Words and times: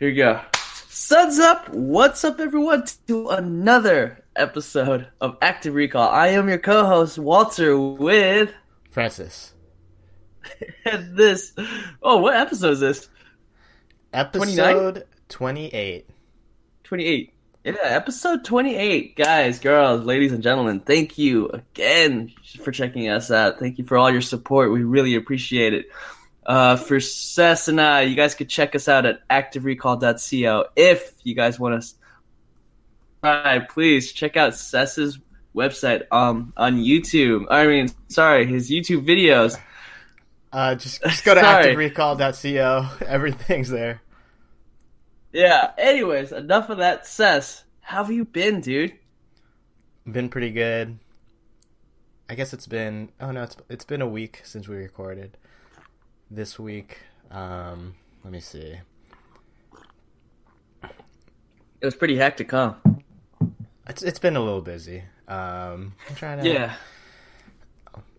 Here 0.00 0.08
we 0.08 0.14
go. 0.14 0.40
Suds 0.88 1.38
up! 1.38 1.68
What's 1.68 2.24
up, 2.24 2.40
everyone? 2.40 2.84
To 3.08 3.28
another 3.28 4.24
episode 4.34 5.08
of 5.20 5.36
Active 5.42 5.74
Recall. 5.74 6.08
I 6.08 6.28
am 6.28 6.48
your 6.48 6.56
co-host 6.56 7.18
Walter 7.18 7.78
with 7.78 8.50
Francis. 8.90 9.52
and 10.86 11.14
this. 11.18 11.52
Oh, 12.02 12.16
what 12.16 12.34
episode 12.34 12.72
is 12.72 12.80
this? 12.80 13.08
Episode 14.14 15.04
28. 15.28 16.08
28. 16.82 17.34
Yeah, 17.64 17.74
episode 17.82 18.42
28. 18.42 19.16
Guys, 19.16 19.58
girls, 19.58 20.06
ladies, 20.06 20.32
and 20.32 20.42
gentlemen, 20.42 20.80
thank 20.80 21.18
you 21.18 21.50
again 21.50 22.32
for 22.64 22.72
checking 22.72 23.10
us 23.10 23.30
out. 23.30 23.58
Thank 23.58 23.76
you 23.76 23.84
for 23.84 23.98
all 23.98 24.10
your 24.10 24.22
support. 24.22 24.72
We 24.72 24.82
really 24.82 25.14
appreciate 25.14 25.74
it. 25.74 25.90
Uh, 26.44 26.76
for 26.76 27.00
Sess 27.00 27.68
and 27.68 27.80
I, 27.80 28.02
you 28.02 28.16
guys 28.16 28.34
could 28.34 28.48
check 28.48 28.74
us 28.74 28.88
out 28.88 29.06
at 29.06 29.26
activerecall.co. 29.28 30.66
If 30.74 31.14
you 31.22 31.34
guys 31.34 31.60
want 31.60 31.82
to, 31.82 31.88
right, 33.22 33.68
please 33.68 34.12
check 34.12 34.36
out 34.36 34.54
Sess's 34.54 35.18
website 35.54 36.04
um, 36.10 36.52
on 36.56 36.78
YouTube. 36.78 37.46
I 37.50 37.66
mean, 37.66 37.88
sorry, 38.08 38.46
his 38.46 38.70
YouTube 38.70 39.06
videos. 39.06 39.60
Uh, 40.52 40.74
just, 40.74 41.02
just 41.02 41.24
go 41.24 41.34
to 41.34 41.40
activerecall.co. 41.42 42.88
Everything's 43.06 43.68
there. 43.68 44.02
Yeah, 45.32 45.70
anyways, 45.78 46.32
enough 46.32 46.70
of 46.70 46.78
that, 46.78 47.06
Sess. 47.06 47.64
How 47.80 48.02
have 48.02 48.12
you 48.12 48.24
been, 48.24 48.60
dude? 48.60 48.94
Been 50.10 50.28
pretty 50.28 50.50
good. 50.50 50.98
I 52.28 52.34
guess 52.34 52.52
it's 52.52 52.68
been 52.68 53.10
oh 53.20 53.32
no, 53.32 53.42
it's 53.42 53.56
it's 53.68 53.84
been 53.84 54.00
a 54.00 54.06
week 54.06 54.40
since 54.44 54.68
we 54.68 54.76
recorded. 54.76 55.36
This 56.30 56.58
week, 56.58 56.98
um, 57.30 57.94
let 58.22 58.32
me 58.32 58.40
see. 58.40 58.76
It 60.82 61.84
was 61.86 61.94
pretty 61.96 62.16
hectic, 62.16 62.50
huh? 62.50 62.74
It's 63.88 64.02
it's 64.02 64.18
been 64.18 64.36
a 64.36 64.40
little 64.40 64.60
busy. 64.60 65.02
Um, 65.26 65.94
I'm 66.08 66.14
trying 66.14 66.42
to. 66.42 66.48
Yeah. 66.48 66.74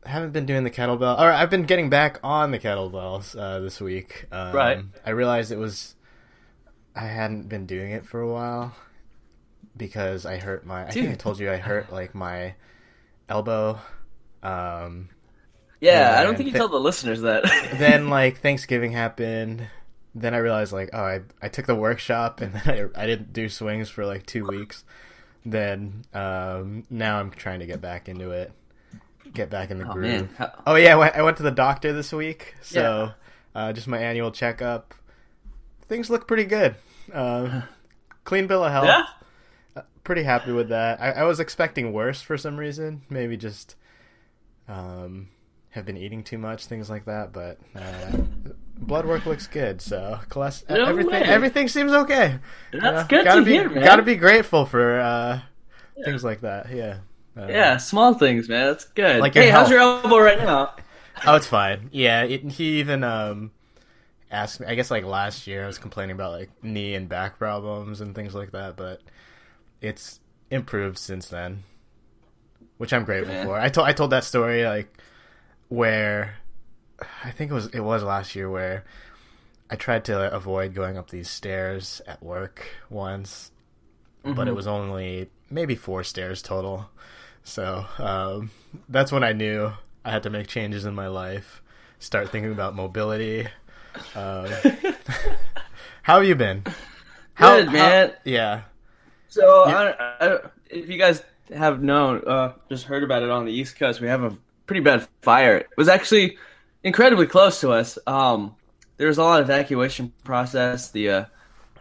I 0.04 0.10
haven't 0.10 0.32
been 0.32 0.48
doing 0.48 0.64
the 0.64 0.72
kettlebell. 0.72 1.20
Or 1.20 1.32
I've 1.32 1.52
been 1.52 1.64
getting 1.64 1.90
back 1.90 2.20
on 2.24 2.50
the 2.52 2.58
kettlebells 2.60 3.38
uh, 3.40 3.60
this 3.60 3.80
week. 3.80 4.26
Um, 4.32 4.56
Right. 4.56 4.84
I 5.06 5.12
realized 5.12 5.52
it 5.52 5.60
was 5.60 5.96
I 6.96 7.06
hadn't 7.06 7.48
been 7.50 7.66
doing 7.68 7.92
it 7.92 8.06
for 8.06 8.20
a 8.20 8.28
while 8.28 8.76
because 9.78 10.26
I 10.26 10.38
hurt 10.38 10.66
my. 10.66 10.86
I 10.88 10.92
think 10.92 11.10
I 11.12 11.14
told 11.16 11.40
you 11.40 11.52
I 11.52 11.58
hurt 11.58 11.94
like 11.94 12.16
my 12.16 12.56
elbow. 13.30 13.80
Um, 14.44 15.10
Yeah, 15.82 16.16
I 16.18 16.24
don't 16.24 16.36
think 16.36 16.48
you 16.48 16.54
th- 16.54 16.60
told 16.60 16.72
the 16.72 16.80
listeners 16.80 17.22
that. 17.22 17.44
then 17.74 18.10
like 18.10 18.40
Thanksgiving 18.40 18.92
happened. 18.92 19.68
Then 20.14 20.34
I 20.34 20.38
realized 20.38 20.72
like 20.72 20.92
oh 20.94 21.04
I 21.04 21.22
I 21.42 21.50
took 21.50 21.66
the 21.66 21.76
workshop 21.76 22.40
and 22.40 22.54
then 22.66 22.92
I 22.96 23.04
I 23.04 23.08
didn't 23.08 23.34
do 23.34 23.50
swings 23.50 23.90
for 23.90 24.06
like 24.06 24.26
two 24.26 24.46
weeks. 24.46 24.86
Then 25.44 26.06
um, 26.14 26.84
now 26.90 27.20
I'm 27.20 27.32
trying 27.32 27.62
to 27.62 27.66
get 27.66 27.82
back 27.82 28.08
into 28.08 28.30
it, 28.30 28.52
get 29.34 29.50
back 29.50 29.72
in 29.72 29.80
the 29.80 29.90
oh, 29.90 29.94
groove. 29.94 30.36
How- 30.38 30.54
Oh 30.68 30.76
yeah, 30.76 30.96
I 30.96 31.22
went, 31.24 31.38
to 31.38 31.44
the 31.44 31.50
doctor 31.50 31.94
this 31.94 32.14
week, 32.14 32.54
so 32.62 33.12
uh, 33.56 33.74
just 33.74 33.88
my 33.88 33.98
annual 33.98 34.32
checkup. 34.32 34.94
Things 35.88 36.12
look 36.12 36.28
pretty 36.28 36.46
good. 36.46 36.76
Um, 37.12 37.64
clean 38.24 38.46
bill 38.46 38.64
of 38.64 38.72
health. 38.72 38.86
Yeah? 38.86 39.82
Pretty 40.04 40.24
happy 40.24 40.52
with 40.52 40.70
that. 40.70 41.02
I, 41.02 41.12
I 41.12 41.24
was 41.24 41.40
expecting 41.40 41.92
worse 41.92 42.22
for 42.22 42.38
some 42.38 42.58
reason. 42.58 43.02
Maybe 43.10 43.36
just 43.36 43.76
um, 44.68 45.30
have 45.72 45.86
been 45.86 45.98
eating 45.98 46.24
too 46.24 46.38
much, 46.38 46.66
things 46.68 46.90
like 46.90 47.06
that. 47.06 47.34
But 47.34 47.58
uh, 47.76 48.18
blood 48.78 49.06
work 49.06 49.26
looks 49.26 49.48
good, 49.48 49.82
so 49.82 50.20
cholest- 50.30 50.70
No 50.70 50.86
everything 50.86 51.12
way. 51.14 51.22
everything 51.24 51.68
seems 51.68 51.92
okay. 51.92 52.40
That's 52.72 52.84
know, 52.84 53.06
good 53.10 53.26
gotta 53.26 53.40
to 53.42 53.46
be, 53.46 53.52
hear, 53.52 53.70
man. 53.70 53.84
Gotta 53.84 54.04
be 54.04 54.16
grateful 54.16 54.66
for 54.66 55.00
uh, 55.00 55.42
things 56.06 56.24
like 56.24 56.42
that. 56.42 56.72
Yeah. 56.72 56.98
Uh, 57.38 57.48
Yeah, 57.50 57.78
small 57.78 58.14
things, 58.14 58.48
man. 58.50 58.68
That's 58.68 58.86
good. 58.86 59.20
Like 59.22 59.36
your 59.36 59.44
hey, 59.46 59.50
how's 59.50 59.70
your 59.70 59.80
elbow 59.80 60.20
right 60.20 60.38
now? 60.40 60.76
Oh, 61.26 61.36
it's 61.36 61.48
fine. 61.48 61.90
Yeah, 61.92 62.24
it, 62.24 62.44
he 62.52 62.80
even 62.80 63.04
um 63.04 63.52
asked 64.32 64.60
me. 64.60 64.68
I 64.68 64.76
guess 64.76 64.92
like 64.92 65.06
last 65.06 65.48
year, 65.48 65.64
I 65.64 65.68
was 65.68 65.78
complaining 65.78 66.16
about 66.16 66.32
like 66.34 66.50
knee 66.64 66.96
and 66.96 67.08
back 67.08 67.38
problems 67.40 68.02
and 68.02 68.14
things 68.16 68.34
like 68.36 68.52
that, 68.52 68.76
but 68.76 69.02
it's 69.82 70.20
improved 70.50 70.98
since 70.98 71.30
then, 71.30 71.64
which 72.78 72.92
I'm 72.92 73.06
grateful 73.06 73.34
Man. 73.34 73.46
for. 73.46 73.58
I 73.60 73.70
told 73.70 73.88
I 73.88 73.94
told 73.94 74.10
that 74.12 74.24
story 74.26 74.66
like 74.66 74.94
where 75.72 76.36
I 77.24 77.32
think 77.32 77.50
it 77.50 77.54
was 77.54 77.68
it 77.68 77.80
was 77.80 78.04
last 78.04 78.36
year 78.36 78.50
where 78.50 78.84
I 79.70 79.76
tried 79.78 80.04
to 80.06 80.30
avoid 80.36 80.74
going 80.74 80.98
up 80.98 81.10
these 81.12 81.30
stairs 81.30 82.02
at 82.06 82.22
work 82.22 82.68
once, 82.90 83.52
but 84.22 84.50
it 84.50 84.52
Mhm. 84.52 84.56
was 84.56 84.68
only 84.68 85.30
maybe 85.50 85.76
four 85.76 86.04
stairs 86.04 86.42
total. 86.42 86.90
So 87.46 87.86
um, 87.98 88.52
that's 88.90 89.14
when 89.14 89.24
I 89.24 89.32
knew 89.32 89.72
I 90.04 90.12
had 90.12 90.24
to 90.24 90.30
make 90.30 90.48
changes 90.48 90.84
in 90.84 90.94
my 90.94 91.08
life, 91.08 91.62
start 92.00 92.30
thinking 92.30 92.52
about 92.52 92.76
mobility. 92.76 93.48
Um, 94.14 94.48
how 96.04 96.16
have 96.20 96.26
you 96.26 96.36
been? 96.36 96.64
How, 97.36 97.56
Good, 97.58 97.68
how- 97.68 97.72
man. 97.74 98.14
yeah. 98.26 98.62
So, 99.30 99.68
Yeah. 99.70 99.96
I, 100.20 100.26
I, 100.28 100.40
if 100.70 100.90
you 100.90 100.98
guys 100.98 101.24
have 101.56 101.82
known, 101.82 102.22
uh, 102.28 102.52
just 102.68 102.84
heard 102.86 103.04
about 103.04 103.24
it 103.24 103.30
on 103.30 103.46
the 103.46 103.54
East 103.54 103.78
Coast, 103.80 104.02
we 104.02 104.08
have 104.10 104.24
a 104.24 104.36
pretty 104.66 104.82
bad 104.82 105.08
fire. 105.22 105.58
It 105.58 105.78
was 105.78 105.88
actually 105.88 106.38
incredibly 106.84 107.28
close 107.28 107.60
to 107.62 107.72
us. 107.72 107.98
Um, 108.08 108.56
there 108.98 109.08
was 109.08 109.18
a 109.18 109.24
lot 109.24 109.42
of 109.42 109.50
evacuation 109.50 110.14
process. 110.24 110.92
The 110.92 111.10
uh, 111.10 111.26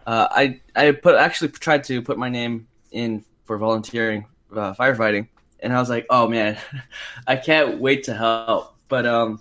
uh, 0.06 0.28
I 0.30 0.60
I 0.74 0.92
put 0.92 1.16
actually 1.16 1.50
tried 1.50 1.84
to 1.84 2.02
put 2.02 2.18
my 2.18 2.28
name 2.28 2.66
in 2.90 3.24
for 3.44 3.58
volunteering 3.58 4.26
uh, 4.52 4.74
firefighting, 4.74 5.28
and 5.60 5.72
I 5.72 5.80
was 5.80 5.88
like, 5.88 6.06
oh 6.10 6.28
man, 6.28 6.58
I 7.26 7.36
can't 7.36 7.78
wait 7.80 8.04
to 8.04 8.14
help. 8.14 8.74
But 8.88 9.06
um, 9.06 9.40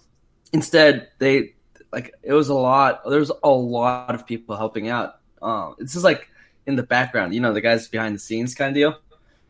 instead, 0.53 1.09
they 1.19 1.55
like 1.91 2.13
it 2.21 2.33
was 2.33 2.49
a 2.49 2.53
lot. 2.53 3.01
There 3.09 3.19
was 3.19 3.31
a 3.43 3.49
lot 3.49 4.13
of 4.13 4.27
people 4.27 4.55
helping 4.55 4.89
out. 4.89 5.19
Um, 5.41 5.75
this 5.79 5.95
is 5.95 6.03
like 6.03 6.27
in 6.65 6.75
the 6.75 6.83
background, 6.83 7.33
you 7.33 7.39
know, 7.39 7.53
the 7.53 7.61
guys 7.61 7.87
behind 7.87 8.15
the 8.15 8.19
scenes 8.19 8.53
kind 8.55 8.69
of 8.69 8.75
deal. 8.75 8.99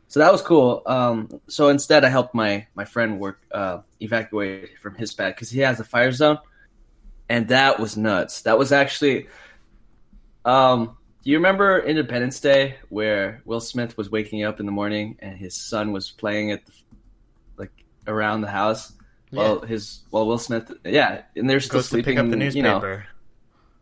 So 0.10 0.20
that 0.20 0.32
was 0.32 0.42
cool. 0.42 0.82
Um, 0.86 1.40
so 1.48 1.70
instead, 1.70 2.04
I 2.04 2.10
helped 2.10 2.34
my 2.36 2.66
my 2.76 2.84
friend 2.84 3.20
work 3.20 3.40
uh, 3.52 3.82
evacuate 4.02 4.78
from 4.82 4.96
his 4.96 5.14
bed 5.14 5.36
because 5.36 5.50
he 5.52 5.60
has 5.60 5.80
a 5.80 5.84
fire 5.84 6.12
zone, 6.12 6.40
and 7.30 7.48
that 7.50 7.80
was 7.80 7.96
nuts. 7.96 8.42
That 8.42 8.58
was 8.60 8.72
actually. 8.72 9.28
Um, 10.46 10.98
do 11.24 11.30
you 11.32 11.38
remember 11.38 11.80
Independence 11.80 12.40
Day 12.40 12.76
where 12.90 13.42
Will 13.46 13.60
Smith 13.60 13.98
was 13.98 14.10
waking 14.10 14.44
up 14.44 14.60
in 14.60 14.66
the 14.66 14.72
morning 14.72 15.18
and 15.20 15.38
his 15.38 15.54
son 15.54 15.92
was 15.92 16.10
playing 16.10 16.52
at 16.52 16.66
the, 16.66 16.72
like 17.58 17.72
around 18.08 18.42
the 18.42 18.48
house 18.50 18.94
while 19.32 19.60
his 19.62 20.00
while 20.10 20.26
Will 20.26 20.38
Smith 20.40 20.72
yeah 20.86 21.24
and 21.36 21.48
they're 21.50 21.60
still 21.60 21.80
Goes 21.80 21.86
to 21.86 21.90
sleeping 21.90 22.16
pick 22.16 22.24
up 22.24 22.32
the 22.32 22.52
you 22.56 22.64
know 22.64 23.02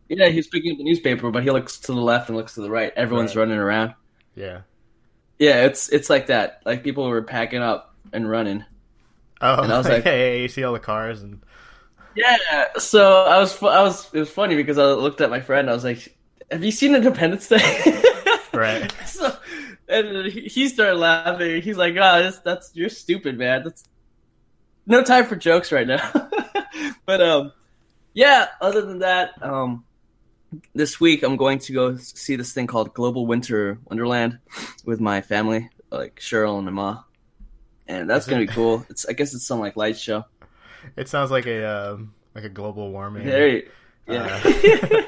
yeah 0.08 0.28
he's 0.28 0.48
picking 0.48 0.72
up 0.72 0.78
the 0.78 0.84
newspaper 0.84 1.30
but 1.30 1.42
he 1.44 1.50
looks 1.52 1.78
to 1.78 1.92
the 1.92 2.00
left 2.00 2.28
and 2.28 2.36
looks 2.36 2.54
to 2.54 2.60
the 2.60 2.70
right 2.70 2.92
everyone's 2.96 3.34
Right. 3.36 3.42
running 3.42 3.58
around 3.58 3.94
Yeah. 4.34 4.62
Yeah 5.38 5.64
it's 5.64 5.88
it's 5.88 6.10
like 6.10 6.26
that. 6.28 6.60
Like 6.64 6.82
people 6.84 7.08
were 7.08 7.22
packing 7.22 7.62
up 7.62 7.94
and 8.12 8.28
running. 8.28 8.64
Oh, 9.40 9.62
And 9.62 9.72
I 9.72 9.78
was 9.78 9.88
like- 9.88 10.04
hey, 10.04 10.42
you 10.42 10.48
see 10.48 10.64
all 10.64 10.72
the 10.72 10.78
cars 10.80 11.22
and 11.22 11.40
yeah 12.16 12.76
so 12.78 13.22
I 13.24 13.38
was 13.38 13.62
I 13.62 13.82
was 13.82 14.12
it 14.12 14.18
was 14.18 14.30
funny 14.30 14.56
because 14.56 14.78
I 14.78 14.84
looked 14.86 15.20
at 15.20 15.30
my 15.30 15.40
friend 15.40 15.70
I 15.70 15.72
was 15.74 15.84
like 15.84 16.16
have 16.50 16.64
you 16.64 16.72
seen 16.72 16.94
Independence 16.94 17.48
Day? 17.48 18.02
Right. 18.52 18.92
so 19.06 19.36
and 19.88 20.26
he 20.26 20.40
he 20.42 20.68
started 20.68 20.96
laughing. 20.96 21.62
He's 21.62 21.76
like 21.76 21.92
oh 21.94 22.22
that's, 22.22 22.38
that's 22.40 22.70
you're 22.74 22.88
stupid 22.88 23.38
man. 23.38 23.62
That's 23.62 23.84
no 24.86 25.04
time 25.04 25.26
for 25.26 25.36
jokes 25.36 25.70
right 25.70 25.86
now. 25.86 26.10
But 27.06 27.20
um 27.22 27.52
yeah 28.14 28.48
other 28.60 28.82
than 28.82 28.98
that 29.00 29.40
um 29.42 29.84
this 30.74 30.98
week 30.98 31.22
i'm 31.22 31.36
going 31.36 31.58
to 31.58 31.72
go 31.72 31.96
see 31.96 32.36
this 32.36 32.52
thing 32.52 32.66
called 32.66 32.94
global 32.94 33.26
winter 33.26 33.78
wonderland 33.84 34.38
with 34.84 35.00
my 35.00 35.20
family 35.20 35.68
like 35.90 36.16
cheryl 36.20 36.56
and 36.56 36.64
my 36.66 36.72
ma 36.72 37.02
and 37.88 38.08
that's 38.08 38.26
gonna 38.26 38.42
be 38.42 38.46
cool. 38.52 38.86
It's 38.90 39.06
i 39.08 39.12
guess 39.12 39.34
it's 39.34 39.44
some 39.44 39.58
like 39.58 39.76
light 39.76 39.98
show. 39.98 40.24
It 40.96 41.08
sounds 41.08 41.30
like 41.30 41.46
a 41.46 41.64
um, 41.64 42.14
like 42.34 42.44
a 42.44 42.48
global 42.48 42.92
warming. 42.92 43.26
There 43.26 43.48
you, 43.48 43.68
yeah. 44.06 44.40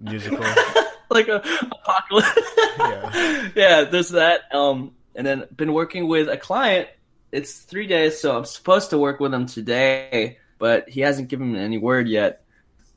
musical. 0.00 0.44
like 1.10 1.28
a 1.28 1.42
apocalypse. 1.70 2.40
Yeah. 2.78 3.48
yeah 3.54 3.84
there's 3.84 4.10
that 4.10 4.52
um 4.54 4.92
and 5.14 5.26
then 5.26 5.44
been 5.54 5.72
working 5.72 6.08
with 6.08 6.28
a 6.28 6.36
client. 6.36 6.88
It's 7.30 7.58
three 7.58 7.88
days 7.88 8.20
so 8.20 8.36
i'm 8.36 8.44
supposed 8.44 8.90
to 8.90 8.98
work 8.98 9.18
with 9.18 9.34
him 9.34 9.46
today 9.46 10.38
but 10.58 10.88
he 10.88 11.00
hasn't 11.00 11.26
given 11.26 11.52
me 11.52 11.58
any 11.58 11.78
word 11.78 12.06
yet 12.06 12.43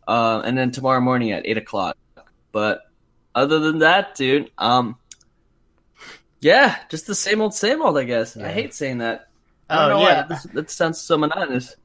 uh, 0.08 0.42
and 0.44 0.58
then 0.58 0.72
tomorrow 0.72 1.00
morning 1.00 1.32
at 1.32 1.46
eight 1.46 1.58
o'clock 1.58 1.98
but 2.52 2.82
other 3.36 3.60
than 3.60 3.80
that 3.80 4.16
dude 4.16 4.50
um 4.58 4.96
yeah 6.40 6.78
just 6.90 7.08
the 7.08 7.16
same 7.16 7.42
old 7.42 7.54
same 7.54 7.82
old 7.82 7.98
i 7.98 8.04
guess 8.04 8.38
i 8.38 8.52
hate 8.52 8.74
saying 8.74 9.00
that 9.00 9.28
I 9.70 9.76
don't 9.76 9.98
Oh 9.98 10.00
know 10.00 10.08
yeah. 10.08 10.24
That, 10.24 10.54
that 10.54 10.72
sounds 10.72 11.00
so 11.02 11.18
monotonous 11.18 11.76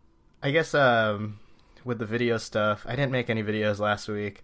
I 0.43 0.51
guess 0.51 0.75
um, 0.75 1.39
with 1.85 1.99
the 1.99 2.07
video 2.07 2.37
stuff, 2.37 2.85
I 2.87 2.97
didn't 2.97 3.13
make 3.13 3.31
any 3.31 3.43
videos 3.43 3.79
last 3.79 4.09
week. 4.09 4.43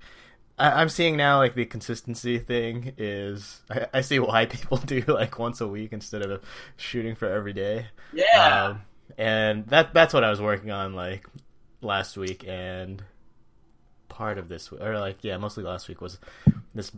I, 0.57 0.81
am 0.81 0.89
seeing 0.89 1.17
now 1.17 1.39
like 1.39 1.55
the 1.55 1.67
consistency 1.67 2.39
thing 2.39 2.95
is 2.97 3.63
I, 3.71 3.87
I, 3.95 4.01
see 4.01 4.19
why 4.19 4.47
people 4.47 4.79
do 4.79 5.03
like 5.07 5.39
once 5.39 5.61
a 5.61 5.67
week 5.69 5.93
instead 5.93 6.23
of 6.23 6.43
shooting 6.77 7.15
for 7.17 7.27
every 7.27 7.53
day. 7.53 7.87
Yeah. 8.13 8.65
Um, 8.65 8.83
and 9.17 9.67
that 9.69 9.93
that's 9.93 10.15
what 10.15 10.23
I 10.23 10.31
was 10.31 10.41
working 10.41 10.71
on 10.71 10.95
like 10.95 11.27
last 11.81 12.17
week 12.17 12.45
and 12.47 13.03
part 14.09 14.39
of 14.39 14.49
this 14.49 14.71
or 14.73 14.99
like 14.99 15.19
yeah 15.23 15.37
mostly 15.37 15.65
last 15.65 15.89
week 15.89 16.01
was 16.01 16.19
this 16.75 16.93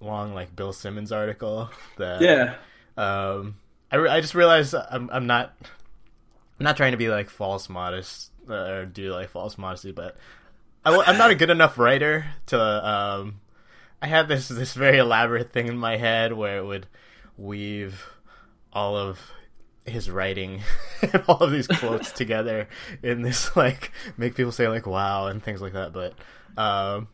long 0.00 0.34
like 0.34 0.54
Bill 0.54 0.72
Simmons 0.72 1.12
article 1.12 1.70
that 1.98 2.20
yeah. 2.20 2.54
um 2.96 3.56
I, 3.90 3.98
I 3.98 4.20
just 4.20 4.34
realized 4.34 4.74
I'm 4.74 5.08
I'm 5.10 5.26
not 5.26 5.54
I'm 5.60 6.64
not 6.64 6.76
trying 6.76 6.92
to 6.92 6.98
be 6.98 7.08
like 7.08 7.30
false 7.30 7.68
modest 7.68 8.30
uh, 8.48 8.54
or 8.54 8.86
do 8.86 9.12
like 9.12 9.30
false 9.30 9.58
modesty 9.58 9.92
but 9.92 10.16
I, 10.84 11.10
am 11.10 11.16
not 11.16 11.30
a 11.30 11.34
good 11.34 11.50
enough 11.50 11.78
writer 11.78 12.26
to 12.46 12.60
um 12.60 13.40
I 14.02 14.06
had 14.06 14.28
this 14.28 14.48
this 14.48 14.74
very 14.74 14.98
elaborate 14.98 15.52
thing 15.52 15.68
in 15.68 15.78
my 15.78 15.96
head 15.96 16.32
where 16.34 16.58
it 16.58 16.64
would 16.64 16.86
weave 17.36 18.10
all 18.72 18.96
of 18.96 19.32
his 19.86 20.10
writing 20.10 20.62
and 21.02 21.22
all 21.28 21.38
of 21.38 21.52
these 21.52 21.66
quotes 21.66 22.10
together 22.12 22.68
in 23.02 23.22
this 23.22 23.54
like 23.56 23.92
make 24.16 24.34
people 24.34 24.52
say 24.52 24.68
like 24.68 24.86
wow 24.86 25.26
and 25.26 25.42
things 25.42 25.60
like 25.60 25.74
that 25.74 25.92
but 25.92 26.14
um 26.56 27.08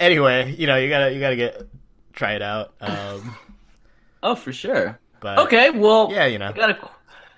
anyway 0.00 0.54
you 0.56 0.66
know 0.66 0.76
you 0.76 0.88
gotta 0.88 1.12
you 1.12 1.20
gotta 1.20 1.36
get 1.36 1.66
try 2.12 2.34
it 2.34 2.42
out 2.42 2.74
um 2.80 3.36
oh 4.22 4.34
for 4.34 4.52
sure 4.52 4.98
but 5.20 5.38
okay 5.38 5.70
well 5.70 6.08
yeah 6.10 6.26
you 6.26 6.38
know 6.38 6.52
gotta 6.52 6.78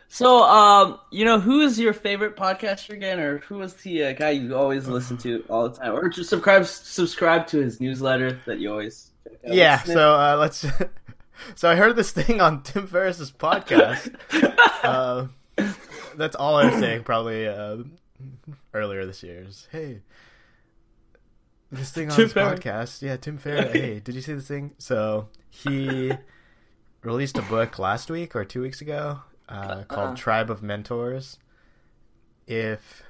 so 0.08 0.42
um 0.42 0.98
you 1.10 1.24
know 1.24 1.38
who 1.38 1.60
is 1.60 1.78
your 1.78 1.92
favorite 1.92 2.36
podcaster 2.36 2.90
again 2.90 3.18
or 3.18 3.38
who 3.38 3.60
is 3.62 3.74
the 3.74 4.04
uh, 4.04 4.12
guy 4.12 4.30
you 4.30 4.54
always 4.54 4.86
listen 4.86 5.16
to 5.16 5.44
all 5.48 5.68
the 5.68 5.76
time 5.76 5.92
or 5.92 6.08
just 6.08 6.30
subscribe 6.30 6.66
subscribe 6.66 7.46
to 7.46 7.60
his 7.60 7.80
newsletter 7.80 8.40
that 8.46 8.58
you 8.58 8.70
always 8.70 9.12
yeah 9.44 9.82
so 9.82 10.14
uh 10.14 10.36
let's 10.38 10.66
so 11.54 11.70
I 11.70 11.76
heard 11.76 11.96
this 11.96 12.10
thing 12.10 12.40
on 12.40 12.62
Tim 12.64 12.86
Ferriss's 12.86 13.30
podcast. 13.32 14.14
uh, 14.82 15.26
that's 16.16 16.36
all 16.36 16.56
I 16.56 16.66
was 16.66 16.80
saying 16.80 17.04
probably 17.04 17.46
uh, 17.46 17.78
earlier 18.72 19.06
this 19.06 19.22
year. 19.22 19.44
Is, 19.46 19.68
hey, 19.70 20.00
this 21.74 21.92
thing 21.92 22.10
on 22.10 22.16
Tim 22.16 22.24
his 22.24 22.34
podcast. 22.34 23.02
Yeah, 23.02 23.16
Tim 23.16 23.38
Ferriss. 23.38 23.72
hey, 23.72 24.00
did 24.00 24.14
you 24.14 24.20
see 24.20 24.34
this 24.34 24.48
thing? 24.48 24.72
So 24.78 25.28
he 25.50 26.12
released 27.02 27.38
a 27.38 27.42
book 27.42 27.78
last 27.78 28.10
week 28.10 28.34
or 28.34 28.44
two 28.44 28.62
weeks 28.62 28.80
ago 28.80 29.20
uh, 29.48 29.84
called 29.84 30.08
uh-huh. 30.08 30.16
Tribe 30.16 30.50
of 30.50 30.62
Mentors. 30.62 31.38
If 32.46 33.02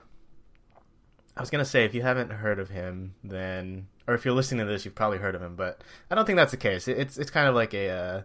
I 1.36 1.40
was 1.40 1.50
gonna 1.50 1.64
say, 1.64 1.84
if 1.84 1.94
you 1.94 2.02
haven't 2.02 2.30
heard 2.30 2.58
of 2.58 2.70
him, 2.70 3.14
then 3.22 3.88
or 4.06 4.14
if 4.14 4.24
you're 4.24 4.34
listening 4.34 4.66
to 4.66 4.72
this, 4.72 4.84
you've 4.84 4.94
probably 4.94 5.18
heard 5.18 5.34
of 5.34 5.42
him, 5.42 5.56
but 5.56 5.82
I 6.10 6.14
don't 6.14 6.24
think 6.24 6.36
that's 6.36 6.50
the 6.50 6.56
case. 6.56 6.88
It's 6.88 7.18
it's 7.18 7.30
kind 7.30 7.48
of 7.48 7.54
like 7.54 7.74
a 7.74 7.88
uh, 7.90 8.22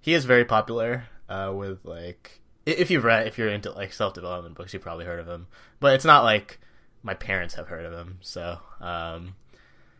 he 0.00 0.14
is 0.14 0.24
very 0.24 0.44
popular 0.44 1.04
uh, 1.28 1.52
with 1.54 1.84
like 1.84 2.40
if 2.64 2.90
you've 2.90 3.04
read 3.04 3.26
if 3.26 3.38
you're 3.38 3.48
into 3.48 3.70
like 3.72 3.92
self 3.92 4.14
development 4.14 4.54
books, 4.54 4.72
you've 4.72 4.82
probably 4.82 5.04
heard 5.04 5.20
of 5.20 5.28
him, 5.28 5.46
but 5.80 5.94
it's 5.94 6.04
not 6.04 6.24
like 6.24 6.60
my 7.02 7.14
parents 7.14 7.54
have 7.54 7.68
heard 7.68 7.84
of 7.84 7.92
him. 7.92 8.18
So 8.20 8.58
um, 8.80 9.34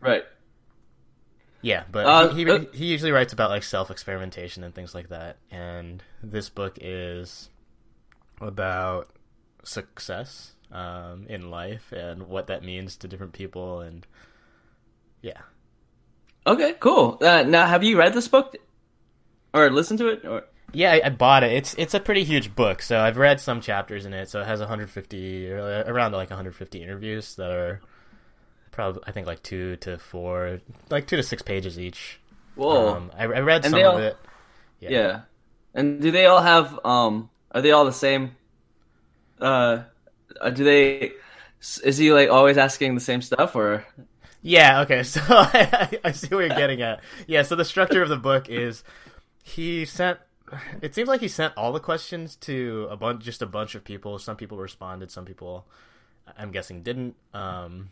right, 0.01 0.23
yeah, 1.61 1.83
but 1.91 2.05
uh, 2.05 2.33
he, 2.33 2.45
he, 2.45 2.51
uh, 2.51 2.65
he 2.73 2.85
usually 2.85 3.11
writes 3.11 3.33
about 3.33 3.49
like 3.49 3.63
self 3.63 3.91
experimentation 3.91 4.63
and 4.63 4.73
things 4.73 4.95
like 4.95 5.09
that, 5.09 5.37
and 5.51 6.03
this 6.23 6.49
book 6.49 6.77
is 6.81 7.49
about 8.41 9.09
success 9.63 10.53
um, 10.71 11.25
in 11.27 11.49
life 11.49 11.91
and 11.91 12.23
what 12.27 12.47
that 12.47 12.63
means 12.63 12.95
to 12.97 13.07
different 13.07 13.33
people 13.33 13.81
and 13.81 14.07
yeah. 15.21 15.41
Okay, 16.47 16.75
cool. 16.79 17.17
Uh, 17.21 17.43
now, 17.43 17.67
have 17.67 17.83
you 17.83 17.97
read 17.97 18.13
this 18.13 18.27
book 18.27 18.55
or 19.53 19.69
listened 19.69 19.99
to 19.99 20.07
it? 20.07 20.25
Or 20.25 20.45
yeah, 20.73 20.93
I, 20.93 21.01
I, 21.05 21.09
bought 21.09 21.43
it. 21.43 21.51
It's 21.51 21.73
it's 21.75 21.93
a 21.93 21.99
pretty 21.99 22.23
huge 22.23 22.55
book, 22.55 22.81
so 22.81 22.99
I've 22.99 23.17
read 23.17 23.39
some 23.39 23.61
chapters 23.61 24.05
in 24.05 24.13
it. 24.13 24.29
So 24.29 24.41
it 24.41 24.45
has 24.45 24.59
150 24.59 25.53
uh, 25.53 25.55
around 25.85 26.13
like 26.13 26.29
150 26.29 26.81
interviews 26.81 27.35
that 27.35 27.51
are 27.51 27.81
probably 28.71 29.01
I 29.05 29.11
think 29.11 29.27
like 29.27 29.43
two 29.43 29.75
to 29.77 29.97
four, 29.97 30.59
like 30.89 31.07
two 31.07 31.17
to 31.17 31.23
six 31.23 31.41
pages 31.41 31.79
each. 31.79 32.19
Whoa! 32.55 32.95
Um, 32.95 33.11
I, 33.17 33.23
I, 33.23 33.39
read 33.39 33.65
and 33.65 33.71
some 33.71 33.83
all, 33.83 33.97
of 33.97 34.03
it. 34.03 34.17
Yeah. 34.79 34.89
yeah. 34.89 35.21
And 35.73 36.01
do 36.01 36.11
they 36.11 36.25
all 36.25 36.41
have? 36.41 36.79
Um, 36.83 37.29
are 37.51 37.61
they 37.61 37.71
all 37.71 37.85
the 37.85 37.93
same? 37.93 38.35
Uh, 39.39 39.83
do 40.53 40.63
they? 40.63 41.11
Is 41.83 41.97
he 41.97 42.11
like 42.11 42.29
always 42.29 42.57
asking 42.57 42.95
the 42.95 43.01
same 43.01 43.21
stuff, 43.21 43.55
or 43.55 43.85
yeah, 44.41 44.81
okay. 44.81 45.03
So 45.09 45.21
I, 45.27 45.89
I, 46.03 46.11
see 46.11 46.33
what 46.33 46.45
you're 46.45 46.49
getting 46.49 46.81
at. 46.81 47.01
Yeah, 47.27 47.41
so 47.43 47.55
the 47.55 47.65
structure 47.65 48.01
of 48.01 48.09
the 48.09 48.17
book 48.17 48.49
is 48.49 48.83
he 49.43 49.85
sent 49.85 50.19
it 50.81 50.95
seems 50.95 51.07
like 51.07 51.21
he 51.21 51.27
sent 51.27 51.53
all 51.57 51.71
the 51.71 51.79
questions 51.79 52.35
to 52.37 52.87
a 52.89 52.97
bunch 52.97 53.23
just 53.23 53.41
a 53.41 53.45
bunch 53.45 53.75
of 53.75 53.83
people. 53.83 54.17
Some 54.19 54.35
people 54.35 54.57
responded, 54.57 55.11
some 55.11 55.25
people 55.25 55.67
I'm 56.37 56.51
guessing 56.51 56.83
didn't. 56.83 57.15
Um 57.33 57.89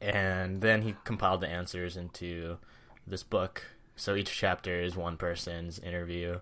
and 0.00 0.62
then 0.62 0.82
he 0.82 0.96
compiled 1.04 1.42
the 1.42 1.48
answers 1.48 1.96
into 1.96 2.58
this 3.06 3.22
book. 3.22 3.64
So 3.96 4.14
each 4.14 4.32
chapter 4.32 4.80
is 4.80 4.96
one 4.96 5.16
person's 5.16 5.78
interview. 5.78 6.40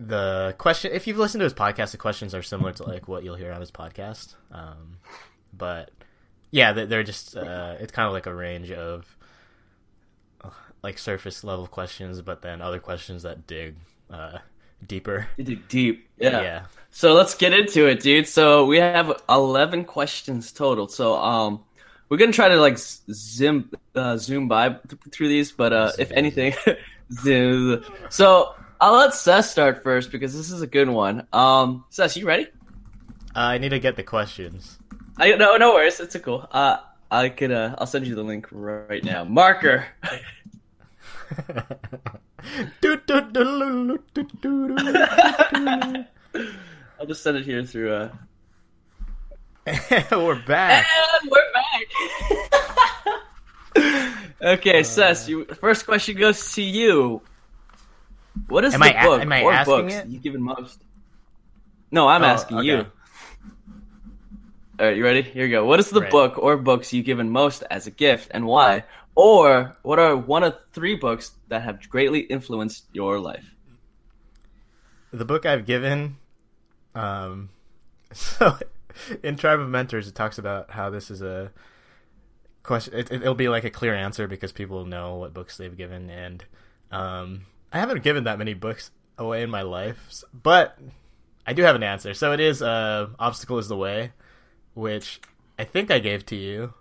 The 0.00 0.54
question 0.58 0.92
if 0.92 1.06
you've 1.06 1.18
listened 1.18 1.40
to 1.40 1.44
his 1.44 1.54
podcast, 1.54 1.92
the 1.92 1.98
questions 1.98 2.34
are 2.34 2.42
similar 2.42 2.72
to 2.72 2.84
like 2.84 3.08
what 3.08 3.24
you'll 3.24 3.36
hear 3.36 3.52
on 3.52 3.60
his 3.60 3.70
podcast. 3.70 4.34
Um 4.50 4.98
but 5.52 5.90
yeah, 6.50 6.72
they're 6.72 7.02
just 7.02 7.36
uh, 7.36 7.76
it's 7.80 7.92
kind 7.92 8.06
of 8.06 8.12
like 8.12 8.26
a 8.26 8.34
range 8.34 8.70
of 8.70 9.16
like 10.84 10.98
surface 10.98 11.42
level 11.42 11.66
questions, 11.66 12.20
but 12.20 12.42
then 12.42 12.60
other 12.60 12.78
questions 12.78 13.22
that 13.22 13.46
dig 13.46 13.74
uh, 14.10 14.38
deeper. 14.86 15.26
You 15.38 15.44
dig 15.44 15.66
deep, 15.66 16.08
yeah. 16.18 16.42
Yeah. 16.42 16.64
So 16.90 17.14
let's 17.14 17.34
get 17.34 17.54
into 17.54 17.88
it, 17.88 18.00
dude. 18.00 18.28
So 18.28 18.66
we 18.66 18.76
have 18.76 19.22
eleven 19.28 19.84
questions 19.84 20.52
total. 20.52 20.86
So 20.86 21.16
um, 21.16 21.64
we're 22.08 22.18
gonna 22.18 22.32
try 22.32 22.48
to 22.50 22.60
like 22.60 22.78
zoom 22.78 23.70
uh, 23.94 24.18
zoom 24.18 24.46
by 24.46 24.76
through 25.10 25.28
these, 25.28 25.50
but 25.50 25.72
uh, 25.72 25.92
if 25.98 26.12
anything, 26.12 26.54
zoom. 27.12 27.82
So 28.10 28.54
I'll 28.78 28.92
let 28.92 29.14
Seth 29.14 29.46
start 29.46 29.82
first 29.82 30.12
because 30.12 30.36
this 30.36 30.50
is 30.50 30.60
a 30.60 30.66
good 30.66 30.90
one. 30.90 31.26
Um, 31.32 31.86
Seth, 31.88 32.16
you 32.18 32.26
ready? 32.26 32.46
I 33.34 33.56
need 33.56 33.70
to 33.70 33.80
get 33.80 33.96
the 33.96 34.04
questions. 34.04 34.78
I 35.16 35.34
no 35.34 35.56
no 35.56 35.72
worries. 35.72 35.98
It's 35.98 36.14
a 36.14 36.20
cool. 36.20 36.46
Uh, 36.52 36.76
I 37.10 37.30
could 37.30 37.52
uh, 37.52 37.74
I'll 37.78 37.86
send 37.86 38.06
you 38.06 38.14
the 38.14 38.22
link 38.22 38.48
right 38.52 39.02
now. 39.02 39.24
Marker. 39.24 39.86
I'll 46.98 47.06
just 47.06 47.22
send 47.22 47.36
it 47.38 47.44
here 47.44 47.62
through. 47.64 47.92
Uh... 47.92 48.10
we're 50.12 50.42
back. 50.42 50.86
And 51.22 51.30
we're 51.36 51.52
back. 51.52 51.82
okay, 54.42 54.80
uh... 54.80 54.84
Sess, 54.84 55.28
you, 55.28 55.44
first 55.46 55.86
question 55.86 56.16
goes 56.16 56.52
to 56.54 56.62
you. 56.62 57.22
What 58.48 58.64
is 58.64 58.74
am 58.74 58.80
the 58.80 58.98
I, 58.98 59.04
book 59.04 59.20
am 59.20 59.32
I 59.32 59.42
or 59.42 59.64
books 59.64 59.94
it? 59.94 60.08
you've 60.08 60.22
given 60.22 60.42
most? 60.42 60.80
No, 61.90 62.08
I'm 62.08 62.22
oh, 62.22 62.26
asking 62.26 62.58
okay. 62.58 62.66
you. 62.66 62.86
All 64.80 64.86
right, 64.86 64.96
you 64.96 65.04
ready? 65.04 65.22
Here 65.22 65.44
we 65.44 65.50
go. 65.50 65.64
What 65.64 65.78
is 65.78 65.90
the 65.90 66.00
right. 66.00 66.10
book 66.10 66.36
or 66.36 66.56
books 66.56 66.92
you've 66.92 67.06
given 67.06 67.30
most 67.30 67.62
as 67.70 67.86
a 67.86 67.92
gift 67.92 68.32
and 68.34 68.44
why? 68.44 68.82
Or 69.14 69.76
what 69.82 69.98
are 69.98 70.16
one 70.16 70.42
of 70.42 70.56
three 70.72 70.96
books 70.96 71.32
that 71.48 71.62
have 71.62 71.88
greatly 71.88 72.20
influenced 72.20 72.86
your 72.92 73.18
life? 73.18 73.54
The 75.12 75.24
book 75.24 75.46
I've 75.46 75.66
given, 75.66 76.16
um, 76.94 77.50
so 78.12 78.56
in 79.22 79.36
Tribe 79.36 79.60
of 79.60 79.68
Mentors, 79.68 80.08
it 80.08 80.14
talks 80.14 80.38
about 80.38 80.70
how 80.70 80.90
this 80.90 81.10
is 81.10 81.22
a 81.22 81.52
question. 82.64 82.94
It, 82.94 83.22
will 83.22 83.34
be 83.34 83.48
like 83.48 83.64
a 83.64 83.70
clear 83.70 83.94
answer 83.94 84.26
because 84.26 84.50
people 84.50 84.84
know 84.84 85.16
what 85.16 85.32
books 85.32 85.56
they've 85.56 85.76
given, 85.76 86.10
and 86.10 86.44
um, 86.90 87.46
I 87.72 87.78
haven't 87.78 88.02
given 88.02 88.24
that 88.24 88.38
many 88.38 88.54
books 88.54 88.90
away 89.16 89.44
in 89.44 89.50
my 89.50 89.62
life, 89.62 90.24
but 90.32 90.76
I 91.46 91.52
do 91.52 91.62
have 91.62 91.76
an 91.76 91.84
answer. 91.84 92.12
So 92.14 92.32
it 92.32 92.40
is 92.40 92.60
uh, 92.60 93.06
"Obstacle 93.20 93.58
Is 93.58 93.68
the 93.68 93.76
Way." 93.76 94.10
which 94.74 95.20
I 95.58 95.64
think 95.64 95.90
I 95.90 96.00
gave 96.00 96.26
to 96.26 96.36
you. 96.36 96.74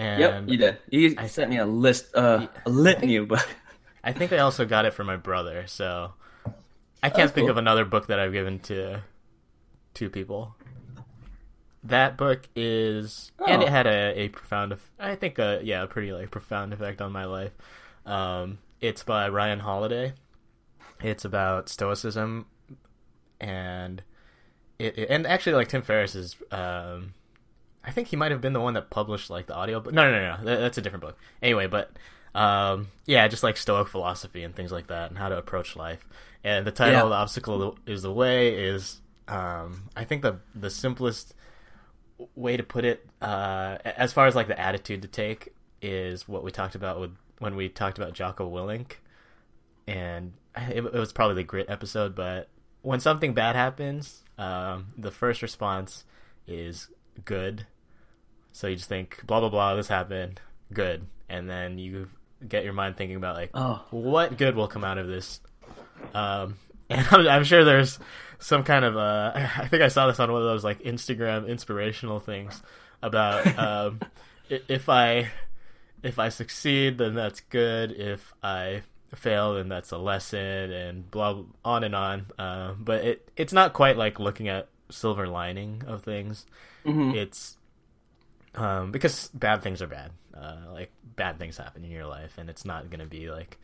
And 0.00 0.18
yep, 0.18 0.44
you 0.46 0.56
did. 0.56 0.78
You 0.88 1.14
I 1.18 1.26
sent 1.26 1.50
me 1.50 1.58
a 1.58 1.66
list, 1.66 2.16
uh, 2.16 2.46
a 2.64 2.70
litany, 2.70 3.18
but 3.18 3.46
I 4.04 4.12
think 4.12 4.32
I 4.32 4.38
also 4.38 4.64
got 4.64 4.86
it 4.86 4.94
from 4.94 5.06
my 5.06 5.16
brother. 5.16 5.64
So 5.66 6.14
I 7.02 7.10
can't 7.10 7.30
think 7.30 7.44
cool. 7.44 7.50
of 7.50 7.58
another 7.58 7.84
book 7.84 8.06
that 8.06 8.18
I've 8.18 8.32
given 8.32 8.60
to 8.60 9.02
two 9.92 10.08
people. 10.08 10.56
That 11.84 12.16
book 12.16 12.48
is, 12.56 13.30
oh. 13.40 13.44
and 13.44 13.62
it 13.62 13.68
oh. 13.68 13.70
had 13.70 13.86
a, 13.86 14.20
a 14.20 14.28
profound, 14.30 14.74
I 14.98 15.16
think, 15.16 15.38
a, 15.38 15.60
yeah, 15.62 15.82
a 15.82 15.86
pretty 15.86 16.12
like 16.12 16.30
profound 16.30 16.72
effect 16.72 17.02
on 17.02 17.12
my 17.12 17.26
life. 17.26 17.52
Um, 18.06 18.56
it's 18.80 19.02
by 19.02 19.28
Ryan 19.28 19.60
Holiday. 19.60 20.14
It's 21.02 21.26
about 21.26 21.68
stoicism, 21.68 22.46
and 23.38 24.02
it, 24.78 24.96
it, 24.96 25.10
and 25.10 25.26
actually 25.26 25.56
like 25.56 25.68
Tim 25.68 25.82
Ferriss's 25.82 26.36
um, 26.50 27.12
I 27.84 27.90
think 27.92 28.08
he 28.08 28.16
might 28.16 28.30
have 28.30 28.40
been 28.40 28.52
the 28.52 28.60
one 28.60 28.74
that 28.74 28.90
published 28.90 29.30
like 29.30 29.46
the 29.46 29.54
audio. 29.54 29.80
But 29.80 29.94
no, 29.94 30.10
no, 30.10 30.36
no, 30.36 30.42
no, 30.42 30.60
that's 30.60 30.78
a 30.78 30.82
different 30.82 31.02
book. 31.02 31.18
Anyway, 31.42 31.66
but 31.66 31.90
um, 32.34 32.88
yeah, 33.06 33.26
just 33.28 33.42
like 33.42 33.56
Stoic 33.56 33.88
philosophy 33.88 34.42
and 34.44 34.54
things 34.54 34.70
like 34.72 34.88
that, 34.88 35.10
and 35.10 35.18
how 35.18 35.28
to 35.28 35.38
approach 35.38 35.76
life. 35.76 36.06
And 36.44 36.66
the 36.66 36.72
title, 36.72 36.94
Yeah. 36.94 37.08
"The 37.08 37.14
Obstacle 37.14 37.78
Is 37.86 38.02
the 38.02 38.12
Way," 38.12 38.54
is 38.54 39.00
um, 39.28 39.88
I 39.96 40.04
think 40.04 40.22
the 40.22 40.40
the 40.54 40.70
simplest 40.70 41.34
way 42.34 42.56
to 42.56 42.62
put 42.62 42.84
it, 42.84 43.08
uh, 43.22 43.78
as 43.84 44.12
far 44.12 44.26
as 44.26 44.34
like 44.34 44.48
the 44.48 44.60
attitude 44.60 45.02
to 45.02 45.08
take, 45.08 45.54
is 45.80 46.28
what 46.28 46.44
we 46.44 46.50
talked 46.50 46.74
about 46.74 47.00
with 47.00 47.16
when 47.38 47.56
we 47.56 47.68
talked 47.68 47.96
about 47.98 48.12
Jocko 48.12 48.50
Willink, 48.50 48.96
and 49.86 50.32
it, 50.56 50.84
it 50.84 50.92
was 50.92 51.12
probably 51.12 51.36
the 51.36 51.44
grit 51.44 51.66
episode. 51.70 52.14
But 52.14 52.48
when 52.82 53.00
something 53.00 53.32
bad 53.34 53.56
happens, 53.56 54.22
um, 54.38 54.88
the 54.96 55.10
first 55.10 55.42
response 55.42 56.04
is 56.46 56.88
good. 57.24 57.66
So 58.52 58.66
you 58.66 58.76
just 58.76 58.88
think 58.88 59.24
blah 59.26 59.40
blah 59.40 59.48
blah, 59.48 59.74
this 59.74 59.88
happened, 59.88 60.40
good, 60.72 61.06
and 61.28 61.48
then 61.48 61.78
you 61.78 62.08
get 62.46 62.64
your 62.64 62.72
mind 62.72 62.96
thinking 62.96 63.16
about 63.16 63.36
like 63.36 63.50
Oh. 63.54 63.84
what 63.90 64.36
good 64.38 64.56
will 64.56 64.68
come 64.68 64.84
out 64.84 64.98
of 64.98 65.06
this. 65.06 65.40
Um, 66.14 66.56
and 66.90 67.06
I'm, 67.10 67.28
I'm 67.28 67.44
sure 67.44 67.64
there's 67.64 67.98
some 68.38 68.64
kind 68.64 68.84
of 68.84 68.96
uh, 68.96 69.32
I 69.34 69.68
think 69.68 69.82
I 69.82 69.88
saw 69.88 70.06
this 70.06 70.18
on 70.20 70.32
one 70.32 70.40
of 70.42 70.48
those 70.48 70.64
like 70.64 70.80
Instagram 70.82 71.46
inspirational 71.48 72.18
things 72.20 72.62
about 73.02 73.46
um, 73.58 74.00
if 74.48 74.88
I 74.88 75.30
if 76.02 76.18
I 76.18 76.30
succeed, 76.30 76.98
then 76.98 77.14
that's 77.14 77.40
good. 77.40 77.92
If 77.92 78.32
I 78.42 78.82
fail, 79.14 79.54
then 79.54 79.68
that's 79.68 79.90
a 79.92 79.98
lesson, 79.98 80.72
and 80.72 81.10
blah 81.10 81.42
on 81.64 81.84
and 81.84 81.94
on. 81.94 82.26
Uh, 82.38 82.72
but 82.78 83.04
it 83.04 83.30
it's 83.36 83.52
not 83.52 83.74
quite 83.74 83.96
like 83.96 84.18
looking 84.18 84.48
at 84.48 84.68
silver 84.90 85.26
lining 85.26 85.82
of 85.86 86.02
things. 86.02 86.46
Mhm. 86.84 87.14
It's 87.14 87.56
um, 88.54 88.90
because 88.90 89.28
bad 89.34 89.62
things 89.62 89.80
are 89.82 89.86
bad. 89.86 90.10
Uh, 90.34 90.56
like 90.72 90.90
bad 91.16 91.38
things 91.38 91.56
happen 91.56 91.84
in 91.84 91.90
your 91.90 92.06
life, 92.06 92.36
and 92.38 92.48
it's 92.50 92.64
not 92.64 92.90
gonna 92.90 93.06
be 93.06 93.30
like 93.30 93.58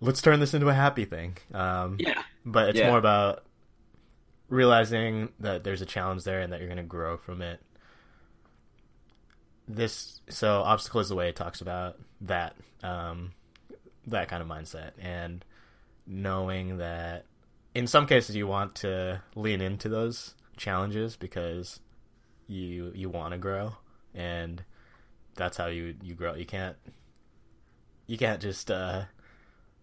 let's 0.00 0.22
turn 0.22 0.40
this 0.40 0.54
into 0.54 0.68
a 0.68 0.74
happy 0.74 1.04
thing. 1.04 1.36
Um, 1.52 1.96
Yeah. 2.00 2.22
but 2.44 2.70
it's 2.70 2.78
Yeah. 2.78 2.88
more 2.88 2.98
about 2.98 3.44
realizing 4.48 5.30
that 5.40 5.62
there's 5.62 5.82
a 5.82 5.86
challenge 5.86 6.24
there 6.24 6.40
and 6.40 6.52
that 6.52 6.58
you're 6.60 6.68
going 6.68 6.78
to 6.78 6.82
grow 6.82 7.16
from 7.18 7.42
it. 7.42 7.60
This 9.68 10.20
so 10.28 10.62
obstacle 10.62 11.00
is 11.00 11.08
the 11.10 11.14
way 11.14 11.28
it 11.28 11.36
talks 11.36 11.60
about 11.60 11.98
that 12.22 12.56
um, 12.82 13.32
that 14.06 14.28
kind 14.28 14.42
of 14.42 14.48
mindset 14.48 14.92
and 14.98 15.44
knowing 16.06 16.78
that 16.78 17.26
in 17.74 17.86
some 17.86 18.06
cases 18.06 18.36
you 18.36 18.46
want 18.46 18.74
to 18.76 19.22
lean 19.34 19.60
into 19.60 19.88
those 19.88 20.34
challenges 20.56 21.16
because 21.16 21.80
you 22.48 22.92
you 22.94 23.08
want 23.08 23.32
to 23.32 23.38
grow 23.38 23.74
and 24.14 24.64
that's 25.36 25.56
how 25.56 25.66
you 25.66 25.94
you 26.02 26.14
grow. 26.14 26.34
You 26.34 26.46
can't 26.46 26.76
you 28.06 28.18
can't 28.18 28.40
just 28.40 28.70
uh 28.70 29.04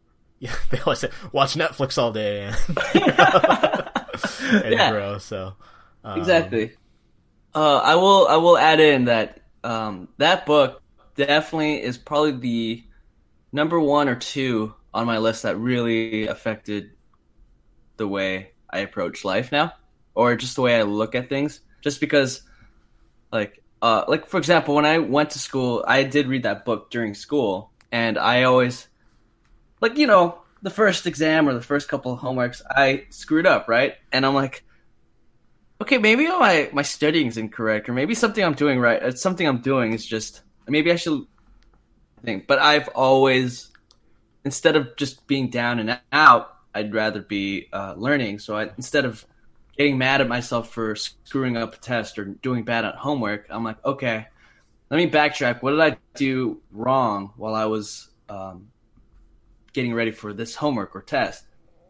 yeah, 0.39 0.53
they 0.69 0.79
always 0.81 0.99
say 0.99 1.09
watch 1.31 1.55
Netflix 1.55 1.97
all 1.97 2.11
day 2.11 2.43
and, 2.43 2.55
and 4.63 4.79
Yeah. 4.79 4.85
grow. 4.85 5.17
So 5.17 5.53
um, 6.03 6.13
Exactly. 6.15 6.73
Uh, 7.55 7.77
I 7.77 7.95
will. 7.95 8.27
I 8.27 8.37
will 8.37 8.57
add 8.57 8.79
in 8.79 9.05
that 9.05 9.41
um, 9.63 10.09
that 10.17 10.45
book 10.45 10.81
definitely 11.15 11.83
is 11.83 11.97
probably 11.97 12.31
the 12.33 12.85
number 13.53 13.79
one 13.79 14.09
or 14.09 14.15
two 14.15 14.75
on 14.93 15.07
my 15.07 15.19
list 15.19 15.43
that 15.43 15.57
really 15.57 16.27
affected 16.27 16.96
the 17.97 18.07
way 18.07 18.51
I 18.69 18.79
approach 18.79 19.25
life 19.25 19.51
now, 19.51 19.73
or 20.15 20.35
just 20.35 20.55
the 20.55 20.61
way 20.61 20.79
I 20.79 20.83
look 20.83 21.15
at 21.15 21.29
things. 21.29 21.61
Just 21.81 21.99
because, 21.99 22.41
like, 23.31 23.63
uh, 23.81 24.05
like 24.07 24.27
for 24.27 24.37
example, 24.37 24.75
when 24.75 24.85
I 24.85 24.97
went 24.99 25.31
to 25.31 25.39
school, 25.39 25.83
I 25.87 26.03
did 26.03 26.27
read 26.27 26.43
that 26.43 26.65
book 26.65 26.89
during 26.89 27.13
school, 27.13 27.71
and 27.91 28.17
I 28.17 28.43
always, 28.43 28.87
like, 29.81 29.97
you 29.97 30.07
know, 30.07 30.41
the 30.61 30.69
first 30.69 31.05
exam 31.05 31.47
or 31.47 31.53
the 31.53 31.61
first 31.61 31.87
couple 31.87 32.11
of 32.11 32.19
homeworks, 32.19 32.61
I 32.69 33.05
screwed 33.09 33.45
up, 33.45 33.67
right? 33.67 33.95
And 34.11 34.25
I'm 34.25 34.33
like, 34.33 34.63
okay, 35.79 35.97
maybe 35.97 36.27
my 36.27 36.69
my 36.73 36.81
studying 36.81 37.27
is 37.27 37.37
incorrect, 37.37 37.87
or 37.87 37.93
maybe 37.93 38.15
something 38.15 38.43
I'm 38.43 38.55
doing 38.55 38.79
right. 38.79 39.01
It's 39.01 39.21
something 39.21 39.47
I'm 39.47 39.61
doing 39.61 39.93
is 39.93 40.05
just 40.05 40.41
maybe 40.67 40.91
I 40.91 40.95
should 40.95 41.25
think. 42.23 42.47
But 42.47 42.59
I've 42.59 42.87
always, 42.89 43.71
instead 44.43 44.75
of 44.75 44.95
just 44.97 45.27
being 45.27 45.49
down 45.49 45.79
and 45.79 45.99
out, 46.11 46.56
I'd 46.77 46.93
rather 46.93 47.21
be 47.21 47.67
uh, 47.73 47.95
learning. 47.97 48.39
So 48.39 48.55
I, 48.55 48.69
instead 48.77 49.05
of 49.05 49.25
getting 49.77 49.97
mad 49.97 50.21
at 50.21 50.27
myself 50.27 50.69
for 50.69 50.95
screwing 50.95 51.57
up 51.57 51.73
a 51.73 51.77
test 51.77 52.19
or 52.19 52.25
doing 52.25 52.63
bad 52.63 52.85
at 52.85 52.95
homework, 52.95 53.47
I'm 53.49 53.63
like, 53.63 53.83
okay, 53.83 54.27
let 54.89 54.97
me 54.97 55.09
backtrack. 55.09 55.61
What 55.61 55.71
did 55.71 55.79
I 55.79 55.97
do 56.13 56.61
wrong 56.71 57.33
while 57.35 57.55
I 57.55 57.65
was 57.65 58.09
um, 58.29 58.69
getting 59.73 59.93
ready 59.93 60.11
for 60.11 60.33
this 60.33 60.55
homework 60.55 60.95
or 60.95 61.01
test? 61.01 61.43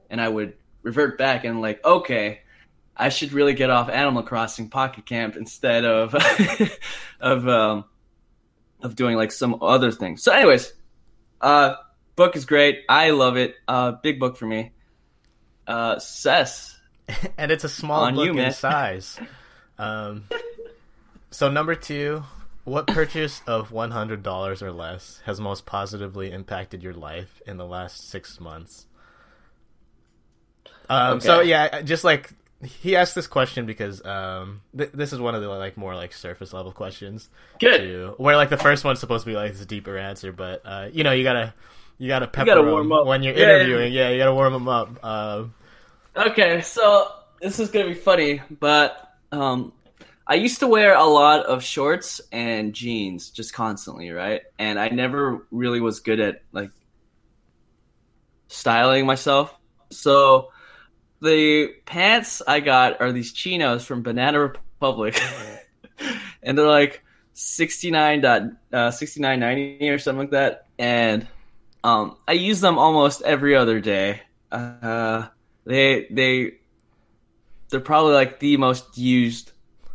And 0.09 0.21
I 0.21 0.29
would 0.29 0.53
revert 0.83 1.17
back 1.17 1.43
and 1.43 1.61
like, 1.61 1.83
okay, 1.83 2.41
I 2.95 3.09
should 3.09 3.33
really 3.33 3.53
get 3.53 3.69
off 3.69 3.89
Animal 3.89 4.23
Crossing 4.23 4.69
Pocket 4.69 5.05
Camp 5.05 5.35
instead 5.35 5.83
of 5.83 6.15
of 7.19 7.47
um, 7.47 7.85
of 8.81 8.95
doing 8.95 9.17
like 9.17 9.31
some 9.31 9.61
other 9.61 9.91
thing. 9.91 10.17
So, 10.17 10.31
anyways, 10.31 10.73
uh, 11.41 11.75
book 12.15 12.35
is 12.35 12.45
great. 12.45 12.83
I 12.89 13.11
love 13.11 13.37
it. 13.37 13.55
Uh, 13.67 13.91
big 13.91 14.19
book 14.19 14.37
for 14.37 14.47
me. 14.47 14.71
Uh, 15.67 15.99
Cess. 15.99 16.79
and 17.37 17.51
it's 17.51 17.63
a 17.63 17.69
small 17.69 18.03
On 18.03 18.15
book 18.15 18.25
you, 18.25 18.37
in 18.37 18.51
size. 18.51 19.19
Um, 19.77 20.25
so 21.31 21.49
number 21.49 21.75
two, 21.75 22.23
what 22.63 22.87
purchase 22.87 23.41
of 23.47 23.71
one 23.71 23.91
hundred 23.91 24.23
dollars 24.23 24.61
or 24.61 24.71
less 24.71 25.21
has 25.25 25.39
most 25.39 25.65
positively 25.65 26.31
impacted 26.31 26.83
your 26.83 26.93
life 26.93 27.41
in 27.45 27.57
the 27.57 27.65
last 27.65 28.09
six 28.09 28.39
months? 28.39 28.87
Um, 30.89 31.19
So 31.19 31.41
yeah, 31.41 31.81
just 31.81 32.03
like 32.03 32.31
he 32.63 32.95
asked 32.95 33.13
this 33.13 33.27
question 33.27 33.65
because 33.65 34.03
um, 34.05 34.61
th- 34.75 34.91
this 34.91 35.13
is 35.13 35.19
one 35.19 35.35
of 35.35 35.41
the 35.41 35.47
like 35.49 35.77
more 35.77 35.95
like 35.95 36.11
surface 36.11 36.53
level 36.53 36.71
questions 36.71 37.29
Good. 37.59 37.77
too, 37.77 38.13
where 38.17 38.35
like 38.35 38.49
the 38.49 38.57
first 38.57 38.83
one's 38.83 38.99
supposed 38.99 39.25
to 39.25 39.31
be 39.31 39.35
like 39.35 39.53
this 39.53 39.65
deeper 39.65 39.97
answer, 39.97 40.31
but 40.31 40.61
uh, 40.65 40.89
you 40.91 41.03
know 41.03 41.11
you 41.11 41.23
gotta 41.23 41.53
you 41.97 42.07
gotta 42.07 42.27
pepper 42.27 42.45
gotta 42.45 42.61
'em 42.61 42.67
warm 42.71 42.91
up. 42.91 43.05
when 43.05 43.23
you're 43.23 43.33
Yeah, 43.35 43.47
yeah. 43.47 43.55
interviewing. 43.55 43.93
Yeah, 43.93 44.09
you 44.09 44.17
gotta 44.19 44.33
warm 44.33 44.53
them 44.53 44.67
up. 44.67 45.03
Um, 45.03 45.53
Okay, 46.15 46.61
so 46.61 47.11
this 47.41 47.59
is 47.59 47.69
gonna 47.69 47.85
be 47.87 47.93
funny, 47.93 48.41
but 48.59 49.13
um, 49.31 49.73
I 50.25 50.35
used 50.35 50.59
to 50.59 50.67
wear 50.67 50.95
a 50.95 51.03
lot 51.05 51.45
of 51.45 51.63
shorts 51.63 52.19
and 52.31 52.73
jeans 52.73 53.29
just 53.29 53.53
constantly, 53.53 54.09
right? 54.11 54.41
And 54.57 54.79
I 54.79 54.89
never 54.89 55.45
really 55.51 55.79
was 55.79 55.99
good 55.99 56.19
at 56.19 56.41
like 56.51 56.71
styling 58.47 59.05
myself. 59.05 59.53
So 59.91 60.51
the 61.21 61.69
pants 61.85 62.41
I 62.47 62.59
got 62.59 62.99
are 63.01 63.11
these 63.11 63.31
chinos 63.33 63.85
from 63.85 64.01
Banana 64.03 64.39
Republic, 64.39 65.19
and 66.43 66.57
they're 66.57 66.67
like 66.67 67.03
sixty 67.33 67.91
nine 67.91 68.21
dot 68.21 68.43
uh, 68.73 68.91
sixty 68.91 69.19
nine 69.21 69.39
ninety 69.39 69.89
or 69.89 69.99
something 69.99 70.21
like 70.21 70.31
that. 70.31 70.65
And 70.79 71.27
um, 71.87 72.17
I 72.27 72.33
use 72.33 72.59
them 72.59 72.77
almost 72.77 73.21
every 73.21 73.55
other 73.55 73.79
day. 73.79 74.21
Uh, 74.51 75.27
they 75.65 76.07
they 76.11 76.55
they're 77.69 77.79
probably 77.79 78.13
like 78.13 78.41
the 78.41 78.57
most 78.57 78.97
used 78.97 79.53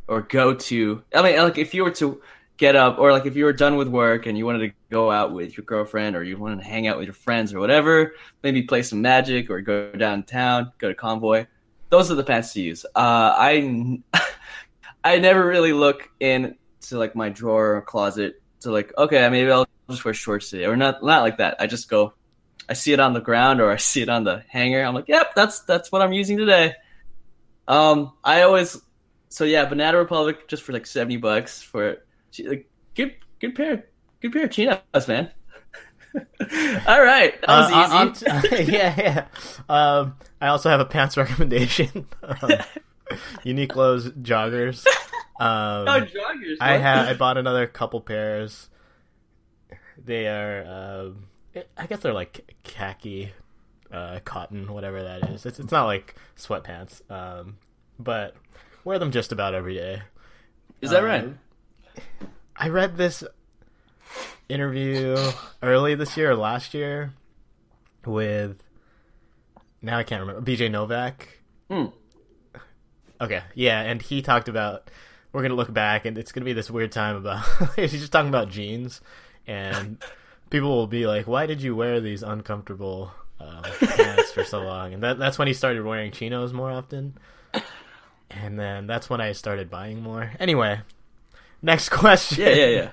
or 0.09 0.23
go 0.23 0.55
to. 0.55 1.03
I 1.15 1.23
mean, 1.23 1.37
like 1.43 1.59
if 1.59 1.75
you 1.75 1.85
were 1.85 1.91
to 1.93 2.23
get 2.57 2.77
up 2.77 2.99
or 2.99 3.13
like 3.13 3.27
if 3.27 3.37
you 3.37 3.45
were 3.45 3.53
done 3.53 3.77
with 3.77 3.89
work 3.89 4.25
and 4.25 4.39
you 4.39 4.47
wanted 4.47 4.71
to 4.71 4.73
go 4.91 5.11
out 5.11 5.35
with 5.35 5.55
your 5.55 5.65
girlfriend 5.67 6.17
or 6.17 6.25
you 6.25 6.39
wanted 6.39 6.61
to 6.61 6.65
hang 6.65 6.87
out 6.87 6.97
with 6.97 7.05
your 7.05 7.15
friends 7.15 7.53
or 7.53 7.61
whatever, 7.61 8.15
maybe 8.43 8.63
play 8.63 8.83
some 8.83 9.03
magic 9.03 9.51
or 9.51 9.61
go 9.61 9.93
downtown, 9.93 10.73
go 10.79 10.89
to 10.89 10.95
convoy. 10.95 11.45
Those 11.91 12.11
are 12.11 12.15
the 12.15 12.25
pants 12.25 12.55
to 12.55 12.63
use. 12.63 12.87
Uh, 12.95 13.35
I 13.37 14.01
I 15.05 15.19
never 15.19 15.47
really 15.47 15.75
look 15.75 16.09
into 16.21 16.57
like 16.93 17.15
my 17.15 17.29
drawer 17.29 17.77
or 17.77 17.83
closet 17.83 18.41
to 18.61 18.71
like 18.71 18.97
okay 18.97 19.29
maybe 19.29 19.51
I'll 19.51 19.67
just 19.93 20.05
wear 20.05 20.15
shorts 20.15 20.51
today 20.51 20.65
or 20.67 20.77
not 20.77 21.03
not 21.03 21.23
like 21.23 21.39
that. 21.39 21.57
I 21.61 21.67
just 21.67 21.89
go. 21.89 22.13
I 22.69 22.75
see 22.75 22.93
it 22.93 23.01
on 23.01 23.13
the 23.13 23.21
ground 23.21 23.61
or 23.61 23.71
I 23.71 23.77
see 23.77 24.03
it 24.03 24.09
on 24.09 24.25
the 24.25 24.45
hanger. 24.49 24.83
I'm 24.85 24.95
like, 24.95 25.09
yep, 25.09 25.35
that's 25.35 25.61
that's 25.61 25.91
what 25.93 26.03
I'm 26.03 26.13
using 26.13 26.37
today. 26.39 26.75
Um, 27.69 28.13
I 28.25 28.43
always 28.43 28.81
so 29.29 29.45
yeah, 29.45 29.65
Banana 29.65 29.99
Republic 29.99 30.49
just 30.49 30.63
for 30.63 30.73
like 30.73 30.87
seventy 30.87 31.17
bucks 31.17 31.63
for 31.63 31.99
like, 32.39 32.69
good 32.95 33.15
good 33.41 33.55
pair 33.55 33.87
good 34.21 34.33
pair 34.33 34.45
of 34.45 34.51
chinos, 34.51 35.09
man. 35.09 35.31
All 36.87 37.03
right, 37.03 37.41
that 37.41 37.49
was 37.49 37.73
Uh, 37.73 38.13
easy. 38.15 38.27
on- 38.27 38.37
on- 38.37 38.67
yeah, 38.73 38.95
yeah. 38.99 39.27
Um, 39.69 40.17
I 40.41 40.49
also 40.49 40.69
have 40.71 40.81
a 40.81 40.85
pants 40.85 41.17
recommendation. 41.17 42.07
um, 42.23 42.51
Uniqlo's 43.45 44.11
joggers. 44.11 44.87
Um, 45.41 45.89
oh, 45.89 46.01
joggers. 46.03 46.57
I 46.61 46.77
had 46.77 47.09
I 47.09 47.15
bought 47.15 47.39
another 47.39 47.67
couple 47.67 48.01
pairs. 48.01 48.69
They 50.05 50.27
are, 50.27 50.65
um, 51.07 51.27
I 51.77 51.87
guess 51.87 52.01
they're 52.01 52.13
like 52.13 52.55
khaki, 52.65 53.33
uh, 53.93 54.21
cotton, 54.25 54.73
whatever 54.73 55.03
that 55.03 55.29
is. 55.31 55.47
It's 55.47 55.61
it's 55.61 55.71
not 55.73 55.85
like 55.87 56.15
sweatpants, 56.37 57.09
um, 57.11 57.57
but 57.99 58.35
wear 58.85 58.99
them 58.99 59.13
just 59.13 59.33
about 59.33 59.55
every 59.55 59.75
day. 59.75 60.03
Is 60.81 60.91
that 60.91 61.03
Uh, 61.05 61.07
right? 61.07 61.29
I 62.57 62.69
read 62.69 62.97
this 62.97 63.23
interview 64.49 65.17
early 65.63 65.95
this 65.95 66.17
year 66.17 66.33
or 66.33 66.37
last 66.37 66.75
year 66.75 67.13
with 68.05 68.63
now 69.81 69.99
I 69.99 70.03
can't 70.03 70.21
remember 70.21 70.43
BJ 70.43 70.71
Novak. 70.71 71.41
Hmm. 71.71 71.87
Okay, 73.21 73.43
yeah, 73.55 73.81
and 73.83 74.03
he 74.03 74.21
talked 74.21 74.49
about 74.49 74.91
we're 75.33 75.43
gonna 75.43 75.55
look 75.55 75.73
back 75.73 76.05
and 76.05 76.19
it's 76.19 76.33
gonna 76.33 76.45
be 76.45 76.53
this 76.53 76.71
weird 76.71 76.93
time 76.93 77.17
about 77.17 77.45
he's 77.77 77.93
just 77.93 78.11
talking 78.13 78.29
about 78.29 78.49
jeans 78.51 79.01
and 79.47 80.03
people 80.51 80.71
will 80.71 80.87
be 80.87 81.07
like, 81.07 81.27
"Why 81.27 81.47
did 81.47 81.63
you 81.63 81.75
wear 81.77 82.01
these 82.01 82.23
uncomfortable 82.23 83.13
um, 83.41 83.63
pants 83.81 84.33
for 84.33 84.45
so 84.45 84.61
long?" 84.63 84.95
And 84.95 85.03
that, 85.03 85.19
that's 85.19 85.39
when 85.39 85.49
he 85.49 85.55
started 85.55 85.85
wearing 85.85 86.13
chinos 86.13 86.53
more 86.53 86.71
often. 86.71 87.15
And 88.31 88.59
then 88.59 88.87
that's 88.87 89.11
when 89.11 89.21
I 89.21 89.33
started 89.33 89.69
buying 89.71 90.03
more. 90.03 90.33
Anyway, 90.41 90.81
next 91.61 91.89
question. 91.91 92.41
Yeah, 92.47 92.55
yeah, 92.55 92.67
yeah. 92.69 92.91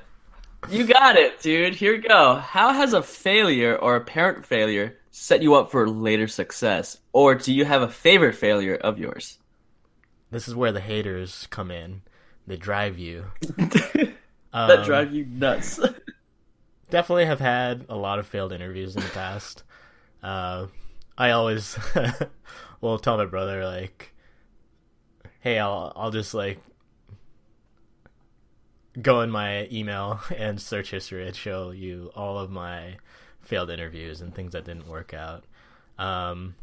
You 0.69 0.85
got 0.85 1.15
it, 1.15 1.39
dude. 1.39 1.75
Here 1.75 1.93
we 1.93 1.99
go. 1.99 2.35
How 2.35 2.73
has 2.73 2.91
a 2.91 3.01
failure 3.01 3.77
or 3.77 3.95
apparent 3.95 4.45
failure 4.45 4.97
set 5.11 5.41
you 5.41 5.55
up 5.55 5.71
for 5.71 5.87
later 5.87 6.27
success? 6.27 6.97
Or 7.13 7.35
do 7.35 7.53
you 7.53 7.63
have 7.63 7.81
a 7.81 7.87
favorite 7.87 8.35
failure 8.35 8.75
of 8.75 8.99
yours? 8.99 9.37
This 10.31 10.49
is 10.49 10.55
where 10.55 10.73
the 10.73 10.81
haters 10.81 11.47
come 11.49 11.71
in. 11.71 12.01
They 12.45 12.57
drive 12.57 12.97
you. 12.99 13.25
that 13.57 14.13
Um, 14.51 14.83
drive 14.85 15.13
you 15.13 15.25
nuts. 15.25 15.79
definitely 16.89 17.25
have 17.25 17.39
had 17.39 17.85
a 17.89 17.95
lot 17.95 18.19
of 18.19 18.27
failed 18.27 18.51
interviews 18.51 18.95
in 18.95 19.01
the 19.03 19.09
past. 19.09 19.63
Uh, 20.21 20.67
I 21.17 21.31
always 21.31 21.79
will 22.81 22.99
tell 22.99 23.15
my 23.15 23.23
brother 23.23 23.63
like, 23.65 24.13
"Hey, 25.39 25.57
I'll 25.57 25.93
I'll 25.95 26.11
just 26.11 26.33
like 26.33 26.59
go 29.01 29.21
in 29.21 29.31
my 29.31 29.69
email 29.71 30.19
and 30.37 30.61
search 30.61 30.91
history 30.91 31.25
and 31.25 31.33
show 31.33 31.71
you 31.71 32.11
all 32.15 32.37
of 32.37 32.51
my 32.51 32.97
failed 33.39 33.69
interviews 33.69 34.19
and 34.19 34.35
things 34.35 34.51
that 34.51 34.65
didn't 34.65 34.89
work 34.89 35.13
out." 35.13 35.45
Um, 35.97 36.55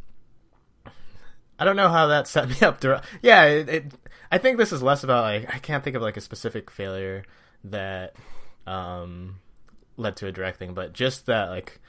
I 1.59 1.65
don't 1.65 1.77
know 1.77 1.89
how 1.89 2.09
that 2.09 2.29
set 2.29 2.49
me 2.51 2.61
up 2.61 2.81
to. 2.81 3.03
Yeah, 3.23 3.45
it, 3.45 3.69
it. 3.71 3.93
I 4.31 4.37
think 4.37 4.59
this 4.59 4.71
is 4.71 4.83
less 4.83 5.03
about 5.03 5.23
like 5.23 5.55
I 5.55 5.59
can't 5.61 5.83
think 5.83 5.97
of 5.97 6.03
like 6.03 6.19
a 6.19 6.21
specific 6.21 6.71
failure 6.71 7.25
that 7.65 8.17
um 8.67 9.39
led 9.97 10.17
to 10.17 10.27
a 10.27 10.33
direct 10.33 10.59
thing, 10.59 10.75
but 10.75 10.93
just 10.93 11.27
that 11.27 11.49
like 11.51 11.81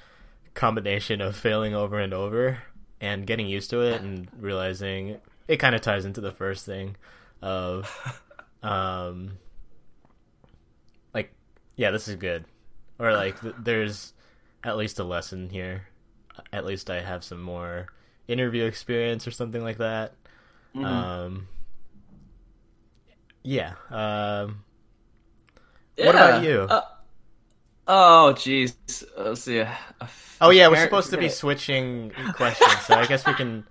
combination 0.53 1.21
of 1.21 1.35
failing 1.35 1.75
over 1.75 1.99
and 1.99 2.13
over 2.13 2.59
and 2.99 3.27
getting 3.27 3.47
used 3.47 3.69
to 3.69 3.81
it 3.81 4.01
and 4.01 4.27
realizing 4.39 5.17
it 5.47 5.57
kind 5.57 5.75
of 5.75 5.81
ties 5.81 6.03
into 6.03 6.19
the 6.19 6.31
first 6.31 6.65
thing 6.65 6.95
of 7.43 7.87
um 8.63 9.37
like 11.13 11.31
yeah 11.75 11.91
this 11.91 12.07
is 12.07 12.15
good 12.15 12.43
or 12.97 13.13
like 13.13 13.39
th- 13.39 13.53
there's 13.59 14.13
at 14.63 14.77
least 14.77 14.97
a 14.97 15.03
lesson 15.03 15.47
here 15.51 15.87
at 16.51 16.65
least 16.65 16.89
i 16.89 16.99
have 17.01 17.23
some 17.23 17.39
more 17.39 17.85
interview 18.27 18.63
experience 18.65 19.27
or 19.27 19.31
something 19.31 19.63
like 19.63 19.77
that 19.77 20.13
Mhm. 20.73 20.83
um 20.85 21.47
yeah 23.43 23.73
um 23.91 24.63
What 25.97 26.15
about 26.15 26.43
you? 26.43 26.61
Uh, 26.69 26.81
oh, 27.87 28.33
jeez. 28.35 28.75
Let's 29.17 29.41
see. 29.41 29.59
a- 29.59 29.77
a 30.01 30.09
Oh 30.39 30.51
yeah, 30.51 30.67
we're 30.67 30.83
supposed 30.83 31.09
to 31.11 31.17
be 31.17 31.29
switching 31.29 32.11
questions, 32.35 32.71
so 32.85 32.93
I 32.93 33.05
guess 33.07 33.25
we 33.25 33.33
can. 33.33 33.65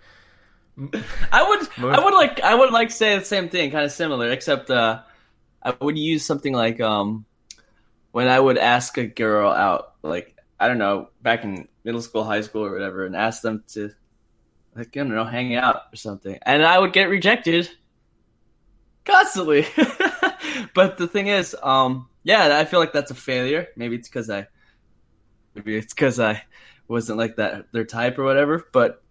I 1.32 1.48
would, 1.48 1.60
Move- 1.78 1.94
I 1.94 2.04
would 2.04 2.12
like, 2.14 2.40
I 2.40 2.54
would 2.54 2.72
like 2.72 2.90
say 2.90 3.16
the 3.18 3.24
same 3.24 3.48
thing, 3.48 3.70
kind 3.70 3.84
of 3.84 3.92
similar, 3.92 4.30
except 4.30 4.68
uh, 4.68 5.00
I 5.62 5.74
would 5.80 5.96
use 5.96 6.24
something 6.24 6.52
like 6.52 6.80
um, 6.80 7.24
when 8.10 8.26
I 8.28 8.38
would 8.40 8.58
ask 8.58 8.98
a 8.98 9.06
girl 9.06 9.50
out, 9.50 9.94
like 10.02 10.36
I 10.58 10.66
don't 10.68 10.78
know, 10.78 11.10
back 11.22 11.44
in 11.44 11.68
middle 11.84 12.02
school, 12.02 12.24
high 12.24 12.40
school, 12.40 12.64
or 12.64 12.72
whatever, 12.72 13.06
and 13.06 13.14
ask 13.14 13.42
them 13.42 13.62
to, 13.74 13.92
like 14.74 14.88
I 14.96 15.00
don't 15.00 15.08
know, 15.14 15.24
hang 15.24 15.54
out 15.54 15.82
or 15.92 15.96
something, 15.96 16.36
and 16.42 16.64
I 16.64 16.78
would 16.80 16.92
get 16.92 17.08
rejected 17.08 17.70
constantly. 19.04 19.66
but 20.74 20.98
the 20.98 21.06
thing 21.08 21.26
is, 21.28 21.56
um, 21.62 22.08
yeah, 22.22 22.58
I 22.58 22.64
feel 22.64 22.80
like 22.80 22.92
that's 22.92 23.10
a 23.10 23.14
failure. 23.14 23.68
Maybe 23.76 23.96
it's 23.96 24.08
because 24.08 24.28
I, 24.30 24.46
maybe 25.54 25.76
it's 25.76 25.94
because 25.94 26.18
I 26.20 26.42
wasn't 26.88 27.18
like 27.18 27.36
that 27.36 27.72
their 27.72 27.84
type 27.84 28.18
or 28.18 28.24
whatever, 28.24 28.64
but. 28.72 29.02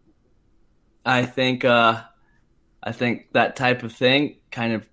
I 1.07 1.27
think 1.27 1.63
uh, 1.63 2.01
I 2.81 2.91
think 2.91 3.27
that 3.33 3.55
type 3.55 3.83
of 3.83 3.93
thing 3.93 4.37
kind 4.49 4.73
of 4.73 4.89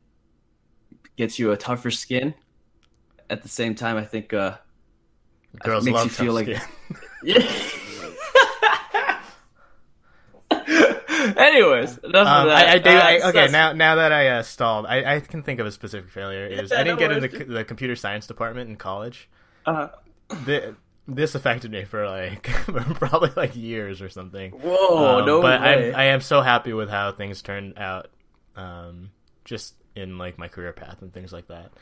gets 1.16 1.38
you 1.38 1.52
a 1.52 1.56
tougher 1.56 1.90
skin. 1.90 2.34
At 3.30 3.42
the 3.42 3.48
same 3.48 3.74
time, 3.74 3.96
I 3.96 4.04
think 4.04 4.34
uh, 4.34 4.58
Girls 5.64 5.86
makes 5.86 5.94
love 5.94 6.04
you 6.04 6.10
feel 6.10 6.32
like- 6.34 6.48
skin. 6.48 6.60
yeah. 7.24 7.50
Anyways, 11.38 11.98
enough 11.98 12.26
Um, 12.26 12.42
of 12.42 12.48
that. 12.48 12.68
I, 12.68 12.72
I 12.74 12.78
do. 12.78 12.90
Uh, 12.90 12.92
I, 12.92 13.28
okay, 13.30 13.48
now 13.48 13.72
now 13.72 13.96
that 13.96 14.12
I 14.12 14.28
uh, 14.28 14.42
stalled, 14.42 14.86
I, 14.86 15.16
I 15.16 15.20
can 15.20 15.42
think 15.42 15.60
of 15.60 15.66
a 15.66 15.72
specific 15.72 16.10
failure. 16.10 16.46
Is 16.46 16.72
I 16.72 16.84
didn't 16.84 16.98
no 17.00 17.08
get 17.08 17.12
into 17.12 17.28
the, 17.28 17.44
the 17.44 17.64
computer 17.64 17.96
science 17.96 18.26
department 18.26 18.70
in 18.70 18.76
college. 18.76 19.28
uh, 19.66 19.88
The, 20.46 20.76
this 21.08 21.34
affected 21.34 21.70
me 21.72 21.84
for 21.84 22.06
like 22.08 22.42
probably 22.94 23.30
like 23.36 23.56
years 23.56 24.00
or 24.00 24.08
something. 24.08 24.52
whoa, 24.52 25.18
Um, 25.20 25.26
no 25.26 25.42
but 25.42 25.60
way. 25.60 25.88
I'm, 25.90 25.94
I 25.96 26.04
am 26.04 26.20
so 26.20 26.40
happy 26.42 26.72
with 26.72 26.88
how 26.90 27.12
things 27.12 27.42
turned 27.42 27.76
out, 27.78 28.08
um, 28.56 29.10
just 29.44 29.74
in 29.96 30.16
like 30.18 30.38
my 30.38 30.48
career 30.48 30.72
path 30.72 31.02
and 31.02 31.12
things 31.12 31.32
like 31.32 31.48
that, 31.48 31.72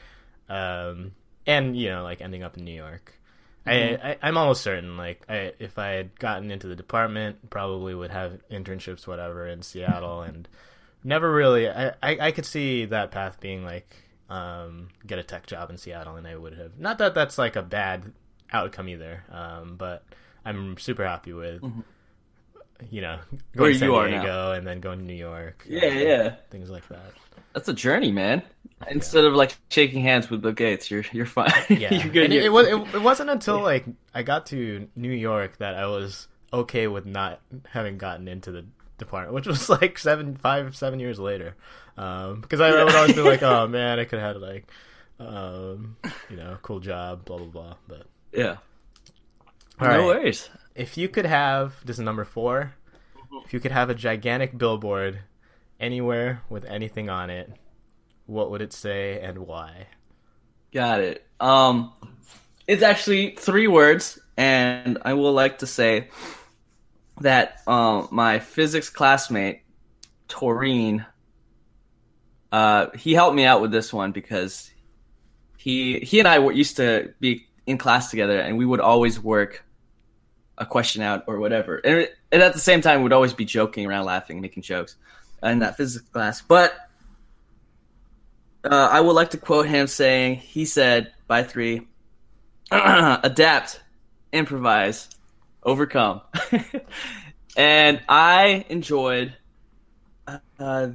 um, 0.48 1.12
and 1.46 1.76
you 1.76 1.90
know 1.90 2.02
like 2.02 2.20
ending 2.20 2.42
up 2.42 2.56
in 2.56 2.64
New 2.64 2.74
York. 2.74 3.14
Mm-hmm. 3.66 4.06
I, 4.06 4.10
I 4.12 4.16
I'm 4.22 4.36
almost 4.36 4.62
certain 4.62 4.96
like 4.96 5.22
I, 5.28 5.52
if 5.58 5.78
I 5.78 5.88
had 5.90 6.18
gotten 6.18 6.50
into 6.50 6.66
the 6.66 6.76
department, 6.76 7.50
probably 7.50 7.94
would 7.94 8.10
have 8.10 8.40
internships 8.50 9.06
whatever 9.06 9.46
in 9.46 9.62
Seattle, 9.62 10.22
and 10.28 10.48
never 11.04 11.32
really. 11.32 11.68
I, 11.68 11.88
I 12.02 12.18
I 12.20 12.30
could 12.32 12.46
see 12.46 12.86
that 12.86 13.10
path 13.10 13.38
being 13.40 13.64
like 13.64 13.94
um, 14.28 14.88
get 15.06 15.18
a 15.18 15.22
tech 15.22 15.46
job 15.46 15.70
in 15.70 15.76
Seattle, 15.76 16.16
and 16.16 16.26
I 16.26 16.36
would 16.36 16.56
have. 16.56 16.78
Not 16.78 16.98
that 16.98 17.14
that's 17.14 17.36
like 17.38 17.56
a 17.56 17.62
bad 17.62 18.12
outcome 18.52 18.88
either, 18.88 19.24
um, 19.30 19.76
but 19.76 20.04
I'm 20.44 20.78
super 20.78 21.06
happy 21.06 21.32
with. 21.32 21.62
You 22.90 23.02
know, 23.02 23.18
going 23.18 23.36
Mm-hmm. 23.36 23.60
Where 23.60 23.72
to 23.72 23.78
San 23.78 23.88
you 23.88 23.94
are 23.94 24.08
now. 24.08 24.22
Diego 24.22 24.52
and 24.52 24.66
then 24.66 24.80
going 24.80 25.00
to 25.00 25.04
New 25.04 25.12
York. 25.12 25.66
yeah, 25.68 25.86
yeah. 25.86 26.34
things 26.50 26.70
like 26.70 26.88
that. 26.88 27.12
That's 27.52 27.68
a 27.68 27.72
journey, 27.74 28.12
man. 28.12 28.42
Instead 28.88 29.24
of 29.24 29.34
like 29.34 29.56
shaking 29.68 30.02
hands 30.02 30.30
with 30.30 30.40
Bill 30.42 30.52
Gates, 30.52 30.90
you're 30.90 31.04
you're 31.12 31.26
fine. 31.26 31.50
Yeah, 31.68 31.92
you're 31.94 32.12
good. 32.12 32.32
it, 32.32 32.32
You're- 32.32 32.46
it 32.46 32.48
was. 32.52 32.66
It, 32.66 32.74
it 32.96 33.02
wasn't 33.02 33.30
until 33.30 33.60
like 33.60 33.84
I 34.14 34.22
got 34.22 34.46
to 34.46 34.88
New 34.96 35.10
York 35.12 35.58
that 35.58 35.74
I 35.74 35.86
was 35.86 36.28
okay 36.52 36.86
with 36.86 37.06
not 37.06 37.40
having 37.68 37.98
gotten 37.98 38.26
into 38.28 38.50
the 38.52 38.64
department, 38.98 39.34
which 39.34 39.46
was 39.46 39.68
like 39.68 39.98
seven, 39.98 40.36
five, 40.36 40.76
seven 40.76 40.98
years 41.00 41.18
later. 41.18 41.54
Um, 41.96 42.40
because 42.40 42.60
I, 42.60 42.68
I 42.70 42.84
would 42.84 42.94
always 42.94 43.14
be 43.14 43.20
like, 43.20 43.42
"Oh 43.42 43.66
man, 43.68 43.98
I 43.98 44.04
could 44.04 44.18
have 44.20 44.36
had 44.36 44.42
like, 44.42 44.70
um, 45.18 45.96
you 46.30 46.36
know, 46.36 46.56
cool 46.62 46.80
job, 46.80 47.24
blah 47.24 47.36
blah 47.38 47.46
blah." 47.46 47.74
But 47.86 48.06
yeah. 48.32 48.56
All 49.80 49.88
no 49.88 49.96
right. 49.98 50.04
worries. 50.22 50.48
if 50.74 50.96
you 50.98 51.08
could 51.08 51.24
have 51.26 51.74
this 51.86 51.96
is 51.98 52.04
number 52.04 52.24
4 52.24 52.74
if 53.44 53.54
you 53.54 53.60
could 53.60 53.72
have 53.72 53.88
a 53.88 53.94
gigantic 53.94 54.58
billboard 54.58 55.20
anywhere 55.80 56.42
with 56.48 56.64
anything 56.64 57.08
on 57.08 57.30
it, 57.30 57.50
what 58.26 58.50
would 58.50 58.62
it 58.62 58.72
say 58.72 59.20
and 59.20 59.38
why? 59.38 59.86
Got 60.72 61.00
it. 61.00 61.26
Um, 61.40 61.92
it's 62.66 62.82
actually 62.82 63.34
three 63.36 63.66
words, 63.66 64.20
and 64.36 64.98
I 65.02 65.14
will 65.14 65.32
like 65.32 65.58
to 65.58 65.66
say 65.66 66.08
that 67.20 67.60
um, 67.66 68.08
my 68.12 68.38
physics 68.38 68.88
classmate, 68.88 69.62
Taurine, 70.28 71.04
uh, 72.52 72.90
he 72.96 73.14
helped 73.14 73.34
me 73.34 73.44
out 73.44 73.60
with 73.60 73.72
this 73.72 73.92
one 73.92 74.12
because 74.12 74.70
he 75.56 75.98
he 76.00 76.18
and 76.18 76.28
I 76.28 76.38
used 76.50 76.76
to 76.76 77.14
be 77.20 77.48
in 77.66 77.78
class 77.78 78.10
together, 78.10 78.38
and 78.38 78.56
we 78.56 78.66
would 78.66 78.80
always 78.80 79.18
work 79.18 79.64
a 80.56 80.66
question 80.66 81.02
out 81.02 81.24
or 81.26 81.38
whatever, 81.40 81.78
and, 81.78 82.08
and 82.30 82.42
at 82.42 82.52
the 82.52 82.60
same 82.60 82.80
time, 82.80 83.02
we'd 83.02 83.12
always 83.12 83.32
be 83.32 83.44
joking 83.44 83.86
around, 83.86 84.04
laughing, 84.04 84.40
making 84.40 84.62
jokes 84.62 84.96
in 85.42 85.60
that 85.60 85.76
physics 85.76 86.08
class, 86.08 86.42
but 86.42 86.74
uh, 88.64 88.88
I 88.90 89.00
would 89.00 89.12
like 89.12 89.30
to 89.30 89.38
quote 89.38 89.66
him 89.66 89.86
saying, 89.86 90.36
he 90.36 90.64
said, 90.64 91.12
by 91.26 91.42
three, 91.42 91.86
adapt, 92.70 93.80
improvise, 94.32 95.08
overcome. 95.62 96.20
and 97.56 98.02
I 98.08 98.66
enjoyed, 98.68 99.34
uh, 100.58 100.88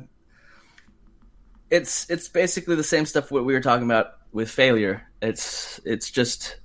it's, 1.72 2.10
it's 2.10 2.30
basically 2.30 2.76
the 2.76 2.84
same 2.84 3.06
stuff 3.06 3.32
what 3.32 3.46
we 3.46 3.54
were 3.54 3.62
talking 3.62 3.86
about 3.86 4.18
with 4.32 4.50
failure. 4.50 5.08
It's, 5.22 5.80
it's 5.86 6.12
just, 6.12 6.58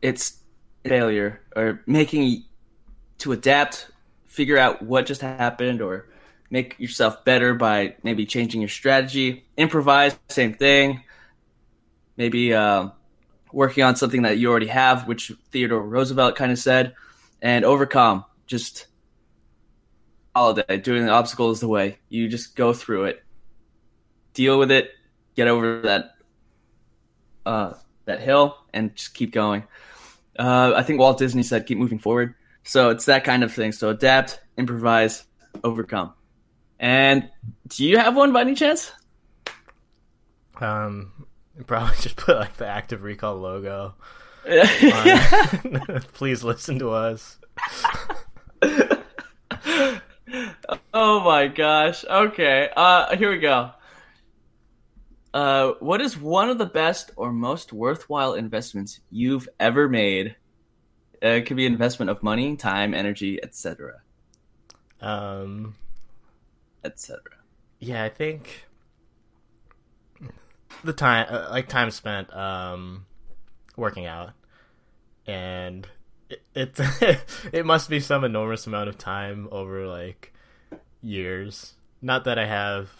it's 0.00 0.42
failure 0.84 1.40
or 1.54 1.82
making 1.86 2.44
to 3.18 3.30
adapt, 3.30 3.91
figure 4.32 4.56
out 4.56 4.82
what 4.82 5.04
just 5.06 5.20
happened 5.20 5.82
or 5.82 6.08
make 6.50 6.74
yourself 6.78 7.24
better 7.24 7.54
by 7.54 7.94
maybe 8.02 8.24
changing 8.24 8.60
your 8.60 8.68
strategy. 8.68 9.44
Improvise, 9.56 10.18
same 10.28 10.54
thing. 10.54 11.02
Maybe 12.16 12.54
uh, 12.54 12.88
working 13.52 13.84
on 13.84 13.96
something 13.96 14.22
that 14.22 14.38
you 14.38 14.50
already 14.50 14.66
have, 14.66 15.06
which 15.06 15.32
Theodore 15.50 15.82
Roosevelt 15.82 16.36
kind 16.36 16.50
of 16.50 16.58
said, 16.58 16.94
and 17.42 17.64
overcome. 17.64 18.24
Just 18.46 18.86
holiday, 20.34 20.78
doing 20.78 21.06
the 21.06 21.12
obstacle 21.12 21.50
is 21.50 21.60
the 21.60 21.68
way. 21.68 21.98
You 22.08 22.28
just 22.28 22.56
go 22.56 22.72
through 22.72 23.04
it, 23.04 23.22
deal 24.34 24.58
with 24.58 24.70
it, 24.70 24.90
get 25.36 25.48
over 25.48 25.82
that 25.82 26.14
uh, 27.44 27.74
that 28.06 28.20
hill, 28.20 28.56
and 28.72 28.94
just 28.96 29.14
keep 29.14 29.32
going. 29.32 29.64
Uh, 30.38 30.72
I 30.74 30.82
think 30.82 31.00
Walt 31.00 31.18
Disney 31.18 31.42
said, 31.42 31.66
"Keep 31.66 31.78
moving 31.78 31.98
forward." 31.98 32.34
So 32.64 32.90
it's 32.90 33.06
that 33.06 33.24
kind 33.24 33.42
of 33.42 33.52
thing. 33.52 33.72
So 33.72 33.90
adapt, 33.90 34.40
improvise, 34.56 35.24
overcome. 35.64 36.14
And 36.78 37.28
do 37.68 37.84
you 37.84 37.98
have 37.98 38.16
one 38.16 38.32
by 38.32 38.42
any 38.42 38.54
chance? 38.54 38.92
Um, 40.60 41.26
probably 41.66 41.94
just 42.00 42.16
put 42.16 42.36
like 42.36 42.56
the 42.56 42.66
active 42.66 43.02
recall 43.02 43.36
logo. 43.36 43.94
Please 46.14 46.42
listen 46.42 46.78
to 46.80 46.90
us. 46.90 47.38
oh 50.92 51.20
my 51.20 51.46
gosh. 51.46 52.04
Okay. 52.04 52.68
Uh, 52.76 53.16
here 53.16 53.30
we 53.30 53.38
go. 53.38 53.70
Uh, 55.32 55.72
what 55.80 56.00
is 56.00 56.18
one 56.18 56.50
of 56.50 56.58
the 56.58 56.66
best 56.66 57.12
or 57.16 57.32
most 57.32 57.72
worthwhile 57.72 58.34
investments 58.34 59.00
you've 59.10 59.48
ever 59.58 59.88
made? 59.88 60.36
Uh, 61.22 61.28
it 61.28 61.46
could 61.46 61.56
be 61.56 61.66
investment 61.66 62.10
of 62.10 62.22
money, 62.22 62.56
time, 62.56 62.94
energy, 62.94 63.38
etc. 63.42 64.00
Um, 65.00 65.76
etc. 66.84 67.20
Yeah, 67.78 68.02
I 68.02 68.08
think 68.08 68.66
the 70.82 70.92
time, 70.92 71.26
uh, 71.28 71.48
like 71.50 71.68
time 71.68 71.90
spent, 71.90 72.34
um, 72.34 73.06
working 73.76 74.06
out, 74.06 74.30
and 75.26 75.86
it 76.28 76.78
it, 76.80 77.20
it 77.52 77.66
must 77.66 77.88
be 77.88 78.00
some 78.00 78.24
enormous 78.24 78.66
amount 78.66 78.88
of 78.88 78.98
time 78.98 79.48
over 79.52 79.86
like 79.86 80.32
years. 81.00 81.74
Not 82.00 82.24
that 82.24 82.38
I 82.38 82.46
have, 82.46 82.90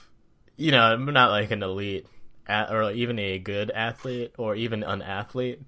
you 0.56 0.70
know, 0.70 0.80
I'm 0.80 1.06
not 1.06 1.30
like 1.30 1.50
an 1.50 1.62
elite 1.62 2.06
or 2.48 2.92
even 2.92 3.18
a 3.18 3.38
good 3.38 3.70
athlete 3.70 4.32
or 4.38 4.54
even 4.54 4.82
an 4.82 5.02
athlete 5.02 5.60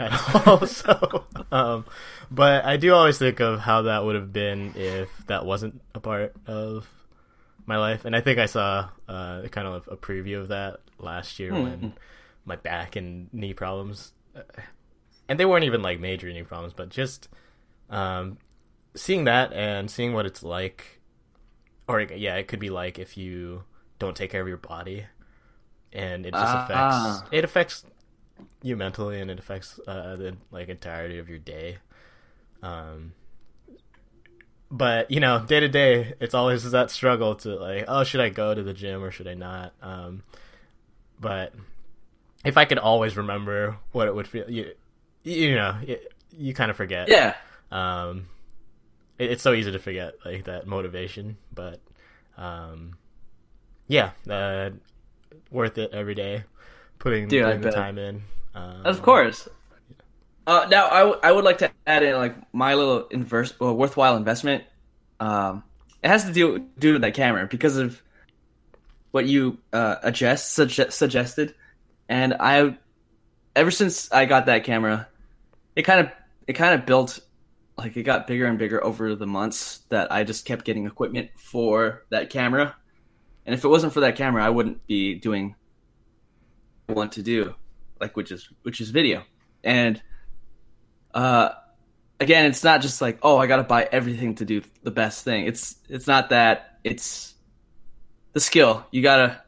at 0.00 0.46
all. 0.46 0.66
so, 0.66 1.24
um, 1.52 1.84
but 2.30 2.64
I 2.64 2.76
do 2.76 2.94
always 2.94 3.18
think 3.18 3.40
of 3.40 3.60
how 3.60 3.82
that 3.82 4.04
would 4.04 4.14
have 4.14 4.32
been 4.32 4.72
if 4.76 5.08
that 5.26 5.44
wasn't 5.44 5.80
a 5.94 6.00
part 6.00 6.34
of 6.46 6.88
my 7.66 7.76
life. 7.76 8.04
And 8.04 8.16
I 8.16 8.20
think 8.20 8.38
I 8.38 8.46
saw 8.46 8.88
uh, 9.08 9.42
kind 9.50 9.68
of 9.68 9.88
a 9.88 9.96
preview 9.96 10.40
of 10.40 10.48
that 10.48 10.80
last 10.98 11.38
year 11.38 11.52
mm-hmm. 11.52 11.62
when 11.62 11.92
my 12.44 12.56
back 12.56 12.96
and 12.96 13.32
knee 13.32 13.54
problems, 13.54 14.12
uh, 14.34 14.42
and 15.28 15.38
they 15.38 15.44
weren't 15.44 15.64
even 15.64 15.82
like 15.82 16.00
major 16.00 16.32
knee 16.32 16.42
problems, 16.42 16.72
but 16.72 16.88
just 16.88 17.28
um, 17.90 18.38
seeing 18.96 19.24
that 19.24 19.52
and 19.52 19.90
seeing 19.90 20.12
what 20.12 20.26
it's 20.26 20.42
like, 20.42 21.00
or 21.86 22.00
yeah, 22.00 22.36
it 22.36 22.48
could 22.48 22.60
be 22.60 22.70
like 22.70 22.98
if 22.98 23.16
you 23.16 23.64
don't 23.98 24.16
take 24.16 24.30
care 24.30 24.40
of 24.40 24.48
your 24.48 24.56
body 24.56 25.04
and 25.92 26.26
it 26.26 26.32
just 26.32 26.54
uh, 26.54 26.66
affects 26.68 27.28
it 27.32 27.44
affects 27.44 27.84
you 28.62 28.76
mentally 28.76 29.20
and 29.20 29.30
it 29.30 29.38
affects 29.38 29.78
uh, 29.86 30.16
the 30.16 30.36
like 30.50 30.68
entirety 30.68 31.18
of 31.18 31.28
your 31.28 31.38
day. 31.38 31.78
Um, 32.62 33.12
but 34.70 35.10
you 35.10 35.20
know, 35.20 35.44
day 35.44 35.60
to 35.60 35.68
day, 35.68 36.14
it's 36.20 36.34
always 36.34 36.70
that 36.70 36.90
struggle 36.90 37.34
to 37.36 37.56
like, 37.56 37.84
oh, 37.88 38.04
should 38.04 38.20
I 38.20 38.28
go 38.28 38.54
to 38.54 38.62
the 38.62 38.74
gym 38.74 39.02
or 39.02 39.10
should 39.10 39.26
I 39.26 39.34
not? 39.34 39.72
Um, 39.82 40.22
but 41.18 41.52
if 42.44 42.56
I 42.56 42.64
could 42.64 42.78
always 42.78 43.16
remember 43.16 43.76
what 43.92 44.08
it 44.08 44.14
would 44.14 44.28
feel, 44.28 44.48
you, 44.48 44.72
you 45.22 45.54
know, 45.54 45.76
you, 45.86 45.98
you 46.36 46.54
kind 46.54 46.70
of 46.70 46.76
forget. 46.76 47.08
Yeah. 47.08 47.34
Um, 47.70 48.26
it, 49.18 49.32
it's 49.32 49.42
so 49.42 49.52
easy 49.52 49.72
to 49.72 49.78
forget 49.78 50.14
like 50.24 50.44
that 50.44 50.66
motivation, 50.66 51.36
but 51.52 51.80
um, 52.36 52.96
yeah, 53.88 54.10
uh, 54.28 54.70
worth 55.50 55.78
it 55.78 55.92
every 55.92 56.14
day, 56.14 56.44
putting, 57.00 57.26
Dude, 57.26 57.44
putting 57.44 57.60
the 57.62 57.72
time 57.72 57.98
in. 57.98 58.22
Um, 58.54 58.86
of 58.86 59.02
course. 59.02 59.48
Uh, 60.46 60.66
now, 60.70 60.88
I, 60.88 60.98
w- 61.00 61.20
I 61.22 61.32
would 61.32 61.44
like 61.44 61.58
to 61.58 61.70
add 61.86 62.02
in 62.04 62.14
like 62.14 62.36
my 62.54 62.74
little 62.74 63.06
inverse, 63.08 63.58
well, 63.58 63.76
worthwhile 63.76 64.16
investment. 64.16 64.64
Um, 65.18 65.64
it 66.02 66.08
has 66.08 66.24
to 66.24 66.32
do 66.32 66.66
do 66.78 66.94
with 66.94 67.02
that 67.02 67.14
camera 67.14 67.46
because 67.46 67.76
of 67.76 68.00
what 69.10 69.26
you 69.26 69.58
uh, 69.72 69.96
adjust 70.02 70.56
suge- 70.56 70.92
suggested, 70.92 71.54
and 72.08 72.34
I, 72.40 72.78
ever 73.54 73.70
since 73.70 74.10
I 74.10 74.24
got 74.24 74.46
that 74.46 74.64
camera, 74.64 75.08
it 75.76 75.82
kind 75.82 76.00
of 76.00 76.12
it 76.46 76.54
kind 76.54 76.78
of 76.78 76.86
built 76.86 77.20
like 77.76 77.96
it 77.96 78.02
got 78.02 78.26
bigger 78.26 78.46
and 78.46 78.58
bigger 78.58 78.82
over 78.82 79.14
the 79.14 79.26
months 79.26 79.80
that 79.88 80.10
I 80.10 80.24
just 80.24 80.46
kept 80.46 80.64
getting 80.64 80.86
equipment 80.86 81.30
for 81.36 82.04
that 82.10 82.30
camera. 82.30 82.76
And 83.46 83.54
if 83.54 83.64
it 83.64 83.68
wasn't 83.68 83.92
for 83.92 84.00
that 84.00 84.16
camera, 84.16 84.44
I 84.44 84.50
wouldn't 84.50 84.86
be 84.86 85.14
doing 85.14 85.54
want 86.90 87.12
to 87.12 87.22
do 87.22 87.54
like 88.00 88.16
which 88.16 88.32
is 88.32 88.48
which 88.62 88.80
is 88.80 88.90
video. 88.90 89.24
And 89.62 90.02
uh 91.14 91.50
again, 92.18 92.46
it's 92.46 92.62
not 92.62 92.82
just 92.82 93.00
like, 93.00 93.18
oh, 93.22 93.38
I 93.38 93.46
got 93.46 93.56
to 93.56 93.62
buy 93.62 93.88
everything 93.90 94.34
to 94.36 94.44
do 94.44 94.62
the 94.82 94.90
best 94.90 95.24
thing. 95.24 95.46
It's 95.46 95.76
it's 95.88 96.06
not 96.06 96.30
that. 96.30 96.78
It's 96.84 97.34
the 98.32 98.40
skill. 98.40 98.86
You 98.90 99.02
got 99.02 99.16
to 99.16 99.42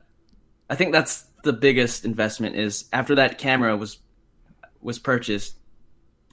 I 0.69 0.75
think 0.75 0.93
that's 0.93 1.27
the 1.45 1.53
biggest 1.53 2.05
investment 2.05 2.57
is 2.57 2.87
after 2.93 3.17
that 3.17 3.39
camera 3.39 3.77
was 3.77 3.99
was 4.81 4.99
purchased, 4.99 5.57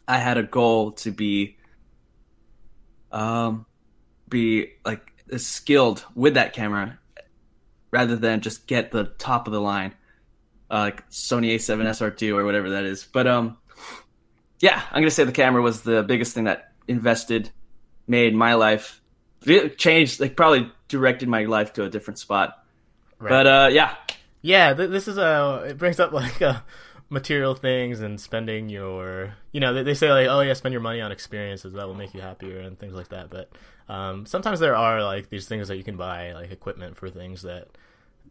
I 0.07 0.17
had 0.17 0.37
a 0.37 0.43
goal 0.43 0.91
to 0.93 1.11
be 1.11 1.57
um 3.11 3.65
be 4.27 4.71
like 4.85 5.11
skilled 5.37 6.05
with 6.15 6.35
that 6.35 6.53
camera 6.53 6.99
rather 7.91 8.15
than 8.15 8.41
just 8.41 8.67
get 8.67 8.91
the 8.91 9.05
top 9.17 9.47
of 9.47 9.53
the 9.53 9.61
line 9.61 9.93
uh, 10.69 10.79
like 10.79 11.09
Sony 11.09 11.55
A7 11.55 11.83
SR2 11.85 12.35
or 12.35 12.45
whatever 12.45 12.71
that 12.71 12.83
is. 12.83 13.03
But 13.05 13.27
um, 13.27 13.57
yeah, 14.59 14.81
I'm 14.91 15.01
gonna 15.01 15.11
say 15.11 15.23
the 15.23 15.31
camera 15.31 15.61
was 15.61 15.81
the 15.81 16.03
biggest 16.03 16.33
thing 16.33 16.45
that 16.45 16.71
invested, 16.87 17.51
made 18.07 18.35
my 18.35 18.55
life, 18.55 19.01
it 19.45 19.77
changed, 19.77 20.19
like 20.19 20.35
probably 20.35 20.71
directed 20.87 21.29
my 21.29 21.45
life 21.45 21.73
to 21.73 21.83
a 21.83 21.89
different 21.89 22.19
spot. 22.19 22.63
Right. 23.19 23.29
But 23.29 23.47
uh, 23.47 23.69
yeah, 23.71 23.95
yeah, 24.41 24.73
th- 24.73 24.89
this 24.89 25.07
is 25.07 25.17
a 25.17 25.65
it 25.69 25.77
brings 25.77 25.99
up 25.99 26.11
like 26.11 26.41
uh, 26.41 26.59
material 27.09 27.55
things 27.55 27.99
and 27.99 28.19
spending 28.19 28.69
your, 28.69 29.35
you 29.51 29.59
know, 29.59 29.73
they, 29.73 29.83
they 29.83 29.93
say 29.93 30.11
like, 30.11 30.27
oh 30.27 30.41
yeah, 30.41 30.53
spend 30.53 30.73
your 30.73 30.81
money 30.81 31.01
on 31.01 31.11
experiences 31.11 31.73
that 31.73 31.87
will 31.87 31.95
make 31.95 32.13
you 32.13 32.21
happier 32.21 32.59
and 32.59 32.77
things 32.77 32.93
like 32.93 33.09
that. 33.09 33.29
But 33.29 33.51
um, 33.87 34.25
sometimes 34.25 34.59
there 34.59 34.75
are 34.75 35.03
like 35.03 35.29
these 35.29 35.47
things 35.47 35.67
that 35.67 35.77
you 35.77 35.83
can 35.83 35.97
buy, 35.97 36.33
like 36.33 36.51
equipment 36.51 36.97
for 36.97 37.09
things 37.09 37.41
that 37.41 37.69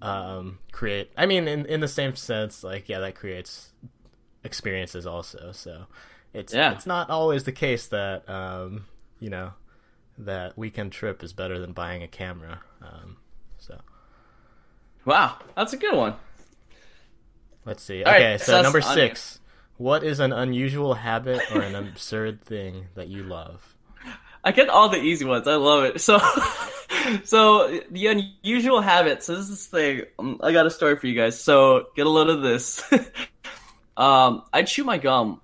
um, 0.02 0.58
create. 0.72 1.10
I 1.16 1.26
mean, 1.26 1.48
in 1.48 1.66
in 1.66 1.80
the 1.80 1.88
same 1.88 2.14
sense, 2.16 2.62
like 2.62 2.88
yeah, 2.88 3.00
that 3.00 3.14
creates 3.14 3.72
experiences 4.44 5.06
also. 5.06 5.52
So 5.52 5.86
it's 6.32 6.54
yeah. 6.54 6.72
it's 6.72 6.86
not 6.86 7.10
always 7.10 7.44
the 7.44 7.52
case 7.52 7.86
that 7.88 8.28
um, 8.28 8.86
you 9.20 9.30
know 9.30 9.52
that 10.18 10.56
weekend 10.58 10.92
trip 10.92 11.22
is 11.22 11.32
better 11.32 11.58
than 11.58 11.72
buying 11.72 12.02
a 12.02 12.08
camera. 12.08 12.60
Um, 12.82 13.16
so 13.58 13.80
wow, 15.04 15.36
that's 15.56 15.72
a 15.72 15.76
good 15.76 15.96
one. 15.96 16.14
Let's 17.64 17.82
see. 17.82 18.02
All 18.02 18.14
okay, 18.14 18.32
right, 18.32 18.40
so 18.40 18.62
number 18.62 18.80
six. 18.80 19.40
What 19.76 20.02
is 20.02 20.18
an 20.18 20.32
unusual 20.32 20.94
habit 20.94 21.40
or 21.54 21.60
an 21.60 21.76
absurd 21.76 22.42
thing 22.42 22.86
that 22.96 23.06
you 23.06 23.22
love? 23.22 23.76
I 24.44 24.52
get 24.52 24.68
all 24.68 24.88
the 24.88 24.98
easy 24.98 25.24
ones. 25.24 25.46
I 25.48 25.56
love 25.56 25.84
it. 25.84 26.00
So, 26.00 26.18
so 27.24 27.80
the 27.90 28.06
unusual 28.06 28.80
habits. 28.80 29.26
So 29.26 29.36
this 29.36 29.48
is 29.48 29.66
thing. 29.66 30.02
Um, 30.18 30.40
I 30.42 30.52
got 30.52 30.66
a 30.66 30.70
story 30.70 30.96
for 30.96 31.06
you 31.06 31.14
guys. 31.14 31.40
So 31.40 31.88
get 31.96 32.06
a 32.06 32.10
load 32.10 32.28
of 32.28 32.42
this. 32.42 32.82
um, 33.96 34.44
I 34.52 34.62
chew 34.62 34.84
my 34.84 34.98
gum 34.98 35.40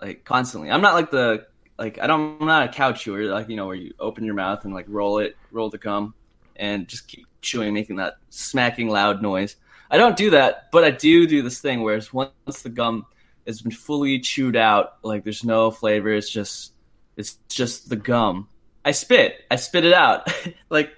like 0.00 0.24
constantly. 0.24 0.70
I'm 0.70 0.82
not 0.82 0.94
like 0.94 1.10
the 1.10 1.46
like 1.78 1.98
I 2.00 2.06
don't. 2.06 2.40
I'm 2.40 2.46
not 2.46 2.68
a 2.68 2.72
cow 2.72 2.92
chewer. 2.92 3.24
Like 3.24 3.48
you 3.48 3.56
know 3.56 3.66
where 3.66 3.76
you 3.76 3.94
open 3.98 4.24
your 4.24 4.34
mouth 4.34 4.64
and 4.64 4.74
like 4.74 4.86
roll 4.88 5.18
it, 5.18 5.36
roll 5.50 5.70
the 5.70 5.78
gum, 5.78 6.14
and 6.56 6.86
just 6.86 7.08
keep 7.08 7.26
chewing, 7.40 7.74
making 7.74 7.96
that 7.96 8.14
smacking 8.30 8.88
loud 8.88 9.22
noise. 9.22 9.56
I 9.90 9.96
don't 9.96 10.16
do 10.16 10.30
that, 10.30 10.70
but 10.72 10.84
I 10.84 10.90
do 10.90 11.26
do 11.26 11.42
this 11.42 11.60
thing 11.60 11.82
where 11.82 12.00
once 12.12 12.62
the 12.62 12.68
gum 12.68 13.06
has 13.46 13.62
been 13.62 13.72
fully 13.72 14.18
chewed 14.20 14.56
out, 14.56 14.96
like 15.02 15.24
there's 15.24 15.44
no 15.44 15.70
flavor. 15.70 16.10
It's 16.10 16.30
just 16.30 16.72
it's 17.16 17.34
just 17.48 17.88
the 17.88 17.96
gum. 17.96 18.48
I 18.84 18.90
spit. 18.90 19.44
I 19.50 19.56
spit 19.56 19.84
it 19.84 19.92
out. 19.92 20.32
like 20.70 20.92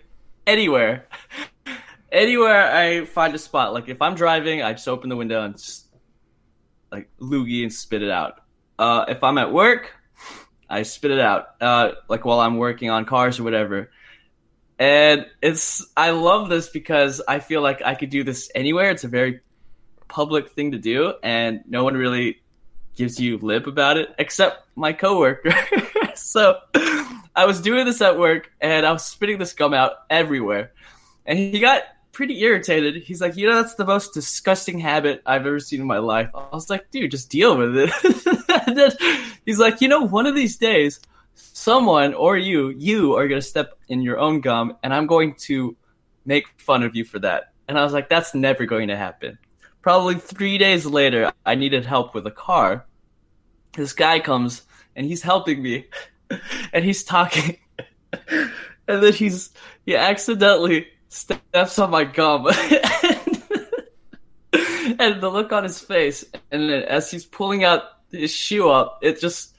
anywhere. 0.46 1.06
anywhere 2.12 2.72
I 2.72 3.04
find 3.04 3.34
a 3.34 3.38
spot. 3.38 3.72
Like 3.72 3.88
if 3.88 4.02
I'm 4.02 4.14
driving, 4.14 4.62
I 4.62 4.72
just 4.72 4.88
open 4.88 5.08
the 5.08 5.16
window 5.16 5.44
and 5.44 5.56
just, 5.56 5.86
like 6.90 7.10
loogie 7.20 7.62
and 7.62 7.72
spit 7.72 8.02
it 8.02 8.10
out. 8.10 8.40
Uh, 8.78 9.04
if 9.08 9.22
I'm 9.22 9.38
at 9.38 9.52
work, 9.52 9.92
I 10.68 10.82
spit 10.82 11.10
it 11.10 11.20
out. 11.20 11.60
Uh, 11.60 11.92
like 12.08 12.24
while 12.24 12.40
I'm 12.40 12.56
working 12.56 12.90
on 12.90 13.04
cars 13.04 13.38
or 13.38 13.44
whatever. 13.44 13.90
and 14.78 15.26
it's 15.42 15.86
I 15.96 16.10
love 16.10 16.48
this 16.48 16.68
because 16.68 17.22
I 17.26 17.40
feel 17.40 17.60
like 17.62 17.82
I 17.82 17.94
could 17.94 18.10
do 18.10 18.24
this 18.24 18.50
anywhere. 18.54 18.90
It's 18.90 19.04
a 19.04 19.08
very 19.08 19.40
public 20.08 20.50
thing 20.50 20.72
to 20.72 20.78
do, 20.78 21.14
and 21.22 21.62
no 21.66 21.84
one 21.84 21.96
really 21.96 22.42
gives 22.96 23.20
you 23.20 23.38
lip 23.38 23.66
about 23.66 23.96
it 23.96 24.14
except 24.18 24.66
my 24.74 24.92
coworker. 24.92 25.54
so 26.14 26.58
I 27.36 27.44
was 27.44 27.60
doing 27.60 27.84
this 27.84 28.00
at 28.00 28.18
work, 28.18 28.50
and 28.60 28.84
I 28.86 28.92
was 28.92 29.04
spitting 29.04 29.38
this 29.38 29.52
gum 29.52 29.74
out 29.74 29.92
everywhere, 30.10 30.72
and 31.26 31.38
he 31.38 31.60
got 31.60 31.82
pretty 32.12 32.40
irritated. 32.40 33.02
He's 33.02 33.20
like, 33.20 33.36
you 33.36 33.46
know, 33.46 33.56
that's 33.56 33.74
the 33.74 33.84
most 33.84 34.14
disgusting 34.14 34.78
habit 34.78 35.20
I've 35.26 35.46
ever 35.46 35.60
seen 35.60 35.82
in 35.82 35.86
my 35.86 35.98
life. 35.98 36.30
I 36.34 36.48
was 36.50 36.70
like, 36.70 36.90
dude, 36.90 37.10
just 37.10 37.28
deal 37.28 37.58
with 37.58 37.76
it. 37.76 38.96
he's 39.44 39.58
like, 39.58 39.82
you 39.82 39.88
know, 39.88 40.00
one 40.00 40.24
of 40.24 40.34
these 40.34 40.56
days, 40.56 40.98
someone 41.34 42.14
or 42.14 42.38
you, 42.38 42.70
you 42.70 43.14
are 43.16 43.28
going 43.28 43.40
to 43.40 43.46
step 43.46 43.78
in 43.88 44.00
your 44.00 44.18
own 44.18 44.40
gum, 44.40 44.78
and 44.82 44.94
I'm 44.94 45.06
going 45.06 45.34
to 45.40 45.76
make 46.24 46.46
fun 46.56 46.82
of 46.82 46.96
you 46.96 47.04
for 47.04 47.18
that. 47.18 47.52
And 47.68 47.78
I 47.78 47.84
was 47.84 47.92
like, 47.92 48.08
that's 48.08 48.34
never 48.34 48.64
going 48.64 48.88
to 48.88 48.96
happen. 48.96 49.38
Probably 49.86 50.16
three 50.16 50.58
days 50.58 50.84
later, 50.84 51.30
I 51.44 51.54
needed 51.54 51.86
help 51.86 52.12
with 52.12 52.26
a 52.26 52.30
car. 52.32 52.84
This 53.74 53.92
guy 53.92 54.18
comes 54.18 54.62
and 54.96 55.06
he's 55.06 55.22
helping 55.22 55.62
me, 55.62 55.86
and 56.72 56.84
he's 56.84 57.04
talking, 57.04 57.58
and 58.28 58.50
then 58.88 59.12
he's 59.12 59.50
he 59.84 59.94
accidentally 59.94 60.88
steps 61.08 61.78
on 61.78 61.92
my 61.92 62.02
gum. 62.02 62.46
and 62.48 62.56
the 65.20 65.30
look 65.32 65.52
on 65.52 65.62
his 65.62 65.78
face, 65.78 66.24
and 66.50 66.68
then 66.68 66.82
as 66.82 67.08
he's 67.08 67.24
pulling 67.24 67.62
out 67.62 67.82
his 68.10 68.32
shoe 68.32 68.68
up, 68.68 68.98
it 69.02 69.20
just 69.20 69.54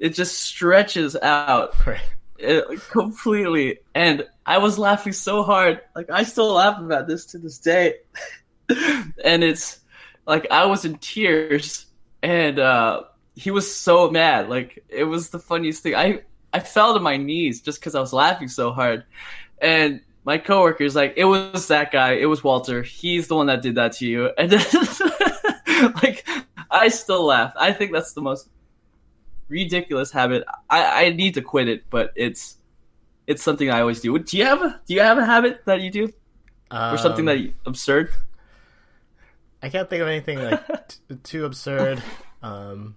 it 0.00 0.08
just 0.08 0.40
stretches 0.40 1.14
out 1.14 1.86
Right. 1.86 2.00
it, 2.36 2.64
completely. 2.90 3.78
And 3.94 4.26
I 4.44 4.58
was 4.58 4.76
laughing 4.76 5.12
so 5.12 5.44
hard, 5.44 5.82
like 5.94 6.10
I 6.10 6.24
still 6.24 6.54
laugh 6.54 6.80
about 6.80 7.06
this 7.06 7.26
to 7.26 7.38
this 7.38 7.58
day. 7.58 7.94
And 9.24 9.42
it's 9.44 9.80
like 10.26 10.46
I 10.50 10.66
was 10.66 10.84
in 10.84 10.96
tears, 10.98 11.86
and 12.22 12.58
uh, 12.58 13.04
he 13.34 13.50
was 13.50 13.74
so 13.74 14.10
mad. 14.10 14.48
Like 14.48 14.84
it 14.88 15.04
was 15.04 15.30
the 15.30 15.38
funniest 15.38 15.82
thing. 15.82 15.94
I 15.94 16.22
I 16.52 16.60
fell 16.60 16.94
to 16.94 17.00
my 17.00 17.16
knees 17.16 17.60
just 17.60 17.80
because 17.80 17.94
I 17.94 18.00
was 18.00 18.12
laughing 18.12 18.48
so 18.48 18.72
hard, 18.72 19.04
and 19.60 20.00
my 20.24 20.38
coworker's 20.38 20.94
like, 20.94 21.14
"It 21.16 21.24
was 21.24 21.68
that 21.68 21.92
guy. 21.92 22.12
It 22.14 22.26
was 22.26 22.44
Walter. 22.44 22.82
He's 22.82 23.28
the 23.28 23.36
one 23.36 23.46
that 23.46 23.62
did 23.62 23.76
that 23.76 23.92
to 23.94 24.06
you." 24.06 24.30
And 24.38 24.50
then, 24.52 25.92
like, 26.02 26.26
I 26.70 26.88
still 26.88 27.24
laugh. 27.24 27.52
I 27.56 27.72
think 27.72 27.92
that's 27.92 28.12
the 28.12 28.20
most 28.22 28.48
ridiculous 29.48 30.10
habit. 30.12 30.44
I, 30.68 31.06
I 31.06 31.10
need 31.10 31.34
to 31.34 31.42
quit 31.42 31.68
it, 31.68 31.84
but 31.90 32.12
it's 32.16 32.56
it's 33.26 33.42
something 33.42 33.70
I 33.70 33.80
always 33.80 34.00
do. 34.00 34.18
Do 34.18 34.36
you 34.36 34.44
have 34.44 34.62
a, 34.62 34.80
do 34.86 34.94
you 34.94 35.00
have 35.00 35.18
a 35.18 35.24
habit 35.24 35.64
that 35.66 35.80
you 35.80 35.90
do 35.90 36.12
or 36.90 36.98
something 36.98 37.24
that 37.26 37.36
Um, 37.36 37.42
you, 37.42 37.54
absurd? 37.66 38.10
I 39.62 39.68
can't 39.68 39.88
think 39.90 40.02
of 40.02 40.08
anything 40.08 40.38
like 40.42 40.88
t- 40.88 41.16
too 41.24 41.44
absurd. 41.44 42.02
Um, 42.42 42.96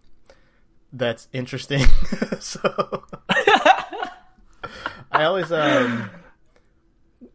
that's 0.93 1.27
interesting. 1.33 1.85
so 2.39 3.03
I 5.11 5.23
always 5.23 5.51
um 5.51 6.09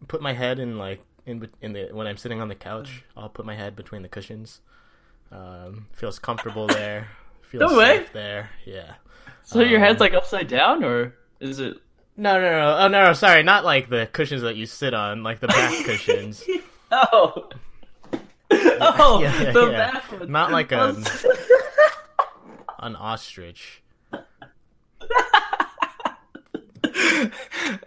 put 0.08 0.22
my 0.22 0.32
head 0.32 0.58
in 0.58 0.78
like 0.78 1.00
in 1.26 1.48
in 1.60 1.72
the 1.72 1.88
when 1.92 2.06
I'm 2.06 2.16
sitting 2.16 2.40
on 2.40 2.48
the 2.48 2.54
couch. 2.54 3.04
I'll 3.16 3.28
put 3.28 3.44
my 3.46 3.54
head 3.54 3.76
between 3.76 4.02
the 4.02 4.08
cushions. 4.08 4.60
Um, 5.32 5.88
feels 5.92 6.18
comfortable 6.18 6.66
there. 6.68 7.08
Feels 7.50 7.70
No 7.72 7.78
way. 7.78 7.98
safe 7.98 8.12
there. 8.12 8.50
Yeah. 8.64 8.94
So 9.42 9.60
your 9.60 9.80
head's 9.80 10.00
um, 10.00 10.04
like 10.04 10.14
upside 10.14 10.48
down, 10.48 10.84
or 10.84 11.14
is 11.40 11.58
it? 11.60 11.76
No, 12.16 12.40
no, 12.40 12.50
no. 12.50 12.76
Oh, 12.78 12.88
no, 12.88 13.04
no. 13.06 13.12
Sorry, 13.12 13.42
not 13.42 13.64
like 13.64 13.90
the 13.90 14.08
cushions 14.12 14.42
that 14.42 14.56
you 14.56 14.66
sit 14.66 14.94
on, 14.94 15.22
like 15.22 15.40
the 15.40 15.48
back 15.48 15.72
cushions. 15.84 16.42
Oh, 16.90 17.50
oh, 18.52 19.20
Yeah, 19.22 19.42
yeah, 19.42 19.50
the 19.52 19.70
yeah. 19.70 19.90
back 19.90 20.12
one. 20.12 20.30
Not 20.30 20.52
like 20.52 20.72
a 20.72 20.96
an 22.78 22.96
ostrich. 22.96 23.82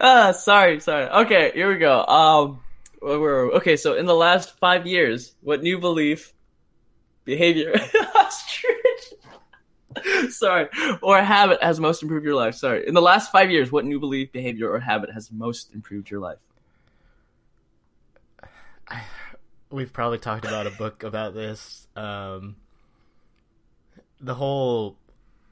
ah, 0.00 0.32
sorry, 0.32 0.80
sorry. 0.80 1.08
Okay, 1.08 1.52
here 1.54 1.68
we 1.72 1.78
go. 1.78 2.04
Um, 2.06 2.60
where 3.00 3.18
were 3.18 3.46
we? 3.48 3.52
okay. 3.54 3.76
So 3.76 3.94
in 3.94 4.06
the 4.06 4.14
last 4.14 4.58
five 4.58 4.86
years, 4.86 5.34
what 5.40 5.62
new 5.62 5.78
belief, 5.78 6.34
behavior, 7.24 7.72
ostrich, 8.14 9.14
sorry, 10.32 10.68
or 11.02 11.20
habit 11.22 11.62
has 11.62 11.80
most 11.80 12.02
improved 12.02 12.24
your 12.24 12.34
life? 12.34 12.54
Sorry, 12.54 12.86
in 12.86 12.94
the 12.94 13.02
last 13.02 13.32
five 13.32 13.50
years, 13.50 13.72
what 13.72 13.84
new 13.86 13.98
belief, 13.98 14.32
behavior, 14.32 14.70
or 14.70 14.78
habit 14.80 15.10
has 15.12 15.30
most 15.32 15.72
improved 15.74 16.10
your 16.10 16.20
life? 16.20 16.38
We've 19.70 19.92
probably 19.92 20.18
talked 20.18 20.44
about 20.44 20.66
a 20.66 20.70
book 20.70 21.02
about 21.04 21.34
this. 21.34 21.86
Um, 21.94 22.56
the 24.20 24.34
whole 24.34 24.96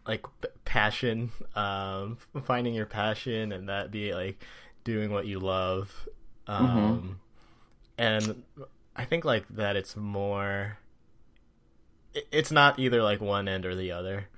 like 0.07 0.25
p- 0.41 0.49
passion, 0.65 1.31
um, 1.55 2.19
finding 2.45 2.75
your 2.75 2.87
passion, 2.87 3.53
and 3.53 3.69
that 3.69 3.91
be 3.91 4.13
like 4.15 4.43
doing 4.85 5.11
what 5.13 5.27
you 5.27 5.39
love. 5.39 6.09
Um, 6.47 7.21
and 7.97 8.43
I 8.97 9.05
think 9.05 9.25
like 9.25 9.47
that 9.51 9.77
it's 9.77 9.97
more. 9.97 10.79
It's 12.33 12.51
not 12.51 12.79
either 12.79 13.03
like 13.03 13.21
one 13.21 13.49
end 13.49 13.65
or 13.67 13.75
the 13.75 13.93
other, 13.93 14.29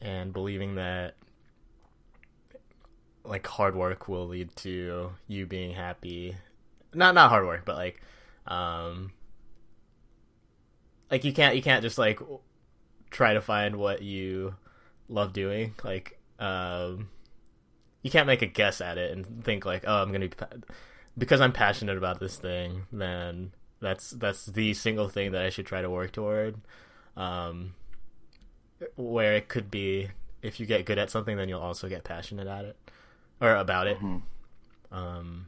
and 0.00 0.32
believing 0.32 0.74
that 0.76 1.14
like 3.24 3.46
hard 3.46 3.76
work 3.76 4.08
will 4.08 4.26
lead 4.26 4.56
to 4.56 5.12
you 5.28 5.46
being 5.46 5.74
happy. 5.74 6.36
Not 6.94 7.14
not 7.14 7.28
hard 7.28 7.46
work, 7.46 7.64
but 7.64 7.76
like 7.76 8.00
um 8.50 9.12
like 11.10 11.24
you 11.24 11.32
can't 11.32 11.56
you 11.56 11.62
can't 11.62 11.82
just 11.82 11.96
like 11.98 12.20
try 13.10 13.32
to 13.34 13.40
find 13.40 13.76
what 13.76 14.02
you 14.02 14.54
love 15.08 15.32
doing. 15.32 15.74
Like 15.82 16.18
um 16.38 17.08
you 18.02 18.10
can't 18.10 18.26
make 18.26 18.42
a 18.42 18.46
guess 18.46 18.80
at 18.80 18.96
it 18.98 19.12
and 19.12 19.44
think 19.44 19.66
like 19.66 19.84
oh 19.86 20.02
i'm 20.02 20.10
gonna 20.10 20.26
be 20.26 20.34
pa- 20.34 20.48
because 21.18 21.38
i'm 21.42 21.52
passionate 21.52 21.98
about 21.98 22.18
this 22.18 22.36
thing 22.36 22.86
then 22.90 23.52
that's 23.80 24.12
that's 24.12 24.46
the 24.46 24.72
single 24.72 25.06
thing 25.06 25.32
that 25.32 25.42
i 25.44 25.50
should 25.50 25.66
try 25.66 25.82
to 25.82 25.90
work 25.90 26.10
toward. 26.12 26.56
Um 27.16 27.74
where 28.96 29.34
it 29.36 29.48
could 29.48 29.70
be 29.70 30.08
if 30.40 30.58
you 30.58 30.64
get 30.64 30.86
good 30.86 30.98
at 30.98 31.10
something 31.10 31.36
then 31.36 31.48
you'll 31.50 31.60
also 31.60 31.88
get 31.88 32.04
passionate 32.04 32.46
at 32.46 32.64
it 32.64 32.76
or 33.40 33.54
about 33.54 33.86
it. 33.86 33.98
Um 34.90 35.46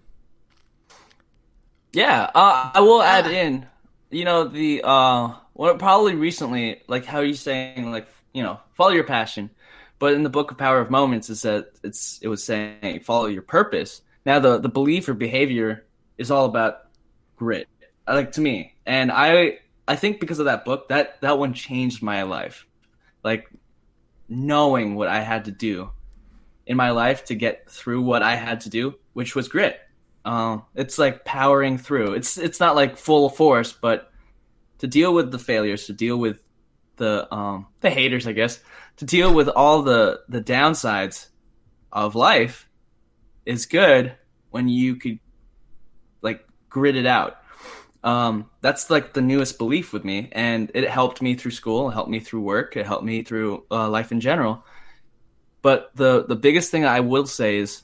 Yeah, 1.93 2.31
uh, 2.35 2.71
I 2.75 2.81
will 2.81 3.03
add 3.03 3.27
in, 3.27 3.67
you 4.11 4.25
know, 4.25 4.45
the 4.45 4.83
uh, 4.83 5.35
well, 5.55 5.77
probably 5.77 6.15
recently, 6.15 6.83
like 6.89 7.05
how 7.05 7.21
you 7.21 7.35
saying, 7.35 7.91
like 7.91 8.07
you 8.33 8.43
know, 8.43 8.61
follow 8.75 8.93
your 8.93 9.05
passion, 9.05 9.51
but 9.99 10.15
in 10.15 10.23
the 10.23 10.31
book 10.31 10.51
of 10.51 10.59
Power 10.59 10.81
of 10.81 10.91
Moments, 10.91 11.29
it 11.29 11.37
said 11.37 11.67
it's 11.85 12.19
it 12.23 12.29
was 12.29 12.43
saying 12.43 13.01
follow 13.01 13.27
your 13.27 13.43
purpose. 13.43 14.01
Now 14.25 14.39
the 14.39 14.59
the 14.59 14.69
belief 14.69 15.09
or 15.09 15.15
behavior 15.15 15.85
is 16.17 16.31
all 16.31 16.47
about 16.47 16.89
grit, 17.37 17.69
uh, 18.09 18.15
like 18.15 18.33
to 18.33 18.41
me, 18.41 18.75
and 18.87 19.13
I 19.13 19.59
I 19.87 19.97
think 19.97 20.19
because 20.19 20.39
of 20.39 20.47
that 20.47 20.65
book, 20.65 20.89
that 20.89 21.21
that 21.21 21.39
one 21.39 21.53
changed 21.53 22.03
my 22.03 22.23
life, 22.23 22.67
like 23.23 23.49
knowing 24.29 24.95
what 24.95 25.09
I 25.09 25.21
had 25.21 25.45
to 25.45 25.51
do 25.51 25.91
in 26.67 26.77
my 26.77 26.91
life 26.91 27.27
to 27.27 27.35
get 27.35 27.69
through 27.69 28.01
what 28.01 28.23
I 28.23 28.37
had 28.37 28.63
to 28.63 28.71
do, 28.71 28.95
which 29.13 29.35
was 29.35 29.49
grit. 29.49 29.79
Um, 30.25 30.65
it's 30.75 30.99
like 30.99 31.25
powering 31.25 31.79
through. 31.79 32.15
It's 32.15 32.39
it's 32.39 32.61
not 32.61 32.77
like 32.77 32.97
full 32.97 33.29
force, 33.29 33.73
but 33.73 34.11
to 34.79 34.87
deal 34.87 35.15
with 35.15 35.31
the 35.31 35.39
failures, 35.39 35.87
to 35.87 35.93
deal 35.93 36.17
with 36.17 36.39
the 36.97 37.33
um 37.35 37.67
the 37.81 37.91
haters, 37.91 38.27
I 38.27 38.33
guess, 38.33 38.61
to 38.97 39.05
deal 39.05 39.35
with 39.35 39.49
all 39.49 39.83
the 39.83 40.21
the 40.29 40.41
downsides 40.41 41.29
of 41.93 42.15
life 42.15 42.69
is 43.45 43.67
good 43.67 44.15
when 44.51 44.69
you 44.69 44.97
could 44.97 45.19
like 46.21 46.47
grit 46.69 46.97
it 46.97 47.07
out. 47.07 47.39
Um, 48.05 48.51
that's 48.61 48.91
like 48.91 49.13
the 49.13 49.21
newest 49.21 49.59
belief 49.59 49.93
with 49.93 50.05
me, 50.05 50.29
and 50.33 50.71
it 50.75 50.89
helped 50.89 51.23
me 51.23 51.35
through 51.35 51.53
school, 51.53 51.91
it 51.91 51.95
helped 51.95 52.11
me 52.11 52.21
through 52.21 52.41
work, 52.41 52.77
it 52.77 52.87
helped 52.87 53.05
me 53.05 53.23
through 53.23 53.65
uh, 53.71 53.89
life 53.89 54.11
in 54.11 54.21
general. 54.21 54.65
But 55.63 55.93
the 55.95 56.25
the 56.27 56.37
biggest 56.37 56.71
thing 56.71 56.85
I 56.85 57.01
will 57.01 57.27
say 57.27 57.59
is 57.59 57.83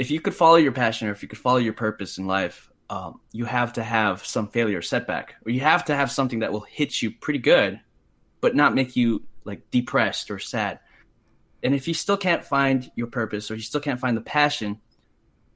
if 0.00 0.10
you 0.10 0.18
could 0.18 0.34
follow 0.34 0.56
your 0.56 0.72
passion 0.72 1.08
or 1.08 1.12
if 1.12 1.22
you 1.22 1.28
could 1.28 1.38
follow 1.38 1.58
your 1.58 1.74
purpose 1.74 2.16
in 2.16 2.26
life, 2.26 2.70
um, 2.88 3.20
you 3.32 3.44
have 3.44 3.74
to 3.74 3.82
have 3.82 4.24
some 4.24 4.48
failure 4.48 4.80
setback, 4.80 5.34
or 5.44 5.52
you 5.52 5.60
have 5.60 5.84
to 5.84 5.94
have 5.94 6.10
something 6.10 6.38
that 6.38 6.52
will 6.52 6.62
hit 6.62 7.02
you 7.02 7.10
pretty 7.10 7.38
good, 7.38 7.78
but 8.40 8.56
not 8.56 8.74
make 8.74 8.96
you 8.96 9.22
like 9.44 9.70
depressed 9.70 10.30
or 10.30 10.38
sad. 10.38 10.80
And 11.62 11.74
if 11.74 11.86
you 11.86 11.92
still 11.92 12.16
can't 12.16 12.42
find 12.42 12.90
your 12.96 13.08
purpose 13.08 13.50
or 13.50 13.56
you 13.56 13.60
still 13.60 13.82
can't 13.82 14.00
find 14.00 14.16
the 14.16 14.22
passion, 14.22 14.80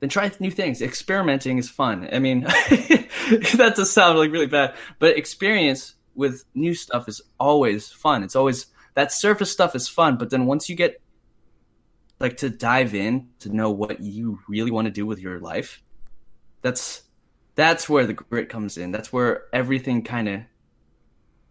then 0.00 0.10
try 0.10 0.30
new 0.38 0.50
things. 0.50 0.82
Experimenting 0.82 1.56
is 1.56 1.70
fun. 1.70 2.06
I 2.12 2.18
mean, 2.18 2.40
that 2.42 3.72
does 3.74 3.90
sound 3.90 4.18
like 4.18 4.30
really 4.30 4.46
bad, 4.46 4.74
but 4.98 5.16
experience 5.16 5.94
with 6.14 6.44
new 6.54 6.74
stuff 6.74 7.08
is 7.08 7.22
always 7.40 7.88
fun. 7.88 8.22
It's 8.22 8.36
always 8.36 8.66
that 8.92 9.10
surface 9.10 9.50
stuff 9.50 9.74
is 9.74 9.88
fun, 9.88 10.18
but 10.18 10.28
then 10.28 10.44
once 10.44 10.68
you 10.68 10.76
get 10.76 11.00
like 12.20 12.36
to 12.38 12.50
dive 12.50 12.94
in 12.94 13.28
to 13.40 13.54
know 13.54 13.70
what 13.70 14.00
you 14.00 14.38
really 14.48 14.70
want 14.70 14.86
to 14.86 14.90
do 14.90 15.06
with 15.06 15.18
your 15.18 15.40
life. 15.40 15.82
That's 16.62 17.02
that's 17.54 17.88
where 17.88 18.06
the 18.06 18.14
grit 18.14 18.48
comes 18.48 18.78
in. 18.78 18.90
That's 18.92 19.12
where 19.12 19.44
everything 19.52 20.02
kind 20.02 20.28
of 20.28 20.40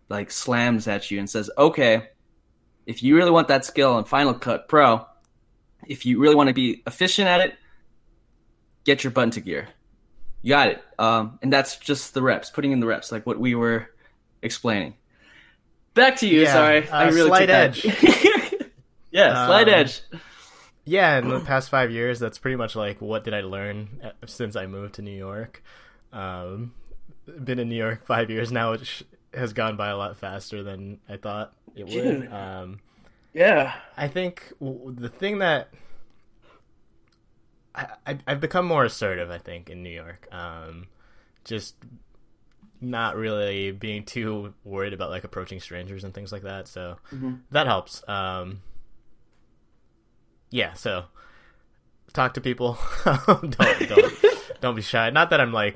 like 0.09 0.31
slams 0.31 0.87
at 0.87 1.09
you 1.11 1.19
and 1.19 1.29
says, 1.29 1.49
"Okay, 1.57 2.09
if 2.85 3.03
you 3.03 3.15
really 3.15 3.31
want 3.31 3.47
that 3.49 3.65
skill 3.65 3.97
in 3.97 4.05
Final 4.05 4.33
Cut 4.33 4.67
Pro, 4.67 5.05
if 5.87 6.05
you 6.05 6.19
really 6.19 6.35
want 6.35 6.47
to 6.49 6.53
be 6.53 6.81
efficient 6.87 7.27
at 7.27 7.41
it, 7.41 7.55
get 8.83 9.03
your 9.03 9.11
butt 9.11 9.25
into 9.25 9.41
gear. 9.41 9.67
You 10.41 10.49
got 10.49 10.67
it. 10.69 10.83
Um, 10.99 11.39
and 11.41 11.51
that's 11.53 11.77
just 11.77 12.13
the 12.13 12.21
reps, 12.21 12.49
putting 12.49 12.73
in 12.73 12.79
the 12.81 12.85
reps, 12.85 13.11
like 13.11 13.25
what 13.25 13.39
we 13.39 13.55
were 13.55 13.87
explaining. 14.41 14.95
Back 15.93 16.17
to 16.17 16.27
you. 16.27 16.41
Yeah, 16.41 16.53
sorry, 16.53 16.89
uh, 16.89 16.95
I 16.97 17.07
really 17.09 17.27
slight 17.29 17.39
took 17.45 17.47
that. 17.49 17.85
edge. 17.85 18.69
yeah, 19.11 19.45
slight 19.45 19.67
Um, 19.69 19.73
edge. 19.75 20.01
Yeah, 20.85 21.17
in 21.17 21.29
the 21.29 21.39
past 21.39 21.69
five 21.69 21.91
years, 21.91 22.19
that's 22.19 22.37
pretty 22.37 22.57
much 22.57 22.75
like 22.75 22.99
what 23.01 23.23
did 23.23 23.33
I 23.33 23.41
learn 23.41 24.01
uh, 24.03 24.11
since 24.25 24.55
I 24.55 24.65
moved 24.67 24.95
to 24.95 25.01
New 25.01 25.17
York. 25.17 25.63
Um, 26.11 26.73
been 27.43 27.59
in 27.59 27.69
New 27.69 27.77
York 27.77 28.05
five 28.05 28.29
years 28.29 28.51
now, 28.51 28.71
which 28.71 29.03
has 29.33 29.53
gone 29.53 29.77
by 29.77 29.89
a 29.89 29.97
lot 29.97 30.17
faster 30.17 30.61
than 30.61 30.99
I 31.07 31.17
thought 31.17 31.53
it 31.75 31.87
would. 31.87 32.31
Um, 32.31 32.79
Yeah. 33.33 33.73
I 33.97 34.07
think 34.07 34.51
the 34.59 35.09
thing 35.09 35.39
that 35.39 35.69
I, 37.75 38.17
I've 38.27 38.39
become 38.41 38.65
more 38.65 38.85
assertive. 38.85 39.31
I 39.31 39.37
think 39.39 39.69
in 39.69 39.81
New 39.83 39.89
York, 39.89 40.27
um, 40.31 40.87
just 41.43 41.75
not 42.81 43.15
really 43.15 43.71
being 43.71 44.03
too 44.03 44.53
worried 44.63 44.93
about 44.93 45.09
like 45.09 45.23
approaching 45.23 45.59
strangers 45.59 46.03
and 46.03 46.13
things 46.13 46.31
like 46.31 46.43
that. 46.43 46.67
So 46.67 46.97
Mhm. 47.11 47.39
that 47.51 47.65
helps. 47.65 48.07
Um, 48.07 48.61
yeah. 50.53 50.73
So 50.73 51.05
talk 52.13 52.35
to 52.35 52.41
people. 52.41 52.77
don't 53.05 53.57
don't 53.57 54.13
don't 54.61 54.75
be 54.75 54.81
shy. 54.83 55.09
Not 55.09 55.31
that 55.31 55.41
I'm 55.41 55.51
like 55.51 55.75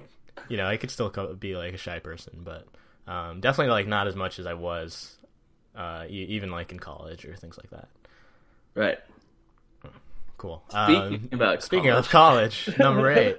you 0.50 0.58
know 0.58 0.68
I 0.68 0.78
could 0.78 0.92
still 0.92 1.10
be 1.40 1.56
like 1.58 1.74
a 1.74 1.78
shy 1.78 2.00
person, 2.00 2.42
but 2.44 2.68
um, 3.12 3.42
definitely 3.42 3.72
like 3.72 3.88
not 3.88 4.08
as 4.08 4.16
much 4.16 4.38
as 4.40 4.46
I 4.46 4.54
was 4.54 5.18
uh, 5.76 6.06
even 6.10 6.52
like 6.52 6.72
in 6.72 6.80
college 6.80 7.26
or 7.26 7.36
things 7.36 7.58
like 7.58 7.72
that. 7.72 7.90
Right. 8.76 9.00
Cool. 10.38 10.62
Speaking 10.70 10.96
Um, 11.04 11.30
about 11.32 11.64
speaking 11.64 11.90
of 11.90 12.10
college, 12.10 12.70
number 12.78 13.10
eight, 13.18 13.38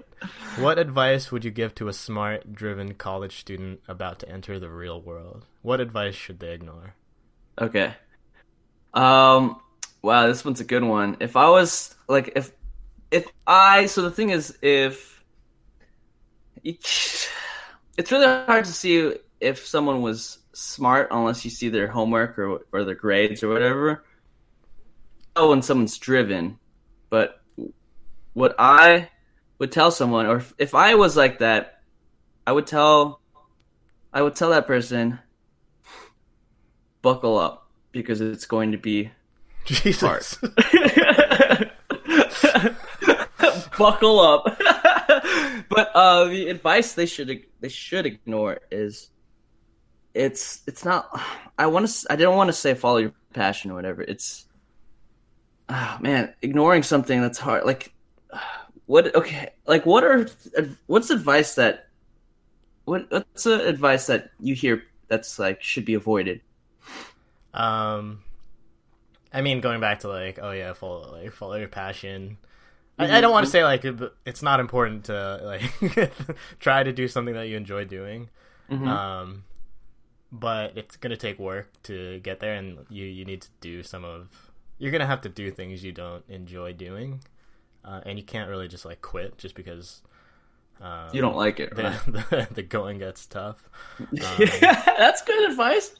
what 0.58 0.80
advice 0.80 1.30
would 1.30 1.44
you 1.44 1.52
give 1.52 1.72
to 1.76 1.86
a 1.86 1.92
smart, 1.92 2.52
driven 2.52 2.94
college 2.94 3.38
student 3.38 3.80
about 3.86 4.18
to 4.18 4.28
enter 4.28 4.58
the 4.58 4.68
real 4.68 5.00
world? 5.00 5.46
What 5.62 5.80
advice 5.80 6.16
should 6.16 6.40
they 6.40 6.52
ignore? 6.52 6.94
Okay. 7.60 7.94
Um. 8.94 9.60
Wow, 10.08 10.26
this 10.26 10.42
one's 10.42 10.62
a 10.62 10.64
good 10.64 10.82
one. 10.82 11.18
If 11.20 11.36
I 11.36 11.50
was 11.50 11.94
like, 12.08 12.32
if 12.34 12.50
if 13.10 13.26
I 13.46 13.84
so 13.84 14.00
the 14.00 14.10
thing 14.10 14.30
is, 14.30 14.56
if 14.62 15.22
it's 16.64 17.28
really 18.10 18.26
hard 18.26 18.64
to 18.64 18.72
see 18.72 19.16
if 19.38 19.66
someone 19.66 20.00
was 20.00 20.38
smart 20.54 21.08
unless 21.10 21.44
you 21.44 21.50
see 21.50 21.68
their 21.68 21.88
homework 21.88 22.38
or 22.38 22.60
or 22.72 22.84
their 22.84 22.94
grades 22.94 23.42
or 23.42 23.50
whatever. 23.50 24.02
Oh, 25.36 25.50
when 25.50 25.60
someone's 25.60 25.98
driven, 25.98 26.58
but 27.10 27.42
what 28.32 28.54
I 28.58 29.10
would 29.58 29.72
tell 29.72 29.90
someone, 29.90 30.24
or 30.24 30.38
if, 30.38 30.54
if 30.56 30.74
I 30.74 30.94
was 30.94 31.18
like 31.18 31.40
that, 31.40 31.82
I 32.46 32.52
would 32.52 32.66
tell, 32.66 33.20
I 34.10 34.22
would 34.22 34.36
tell 34.36 34.48
that 34.50 34.66
person, 34.66 35.18
buckle 37.02 37.36
up 37.36 37.70
because 37.92 38.22
it's 38.22 38.46
going 38.46 38.72
to 38.72 38.78
be 38.78 39.10
Jesus. 39.68 40.38
buckle 43.78 44.20
up. 44.20 44.44
but 45.68 45.90
uh, 45.94 46.24
the 46.24 46.48
advice 46.48 46.94
they 46.94 47.06
should 47.06 47.44
they 47.60 47.68
should 47.68 48.04
ignore 48.04 48.60
is 48.70 49.10
it's 50.14 50.62
it's 50.66 50.84
not. 50.84 51.08
I 51.58 51.66
want 51.66 51.88
to. 51.88 52.06
I 52.12 52.16
didn't 52.16 52.34
want 52.34 52.48
to 52.48 52.52
say 52.52 52.74
follow 52.74 52.98
your 52.98 53.12
passion 53.32 53.70
or 53.70 53.74
whatever. 53.74 54.02
It's 54.02 54.46
ah 55.68 55.98
man, 56.00 56.34
ignoring 56.42 56.82
something 56.82 57.20
that's 57.20 57.38
hard. 57.38 57.64
Like 57.64 57.92
what? 58.86 59.14
Okay, 59.14 59.50
like 59.66 59.86
what 59.86 60.04
are 60.04 60.28
what's 60.86 61.10
advice 61.10 61.54
that 61.54 61.88
what 62.84 63.10
what's 63.10 63.44
the 63.44 63.66
advice 63.66 64.06
that 64.06 64.30
you 64.40 64.54
hear 64.54 64.82
that's 65.08 65.38
like 65.38 65.62
should 65.62 65.84
be 65.84 65.94
avoided? 65.94 66.40
Um, 67.54 68.22
I 69.38 69.40
mean, 69.40 69.60
going 69.60 69.80
back 69.80 70.00
to 70.00 70.08
like, 70.08 70.40
oh 70.42 70.50
yeah, 70.50 70.72
follow 70.72 71.12
like 71.12 71.30
follow 71.30 71.54
your 71.54 71.68
passion. 71.68 72.38
I, 72.98 73.18
I 73.18 73.20
don't 73.20 73.30
want 73.30 73.46
to 73.46 73.52
say 73.52 73.62
like 73.62 73.84
it's 74.26 74.42
not 74.42 74.58
important 74.58 75.04
to 75.04 75.40
like 75.44 76.12
try 76.58 76.82
to 76.82 76.92
do 76.92 77.06
something 77.06 77.34
that 77.34 77.46
you 77.46 77.56
enjoy 77.56 77.84
doing. 77.84 78.30
Mhm. 78.68 78.88
Um, 78.88 79.44
but 80.32 80.76
it's 80.76 80.96
gonna 80.96 81.16
take 81.16 81.38
work 81.38 81.70
to 81.84 82.18
get 82.18 82.40
there, 82.40 82.54
and 82.54 82.84
you 82.90 83.04
you 83.04 83.24
need 83.24 83.42
to 83.42 83.48
do 83.60 83.84
some 83.84 84.04
of. 84.04 84.50
You're 84.78 84.90
gonna 84.90 85.06
have 85.06 85.20
to 85.20 85.28
do 85.28 85.52
things 85.52 85.84
you 85.84 85.92
don't 85.92 86.24
enjoy 86.28 86.72
doing, 86.72 87.20
uh, 87.84 88.00
and 88.04 88.18
you 88.18 88.24
can't 88.24 88.50
really 88.50 88.66
just 88.66 88.84
like 88.84 89.00
quit 89.02 89.38
just 89.38 89.54
because. 89.54 90.02
Um, 90.80 91.10
you 91.12 91.20
don't 91.20 91.36
like 91.36 91.60
it, 91.60 91.76
the, 91.76 91.82
right? 91.84 92.00
the, 92.06 92.48
the 92.50 92.62
going 92.62 92.98
gets 92.98 93.24
tough. 93.26 93.70
Um, 94.00 94.48
that's 94.98 95.22
good 95.22 95.50
advice. 95.50 95.94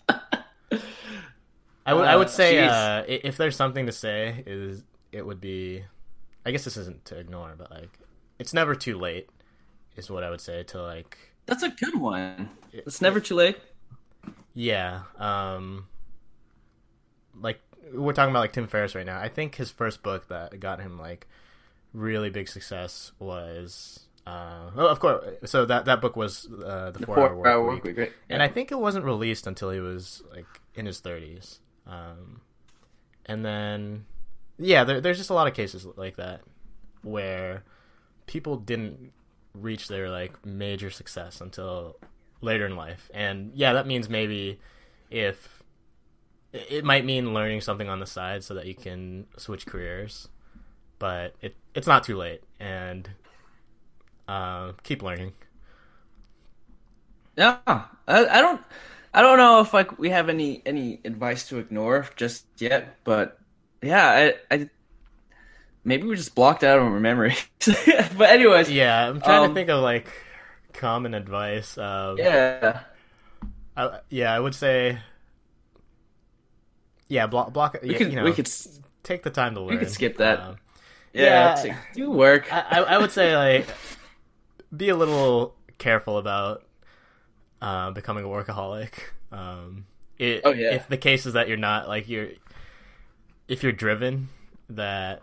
I 1.90 1.94
would 1.94 2.04
I 2.06 2.16
would 2.16 2.26
Uh, 2.28 2.30
say 2.30 2.58
uh, 2.66 3.02
if 3.08 3.36
there's 3.36 3.56
something 3.56 3.86
to 3.86 3.92
say 3.92 4.42
is 4.46 4.82
it 5.12 5.24
would 5.26 5.40
be 5.40 5.84
I 6.46 6.50
guess 6.50 6.64
this 6.64 6.76
isn't 6.76 7.04
to 7.06 7.16
ignore 7.18 7.54
but 7.56 7.70
like 7.70 7.90
it's 8.38 8.52
never 8.52 8.74
too 8.74 8.98
late 8.98 9.28
is 9.96 10.10
what 10.10 10.22
I 10.24 10.30
would 10.30 10.40
say 10.40 10.62
to 10.64 10.82
like 10.82 11.16
That's 11.46 11.62
a 11.62 11.70
good 11.70 11.96
one. 12.00 12.50
It's 12.72 13.00
never 13.00 13.20
too 13.20 13.34
late. 13.34 13.56
yeah 14.54 15.02
um 15.18 15.86
like 17.40 17.60
we're 17.92 18.12
talking 18.12 18.30
about 18.30 18.40
like 18.40 18.52
Tim 18.52 18.66
Ferriss 18.66 18.94
right 18.94 19.06
now. 19.06 19.18
I 19.18 19.28
think 19.28 19.54
his 19.54 19.70
first 19.70 20.02
book 20.02 20.28
that 20.28 20.60
got 20.60 20.80
him 20.80 20.98
like 20.98 21.26
really 21.94 22.28
big 22.30 22.48
success 22.48 23.12
was 23.18 24.00
uh 24.26 24.70
oh, 24.76 24.86
of 24.88 25.00
course 25.00 25.24
so 25.46 25.64
that 25.64 25.86
that 25.86 26.02
book 26.02 26.16
was 26.16 26.46
uh, 26.64 26.90
the, 26.90 26.98
The 26.98 27.06
4 27.06 27.18
hour 27.18 27.24
work, 27.34 27.44
four-hour 27.44 27.62
week. 27.62 27.74
work 27.76 27.84
week, 27.84 27.98
right? 27.98 28.12
and 28.28 28.42
I 28.42 28.48
think 28.48 28.70
it 28.70 28.78
wasn't 28.78 29.06
released 29.06 29.46
until 29.46 29.70
he 29.70 29.80
was 29.80 30.22
like 30.34 30.44
in 30.74 30.84
his 30.86 31.00
thirties. 31.00 31.60
Um, 31.88 32.42
and 33.26 33.44
then, 33.44 34.04
yeah, 34.58 34.84
there, 34.84 35.00
there's 35.00 35.18
just 35.18 35.30
a 35.30 35.34
lot 35.34 35.46
of 35.46 35.54
cases 35.54 35.86
like 35.96 36.16
that 36.16 36.42
where 37.02 37.64
people 38.26 38.56
didn't 38.56 39.12
reach 39.54 39.88
their 39.88 40.10
like 40.10 40.44
major 40.44 40.90
success 40.90 41.40
until 41.40 41.96
later 42.40 42.66
in 42.66 42.76
life, 42.76 43.10
and 43.14 43.52
yeah, 43.54 43.72
that 43.72 43.86
means 43.86 44.08
maybe 44.08 44.60
if 45.10 45.62
it 46.52 46.84
might 46.84 47.04
mean 47.04 47.34
learning 47.34 47.60
something 47.60 47.88
on 47.88 48.00
the 48.00 48.06
side 48.06 48.44
so 48.44 48.54
that 48.54 48.66
you 48.66 48.74
can 48.74 49.26
switch 49.36 49.66
careers, 49.66 50.28
but 50.98 51.34
it 51.40 51.56
it's 51.74 51.86
not 51.86 52.04
too 52.04 52.16
late, 52.16 52.42
and 52.60 53.10
uh, 54.28 54.72
keep 54.82 55.02
learning. 55.02 55.32
Yeah, 57.36 57.58
I, 57.66 57.84
I 58.06 58.40
don't, 58.40 58.60
I 59.14 59.22
don't 59.22 59.38
know 59.38 59.60
if 59.60 59.72
like 59.74 59.98
we 59.98 60.10
have 60.10 60.28
any 60.28 60.62
any 60.66 61.00
advice 61.04 61.48
to 61.48 61.58
ignore 61.58 62.06
just 62.16 62.46
yet, 62.58 62.96
but 63.04 63.38
yeah, 63.82 64.32
I, 64.50 64.54
I 64.54 64.70
maybe 65.84 66.06
we 66.06 66.16
just 66.16 66.34
blocked 66.34 66.64
out 66.64 66.78
of 66.78 66.84
our 66.84 67.00
memory. 67.00 67.34
but 67.66 68.30
anyways, 68.30 68.70
Yeah, 68.70 69.08
I'm 69.08 69.20
trying 69.20 69.42
to 69.42 69.48
Um, 69.48 69.54
think 69.54 69.68
of 69.70 69.82
like 69.82 70.08
common 70.72 71.14
advice. 71.14 71.76
Um, 71.78 72.16
yeah, 72.16 72.84
I, 73.76 74.00
yeah, 74.10 74.34
I 74.34 74.40
would 74.40 74.54
say, 74.54 74.98
yeah, 77.08 77.26
block, 77.26 77.52
block. 77.52 77.76
we 77.82 77.92
yeah, 77.92 77.98
could 77.98 78.10
you 78.10 78.16
know, 78.16 78.24
we 78.24 78.32
could 78.32 78.48
take 79.02 79.22
the 79.22 79.30
time 79.30 79.54
to 79.54 79.60
learn. 79.60 79.68
we 79.68 79.76
could 79.78 79.90
skip 79.90 80.18
that. 80.18 80.40
Um, 80.40 80.56
yeah, 81.12 81.54
yeah. 81.64 81.76
do 81.94 82.10
work. 82.10 82.52
I 82.52 82.80
I 82.86 82.98
would 82.98 83.10
say 83.12 83.36
like 83.36 83.66
be 84.76 84.88
a 84.88 84.96
little 84.96 85.54
careful 85.78 86.18
about 86.18 86.64
uh, 87.60 87.90
becoming 87.90 88.24
a 88.24 88.28
workaholic. 88.28 88.92
Um, 89.32 89.86
it, 90.18 90.42
Oh, 90.44 90.52
yeah. 90.52 90.74
If 90.74 90.88
the 90.88 90.96
case 90.96 91.26
is 91.26 91.34
that 91.34 91.48
you're 91.48 91.56
not 91.56 91.88
like 91.88 92.08
you're, 92.08 92.28
if 93.46 93.62
you're 93.62 93.72
driven, 93.72 94.28
that 94.70 95.20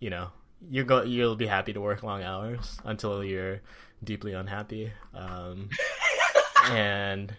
you 0.00 0.10
know 0.10 0.28
you 0.70 0.84
go 0.84 1.02
you'll 1.02 1.36
be 1.36 1.46
happy 1.46 1.72
to 1.72 1.80
work 1.80 2.02
long 2.02 2.22
hours 2.22 2.78
until 2.84 3.22
you're 3.22 3.60
deeply 4.02 4.32
unhappy. 4.32 4.92
Um, 5.14 5.70
and 6.70 7.34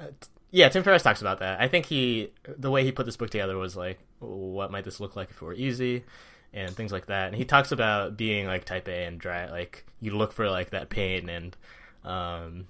uh, 0.00 0.06
t- 0.20 0.28
yeah, 0.50 0.68
Tim 0.68 0.82
Ferriss 0.82 1.02
talks 1.02 1.20
about 1.20 1.40
that. 1.40 1.60
I 1.60 1.68
think 1.68 1.86
he 1.86 2.30
the 2.46 2.70
way 2.70 2.84
he 2.84 2.92
put 2.92 3.06
this 3.06 3.16
book 3.16 3.30
together 3.30 3.56
was 3.58 3.76
like, 3.76 3.98
what 4.20 4.70
might 4.70 4.84
this 4.84 5.00
look 5.00 5.16
like 5.16 5.30
if 5.30 5.36
it 5.36 5.44
were 5.44 5.54
easy, 5.54 6.04
and 6.52 6.70
things 6.70 6.92
like 6.92 7.06
that. 7.06 7.28
And 7.28 7.36
he 7.36 7.44
talks 7.44 7.72
about 7.72 8.16
being 8.16 8.46
like 8.46 8.64
Type 8.64 8.88
A 8.88 9.04
and 9.04 9.18
dry, 9.18 9.50
like 9.50 9.84
you 10.00 10.16
look 10.16 10.32
for 10.32 10.48
like 10.48 10.70
that 10.70 10.90
pain, 10.90 11.28
and 11.28 11.56
um, 12.04 12.66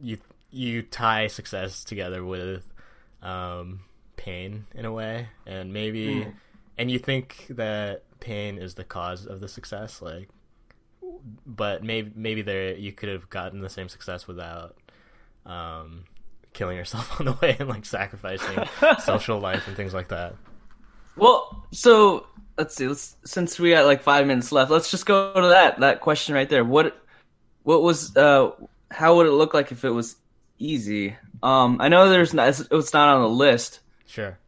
you 0.00 0.18
you 0.50 0.82
tie 0.82 1.26
success 1.28 1.84
together 1.84 2.24
with 2.24 2.64
um, 3.22 3.80
pain 4.16 4.66
in 4.74 4.84
a 4.84 4.92
way, 4.92 5.28
and 5.46 5.72
maybe 5.72 6.06
Mm. 6.24 6.32
and 6.78 6.90
you 6.90 6.98
think 6.98 7.46
that 7.50 8.02
pain 8.20 8.58
is 8.58 8.74
the 8.74 8.84
cause 8.84 9.26
of 9.26 9.40
the 9.40 9.48
success, 9.48 10.02
like, 10.02 10.28
but 11.46 11.82
maybe 11.82 12.12
maybe 12.14 12.42
there 12.42 12.74
you 12.76 12.92
could 12.92 13.08
have 13.08 13.30
gotten 13.30 13.60
the 13.60 13.70
same 13.70 13.88
success 13.88 14.26
without 14.26 14.76
um, 15.46 16.04
killing 16.52 16.76
yourself 16.76 17.18
on 17.20 17.26
the 17.26 17.32
way 17.40 17.56
and 17.58 17.68
like 17.68 17.84
sacrificing 17.86 18.64
social 19.04 19.38
life 19.38 19.66
and 19.68 19.76
things 19.76 19.94
like 19.94 20.08
that. 20.08 20.34
Well, 21.16 21.66
so 21.72 22.26
let's 22.58 22.74
see. 22.76 22.88
Let's 22.88 23.16
since 23.24 23.58
we 23.58 23.70
got 23.70 23.86
like 23.86 24.02
five 24.02 24.26
minutes 24.26 24.52
left, 24.52 24.70
let's 24.70 24.90
just 24.90 25.06
go 25.06 25.32
to 25.34 25.48
that 25.48 25.80
that 25.80 26.00
question 26.00 26.34
right 26.34 26.48
there. 26.48 26.64
What 26.64 27.00
what 27.62 27.82
was 27.82 28.16
uh 28.16 28.50
how 28.90 29.16
would 29.16 29.26
it 29.26 29.32
look 29.32 29.54
like 29.54 29.72
if 29.72 29.84
it 29.84 29.90
was 29.90 30.16
easy? 30.58 31.16
Um, 31.42 31.78
I 31.80 31.88
know 31.88 32.08
there's 32.08 32.34
not 32.34 32.48
it's 32.48 32.92
not 32.92 33.08
on 33.08 33.22
the 33.22 33.28
list. 33.28 33.80
Sure. 34.06 34.38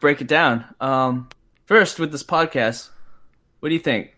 Break 0.00 0.20
it 0.20 0.28
down. 0.28 0.64
Um, 0.80 1.28
first 1.64 1.98
with 1.98 2.12
this 2.12 2.22
podcast, 2.22 2.90
what 3.60 3.70
do 3.70 3.74
you 3.74 3.80
think? 3.80 4.14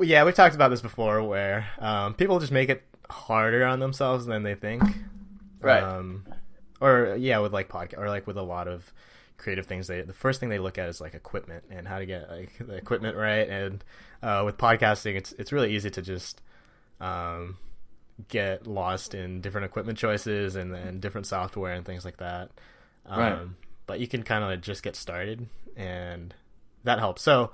Yeah, 0.00 0.24
we 0.24 0.32
talked 0.32 0.54
about 0.54 0.70
this 0.70 0.80
before, 0.80 1.22
where 1.22 1.66
um, 1.78 2.14
people 2.14 2.40
just 2.40 2.52
make 2.52 2.68
it 2.68 2.82
harder 3.08 3.64
on 3.64 3.80
themselves 3.80 4.26
than 4.26 4.42
they 4.42 4.54
think. 4.54 4.82
Right. 5.60 5.82
Um, 5.82 6.24
or 6.80 7.16
yeah, 7.18 7.38
with 7.38 7.52
like 7.52 7.68
podcast 7.68 7.98
or 7.98 8.08
like 8.08 8.26
with 8.26 8.36
a 8.36 8.42
lot 8.42 8.68
of 8.68 8.92
creative 9.36 9.66
things, 9.66 9.86
they 9.86 10.02
the 10.02 10.12
first 10.12 10.40
thing 10.40 10.48
they 10.48 10.58
look 10.58 10.78
at 10.78 10.88
is 10.88 11.00
like 11.00 11.14
equipment 11.14 11.64
and 11.70 11.86
how 11.86 11.98
to 11.98 12.06
get 12.06 12.30
like 12.30 12.52
the 12.58 12.74
equipment 12.74 13.16
right. 13.16 13.48
And 13.48 13.84
uh, 14.22 14.42
with 14.44 14.56
podcasting, 14.58 15.14
it's 15.14 15.32
it's 15.32 15.52
really 15.52 15.74
easy 15.74 15.90
to 15.90 16.02
just 16.02 16.42
um, 17.00 17.56
get 18.28 18.66
lost 18.66 19.14
in 19.14 19.40
different 19.40 19.64
equipment 19.66 19.96
choices 19.98 20.56
and 20.56 20.74
then 20.74 20.98
different 21.00 21.26
software 21.26 21.72
and 21.72 21.86
things 21.86 22.04
like 22.04 22.16
that. 22.16 22.50
Um, 23.06 23.18
Right. 23.20 23.38
But 23.86 24.00
you 24.00 24.08
can 24.08 24.22
kind 24.22 24.44
of 24.44 24.60
just 24.60 24.82
get 24.82 24.96
started, 24.96 25.46
and 25.76 26.34
that 26.84 26.98
helps. 26.98 27.22
So 27.22 27.52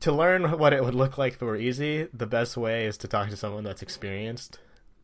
to 0.00 0.12
learn 0.12 0.58
what 0.58 0.72
it 0.72 0.82
would 0.82 0.94
look 0.94 1.18
like 1.18 1.34
if 1.34 1.42
it 1.42 1.44
were 1.44 1.56
easy, 1.56 2.08
the 2.12 2.26
best 2.26 2.56
way 2.56 2.86
is 2.86 2.96
to 2.98 3.08
talk 3.08 3.28
to 3.30 3.36
someone 3.36 3.64
that's 3.64 3.82
experienced, 3.82 4.58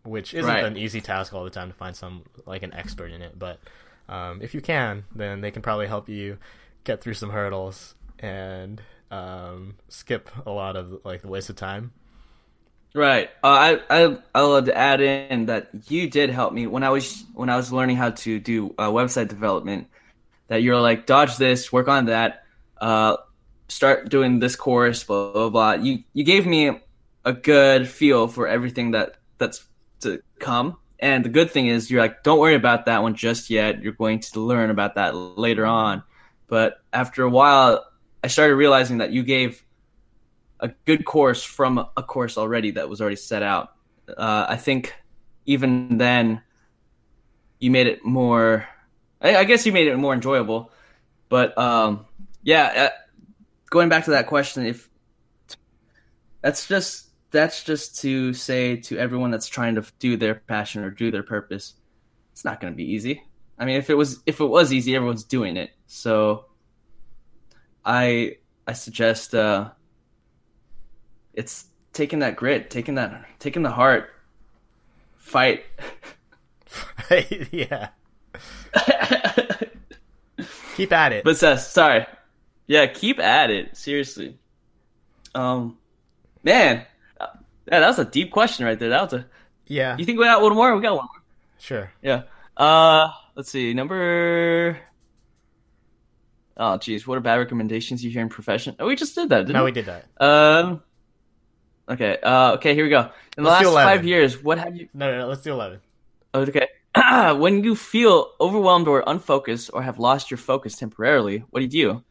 which 0.04 0.34
isn't 0.34 0.50
Right. 0.50 0.64
an 0.64 0.76
easy 0.76 1.00
task 1.00 1.32
all 1.34 1.44
the 1.44 1.50
time 1.50 1.68
to 1.68 1.74
find 1.74 1.94
some 1.94 2.24
like 2.46 2.62
an 2.62 2.72
expert 2.74 3.10
in 3.12 3.22
it. 3.22 3.38
But 3.38 3.60
um, 4.08 4.40
if 4.42 4.54
you 4.54 4.60
can, 4.60 5.04
then 5.14 5.40
they 5.42 5.50
can 5.50 5.60
probably 5.62 5.86
help 5.86 6.08
you 6.08 6.38
get 6.84 7.00
through 7.02 7.14
some 7.14 7.30
hurdles 7.30 7.94
and 8.18 8.80
um, 9.10 9.76
skip 9.88 10.30
a 10.46 10.50
lot 10.50 10.76
of 10.76 11.04
like 11.04 11.22
the 11.22 11.28
waste 11.28 11.50
of 11.50 11.56
time. 11.56 11.92
Right. 12.98 13.30
Uh, 13.44 13.46
I 13.46 13.80
I 13.88 14.18
I 14.34 14.40
love 14.40 14.64
to 14.64 14.76
add 14.76 15.00
in 15.00 15.46
that 15.46 15.68
you 15.86 16.10
did 16.10 16.30
help 16.30 16.52
me 16.52 16.66
when 16.66 16.82
I 16.82 16.90
was 16.90 17.24
when 17.32 17.48
I 17.48 17.54
was 17.54 17.72
learning 17.72 17.94
how 17.94 18.10
to 18.10 18.40
do 18.40 18.74
uh, 18.76 18.90
website 18.90 19.28
development. 19.28 19.86
That 20.48 20.64
you're 20.64 20.80
like 20.80 21.06
dodge 21.06 21.36
this, 21.36 21.72
work 21.72 21.86
on 21.86 22.06
that, 22.06 22.42
uh, 22.80 23.18
start 23.68 24.08
doing 24.08 24.40
this 24.40 24.56
course, 24.56 25.04
blah 25.04 25.30
blah 25.32 25.48
blah. 25.48 25.72
You 25.74 26.02
you 26.12 26.24
gave 26.24 26.44
me 26.44 26.80
a 27.24 27.32
good 27.32 27.86
feel 27.88 28.26
for 28.26 28.48
everything 28.48 28.90
that 28.90 29.18
that's 29.38 29.64
to 30.00 30.20
come. 30.40 30.76
And 30.98 31.24
the 31.24 31.28
good 31.28 31.52
thing 31.52 31.68
is 31.68 31.92
you're 31.92 32.02
like 32.02 32.24
don't 32.24 32.40
worry 32.40 32.56
about 32.56 32.86
that 32.86 33.02
one 33.02 33.14
just 33.14 33.48
yet. 33.48 33.80
You're 33.80 33.92
going 33.92 34.18
to 34.18 34.40
learn 34.40 34.70
about 34.70 34.96
that 34.96 35.14
later 35.14 35.66
on. 35.66 36.02
But 36.48 36.82
after 36.92 37.22
a 37.22 37.30
while, 37.30 37.86
I 38.24 38.26
started 38.26 38.56
realizing 38.56 38.98
that 38.98 39.12
you 39.12 39.22
gave 39.22 39.62
a 40.60 40.68
good 40.84 41.04
course 41.04 41.42
from 41.42 41.78
a 41.78 42.02
course 42.02 42.36
already 42.36 42.72
that 42.72 42.88
was 42.88 43.00
already 43.00 43.16
set 43.16 43.42
out. 43.42 43.74
Uh, 44.08 44.46
I 44.48 44.56
think 44.56 44.94
even 45.46 45.98
then, 45.98 46.42
you 47.58 47.70
made 47.70 47.86
it 47.86 48.04
more. 48.04 48.66
I, 49.20 49.36
I 49.36 49.44
guess 49.44 49.66
you 49.66 49.72
made 49.72 49.88
it 49.88 49.96
more 49.96 50.14
enjoyable. 50.14 50.70
But 51.28 51.56
um, 51.58 52.06
yeah, 52.42 52.90
uh, 52.90 53.18
going 53.70 53.88
back 53.88 54.04
to 54.04 54.12
that 54.12 54.26
question, 54.26 54.66
if 54.66 54.88
that's 56.40 56.66
just 56.66 57.08
that's 57.30 57.62
just 57.64 58.00
to 58.00 58.32
say 58.32 58.76
to 58.76 58.96
everyone 58.96 59.30
that's 59.30 59.48
trying 59.48 59.74
to 59.74 59.84
do 59.98 60.16
their 60.16 60.36
passion 60.36 60.82
or 60.82 60.90
do 60.90 61.10
their 61.10 61.22
purpose, 61.22 61.74
it's 62.32 62.44
not 62.44 62.60
going 62.60 62.72
to 62.72 62.76
be 62.76 62.92
easy. 62.92 63.22
I 63.58 63.64
mean, 63.64 63.76
if 63.76 63.90
it 63.90 63.94
was 63.94 64.22
if 64.26 64.40
it 64.40 64.46
was 64.46 64.72
easy, 64.72 64.94
everyone's 64.94 65.24
doing 65.24 65.56
it. 65.56 65.70
So, 65.86 66.46
I 67.84 68.38
I 68.66 68.72
suggest. 68.72 69.34
Uh, 69.34 69.70
it's 71.38 71.66
taking 71.92 72.18
that 72.18 72.34
grit, 72.36 72.68
taking 72.70 72.96
that, 72.96 73.24
taking 73.38 73.62
the 73.62 73.70
heart, 73.70 74.10
fight. 75.16 75.64
yeah, 77.52 77.88
keep 80.76 80.92
at 80.92 81.12
it. 81.12 81.24
but 81.24 81.36
Seth, 81.36 81.60
sorry, 81.60 82.06
yeah, 82.66 82.86
keep 82.86 83.18
at 83.18 83.50
it. 83.50 83.76
Seriously, 83.76 84.36
um, 85.34 85.78
man, 86.42 86.84
uh, 87.20 87.26
yeah, 87.70 87.80
that 87.80 87.86
was 87.88 87.98
a 87.98 88.04
deep 88.04 88.30
question 88.30 88.66
right 88.66 88.78
there. 88.78 88.90
That 88.90 89.02
was 89.02 89.12
a. 89.14 89.26
yeah, 89.66 89.96
You 89.96 90.04
think 90.04 90.18
we 90.18 90.24
got 90.24 90.42
one 90.42 90.54
more? 90.54 90.74
We 90.74 90.82
got 90.82 90.96
one 90.96 91.06
more. 91.06 91.22
sure. 91.58 91.92
Yeah. 92.02 92.22
Uh, 92.56 93.08
let's 93.36 93.50
see. 93.50 93.72
Number. 93.74 94.78
Oh, 96.60 96.76
geez, 96.76 97.06
what 97.06 97.16
are 97.16 97.20
bad 97.20 97.36
recommendations 97.36 98.02
you 98.04 98.10
hear 98.10 98.20
in 98.20 98.28
profession? 98.28 98.74
Oh, 98.80 98.88
we 98.88 98.96
just 98.96 99.14
did 99.14 99.28
that, 99.28 99.42
didn't 99.46 99.54
No, 99.54 99.62
we? 99.62 99.70
we 99.70 99.72
did 99.80 99.86
that. 99.86 100.06
Um. 100.20 100.82
Okay. 101.88 102.18
Uh. 102.22 102.54
Okay. 102.54 102.74
Here 102.74 102.84
we 102.84 102.90
go. 102.90 103.10
In 103.36 103.44
the 103.44 103.50
Let's 103.50 103.66
last 103.66 103.74
five 103.74 104.04
years, 104.04 104.42
what 104.42 104.58
have 104.58 104.76
you? 104.76 104.88
No, 104.92 105.10
no, 105.10 105.18
no 105.18 105.28
let's 105.28 105.42
do 105.42 105.52
eleven. 105.52 105.80
Okay. 106.34 106.68
when 107.36 107.64
you 107.64 107.74
feel 107.74 108.32
overwhelmed 108.40 108.88
or 108.88 109.04
unfocused 109.06 109.70
or 109.72 109.82
have 109.82 109.98
lost 109.98 110.30
your 110.30 110.38
focus 110.38 110.76
temporarily, 110.76 111.44
what 111.50 111.60
do 111.60 111.64
you 111.64 111.70
do? 111.70 112.04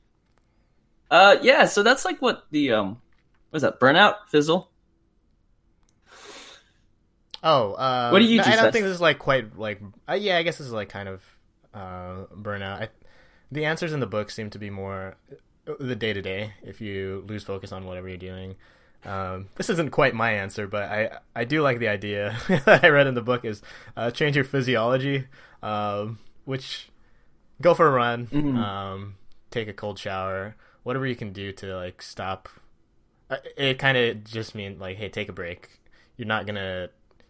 Uh, 1.12 1.38
yeah. 1.42 1.66
So 1.66 1.84
that's 1.84 2.06
like 2.06 2.22
what 2.22 2.46
the 2.52 2.72
um, 2.72 3.02
what 3.50 3.58
is 3.58 3.62
that? 3.62 3.80
Burnout, 3.80 4.16
fizzle. 4.30 4.70
Oh, 7.44 7.74
uh, 7.74 8.10
What 8.10 8.20
do 8.20 8.26
you 8.26 8.38
no, 8.38 8.44
do, 8.44 8.50
I 8.50 8.56
don't 8.56 8.72
think 8.72 8.84
this 8.84 8.96
is 8.96 9.02
like 9.02 9.20
quite 9.20 9.58
like. 9.58 9.82
Uh, 10.10 10.14
yeah, 10.14 10.38
I 10.38 10.44
guess 10.44 10.58
this 10.58 10.68
is 10.68 10.74
like 10.74 10.90
kind 10.90 11.08
of 11.08 11.24
uh, 11.74 12.26
burnout. 12.36 12.82
I, 12.82 12.90
the 13.52 13.66
answers 13.66 13.94
in 13.94 14.00
the 14.00 14.08
book 14.08 14.32
seem 14.32 14.50
to 14.50 14.60
be 14.60 14.70
more 14.70 15.16
uh, 15.68 15.74
the 15.80 15.96
day 15.96 16.14
to 16.14 16.22
day. 16.22 16.54
If 16.64 16.82
you 16.82 17.24
lose 17.28 17.44
focus 17.44 17.72
on 17.72 17.86
whatever 17.86 18.10
you're 18.10 18.18
doing, 18.18 18.56
um, 19.06 19.48
this 19.56 19.70
isn't 19.70 19.92
quite 19.92 20.14
my 20.16 20.32
answer, 20.34 20.68
but 20.68 20.84
I 20.84 21.20
I 21.36 21.44
do 21.46 21.62
like 21.62 21.80
the 21.80 21.88
idea 21.88 22.38
that 22.48 22.84
I 22.84 22.90
read 22.90 23.08
in 23.08 23.14
the 23.16 23.22
book 23.22 23.46
is 23.46 23.62
uh, 23.96 24.12
change 24.12 24.36
your 24.36 24.46
physiology, 24.46 25.28
um, 25.64 26.20
which 26.46 26.90
go 27.62 27.74
for 27.74 27.88
a 27.88 27.92
run, 27.92 28.28
Mhm. 28.28 28.58
um, 28.58 29.16
take 29.52 29.68
a 29.68 29.74
cold 29.74 29.98
shower, 30.00 30.56
whatever 30.84 31.06
you 31.08 31.16
can 31.16 31.32
do 31.34 31.52
to 31.54 31.76
like 31.76 32.02
stop. 32.02 32.50
uh, 33.30 33.38
It 33.58 33.80
kind 33.80 33.98
of 33.98 34.24
just 34.24 34.56
mean 34.56 34.78
like, 34.80 34.98
hey, 34.98 35.10
take 35.10 35.30
a 35.30 35.34
break. 35.34 35.80
You're 36.18 36.28
not 36.28 36.46
gonna 36.46 36.90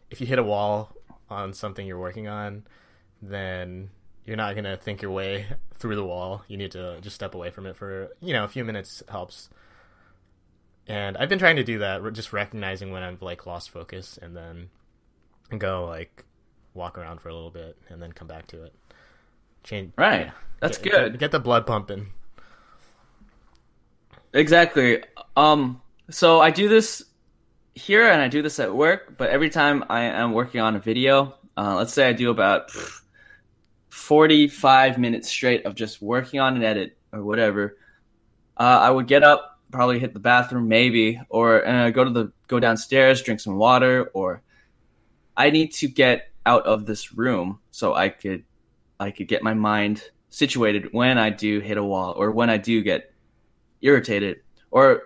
if 0.09 0.21
you 0.21 0.27
hit 0.27 0.39
a 0.39 0.43
wall 0.43 0.95
on 1.29 1.53
something 1.53 1.85
you're 1.85 1.99
working 1.99 2.27
on, 2.27 2.63
then 3.21 3.89
you're 4.25 4.37
not 4.37 4.55
gonna 4.55 4.77
think 4.77 5.01
your 5.01 5.11
way 5.11 5.47
through 5.75 5.95
the 5.95 6.05
wall. 6.05 6.43
You 6.47 6.57
need 6.57 6.71
to 6.71 6.99
just 7.01 7.15
step 7.15 7.35
away 7.35 7.49
from 7.49 7.65
it 7.65 7.75
for 7.75 8.09
you 8.21 8.33
know 8.33 8.43
a 8.43 8.47
few 8.47 8.63
minutes 8.63 9.03
helps. 9.09 9.49
And 10.87 11.17
I've 11.17 11.29
been 11.29 11.39
trying 11.39 11.57
to 11.57 11.63
do 11.63 11.79
that, 11.79 12.01
just 12.13 12.31
recognizing 12.31 12.91
when 12.91 13.03
I've 13.03 13.21
like 13.21 13.45
lost 13.45 13.69
focus, 13.69 14.17
and 14.21 14.35
then 14.35 14.69
go 15.57 15.85
like 15.85 16.25
walk 16.73 16.97
around 16.97 17.19
for 17.19 17.29
a 17.29 17.33
little 17.33 17.51
bit, 17.51 17.77
and 17.89 18.01
then 18.01 18.11
come 18.11 18.27
back 18.27 18.47
to 18.47 18.63
it. 18.63 18.73
Change. 19.63 19.91
Right. 19.97 20.31
That's 20.59 20.77
get, 20.77 20.91
good. 20.91 21.11
Get, 21.13 21.19
get 21.19 21.31
the 21.31 21.39
blood 21.39 21.65
pumping. 21.65 22.07
Exactly. 24.33 25.03
Um. 25.35 25.81
So 26.09 26.39
I 26.39 26.51
do 26.51 26.69
this 26.69 27.03
here 27.77 28.09
and 28.09 28.21
I 28.21 28.27
do 28.27 28.41
this 28.41 28.59
at 28.59 28.73
work, 28.73 29.17
but 29.17 29.29
every 29.29 29.49
time 29.49 29.83
I 29.89 30.03
am 30.03 30.33
working 30.33 30.61
on 30.61 30.75
a 30.75 30.79
video, 30.79 31.35
uh, 31.55 31.75
let's 31.75 31.93
say 31.93 32.07
I 32.07 32.13
do 32.13 32.31
about 32.31 32.69
pff, 32.69 33.01
45 33.89 34.97
minutes 34.97 35.29
straight 35.29 35.65
of 35.65 35.75
just 35.75 36.01
working 36.01 36.39
on 36.39 36.55
an 36.55 36.63
edit 36.63 36.97
or 37.11 37.23
whatever, 37.23 37.77
uh, 38.57 38.79
I 38.81 38.89
would 38.89 39.07
get 39.07 39.23
up, 39.23 39.56
probably 39.71 39.99
hit 39.99 40.13
the 40.13 40.19
bathroom, 40.19 40.67
maybe, 40.67 41.19
or 41.29 41.67
uh, 41.67 41.89
go 41.89 42.03
to 42.03 42.09
the 42.09 42.31
go 42.47 42.59
downstairs, 42.59 43.21
drink 43.21 43.39
some 43.39 43.57
water, 43.57 44.09
or 44.13 44.41
I 45.35 45.49
need 45.49 45.73
to 45.73 45.87
get 45.87 46.31
out 46.45 46.65
of 46.65 46.85
this 46.85 47.13
room 47.13 47.59
so 47.71 47.93
I 47.93 48.09
could 48.09 48.43
I 48.99 49.11
could 49.11 49.27
get 49.27 49.43
my 49.43 49.53
mind 49.53 50.03
situated 50.29 50.93
when 50.93 51.17
I 51.17 51.29
do 51.29 51.59
hit 51.59 51.77
a 51.77 51.83
wall 51.83 52.13
or 52.17 52.31
when 52.31 52.49
I 52.49 52.57
do 52.57 52.81
get 52.81 53.13
irritated 53.81 54.41
or 54.71 55.03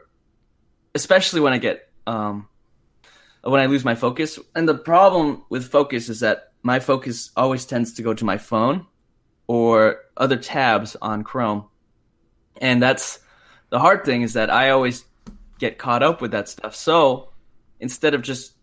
especially 0.96 1.42
when 1.42 1.54
I 1.54 1.58
get 1.58 1.90
um 2.08 2.48
when 3.44 3.60
I 3.60 3.66
lose 3.66 3.84
my 3.84 3.96
focus. 3.96 4.40
And 4.56 4.70
the 4.70 4.78
problem 4.78 5.44
with 5.50 5.72
focus 5.72 6.10
is 6.10 6.20
that 6.20 6.52
my 6.62 6.80
focus 6.80 7.32
always 7.36 7.66
tends 7.66 7.94
to 7.94 8.04
go 8.04 8.14
to 8.14 8.24
my 8.24 8.38
phone 8.38 8.86
or 9.48 10.02
other 10.16 10.38
tabs 10.38 10.96
on 11.02 11.24
Chrome. 11.24 11.66
And 12.62 12.82
that's 12.82 13.20
the 13.72 13.80
hard 13.80 14.06
thing 14.06 14.22
is 14.22 14.34
that 14.34 14.52
I 14.52 14.70
always 14.70 15.06
get 15.58 15.80
caught 15.80 16.04
up 16.04 16.22
with 16.22 16.32
that 16.32 16.48
stuff. 16.48 16.76
So 16.76 17.30
instead 17.80 18.14
of 18.14 18.22
just 18.22 18.54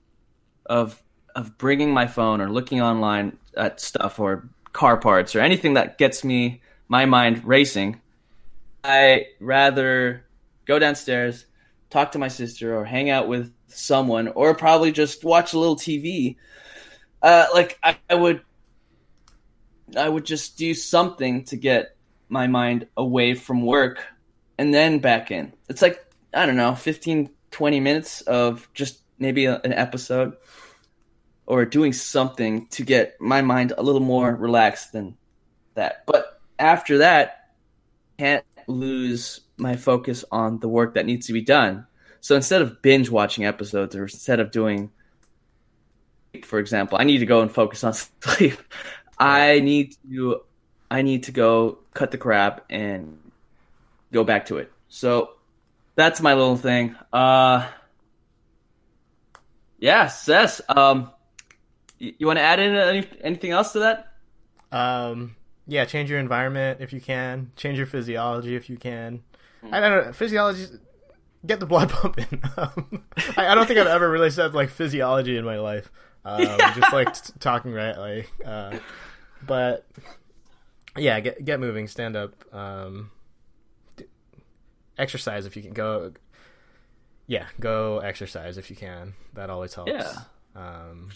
of 0.66 1.02
of 1.34 1.58
bringing 1.58 1.92
my 1.92 2.06
phone 2.06 2.40
or 2.40 2.50
looking 2.50 2.80
online 2.80 3.36
at 3.56 3.80
stuff 3.80 4.20
or 4.20 4.48
car 4.72 4.96
parts 4.96 5.34
or 5.34 5.40
anything 5.40 5.74
that 5.74 5.98
gets 5.98 6.22
me 6.24 6.60
my 6.88 7.06
mind 7.06 7.44
racing, 7.44 8.00
I 8.84 9.26
rather 9.40 10.24
go 10.66 10.78
downstairs, 10.78 11.46
talk 11.90 12.12
to 12.12 12.18
my 12.18 12.28
sister, 12.28 12.76
or 12.76 12.84
hang 12.84 13.08
out 13.08 13.28
with 13.28 13.52
someone, 13.68 14.28
or 14.28 14.54
probably 14.54 14.92
just 14.92 15.24
watch 15.24 15.52
a 15.54 15.58
little 15.58 15.76
TV. 15.76 16.36
Uh, 17.22 17.46
like 17.54 17.78
I, 17.82 17.96
I 18.10 18.14
would, 18.14 18.42
I 19.96 20.08
would 20.08 20.24
just 20.24 20.58
do 20.58 20.74
something 20.74 21.44
to 21.44 21.56
get 21.56 21.96
my 22.28 22.46
mind 22.46 22.86
away 22.96 23.34
from 23.34 23.62
work 23.62 24.04
and 24.58 24.74
then 24.74 24.98
back 24.98 25.30
in. 25.30 25.52
It's 25.68 25.82
like 25.82 26.04
I 26.34 26.44
don't 26.44 26.56
know, 26.56 26.74
15, 26.74 27.30
20 27.50 27.80
minutes 27.80 28.20
of 28.22 28.68
just 28.74 29.00
maybe 29.18 29.46
a, 29.46 29.60
an 29.64 29.72
episode 29.72 30.36
or 31.46 31.64
doing 31.64 31.92
something 31.92 32.66
to 32.68 32.84
get 32.84 33.18
my 33.20 33.40
mind 33.40 33.72
a 33.76 33.82
little 33.82 34.02
more 34.02 34.34
relaxed 34.34 34.92
than 34.92 35.16
that. 35.74 36.04
But 36.06 36.40
after 36.58 36.98
that, 36.98 37.54
can't 38.18 38.44
lose 38.66 39.40
my 39.56 39.76
focus 39.76 40.24
on 40.30 40.60
the 40.60 40.68
work 40.68 40.94
that 40.94 41.06
needs 41.06 41.26
to 41.28 41.32
be 41.32 41.40
done. 41.40 41.86
So 42.20 42.36
instead 42.36 42.60
of 42.60 42.82
binge 42.82 43.08
watching 43.08 43.46
episodes 43.46 43.96
or 43.96 44.02
instead 44.02 44.40
of 44.40 44.50
doing 44.50 44.90
for 46.44 46.58
example, 46.58 46.98
I 46.98 47.04
need 47.04 47.18
to 47.18 47.26
go 47.26 47.40
and 47.40 47.50
focus 47.50 47.82
on 47.82 47.92
sleep. 48.20 48.58
I 49.18 49.60
need 49.60 49.96
to 50.10 50.42
I 50.90 51.02
need 51.02 51.24
to 51.24 51.32
go 51.32 51.78
cut 51.94 52.10
the 52.10 52.18
crap 52.18 52.64
and 52.70 53.18
go 54.12 54.24
back 54.24 54.46
to 54.46 54.58
it. 54.58 54.72
So 54.88 55.30
that's 55.94 56.20
my 56.20 56.34
little 56.34 56.56
thing. 56.56 56.96
Uh 57.12 57.68
yeah, 59.78 60.08
Sess. 60.08 60.60
Um 60.68 61.10
you, 61.98 62.14
you 62.18 62.26
want 62.26 62.38
to 62.38 62.42
add 62.42 62.60
in 62.60 62.74
any, 62.74 63.08
anything 63.22 63.50
else 63.50 63.72
to 63.72 63.80
that? 63.80 64.12
Um 64.72 65.36
yeah, 65.66 65.84
change 65.84 66.10
your 66.10 66.18
environment 66.18 66.80
if 66.80 66.92
you 66.92 67.00
can. 67.00 67.52
Change 67.56 67.76
your 67.76 67.86
physiology 67.86 68.56
if 68.56 68.70
you 68.70 68.76
can. 68.76 69.22
I 69.70 69.80
don't 69.80 70.06
know. 70.06 70.12
Physiology, 70.12 70.66
get 71.44 71.60
the 71.60 71.66
blood 71.66 71.90
pumping. 71.90 72.42
Um, 72.56 73.04
I, 73.36 73.48
I, 73.48 73.54
don't 73.54 73.66
think 73.66 73.78
I've 73.78 73.86
ever 73.86 74.10
really 74.10 74.30
said 74.30 74.54
like 74.54 74.70
physiology 74.70 75.36
in 75.36 75.44
my 75.44 75.58
life. 75.58 75.90
Um, 76.24 76.42
yeah. 76.42 76.74
Just 76.74 76.92
like 76.92 77.12
t- 77.14 77.32
talking 77.40 77.72
right, 77.72 77.96
like. 77.96 78.30
Uh, 78.44 78.78
but 79.46 79.86
yeah, 80.96 81.20
get 81.20 81.44
get 81.44 81.60
moving, 81.60 81.86
stand 81.86 82.16
up, 82.16 82.32
um, 82.54 83.10
exercise 84.98 85.46
if 85.46 85.56
you 85.56 85.62
can 85.62 85.72
go. 85.72 86.12
Yeah, 87.26 87.46
go 87.60 87.98
exercise 87.98 88.58
if 88.58 88.70
you 88.70 88.76
can. 88.76 89.14
That 89.34 89.50
always 89.50 89.74
helps. 89.74 89.92
Yeah. 89.92 90.12
Um, 90.56 91.10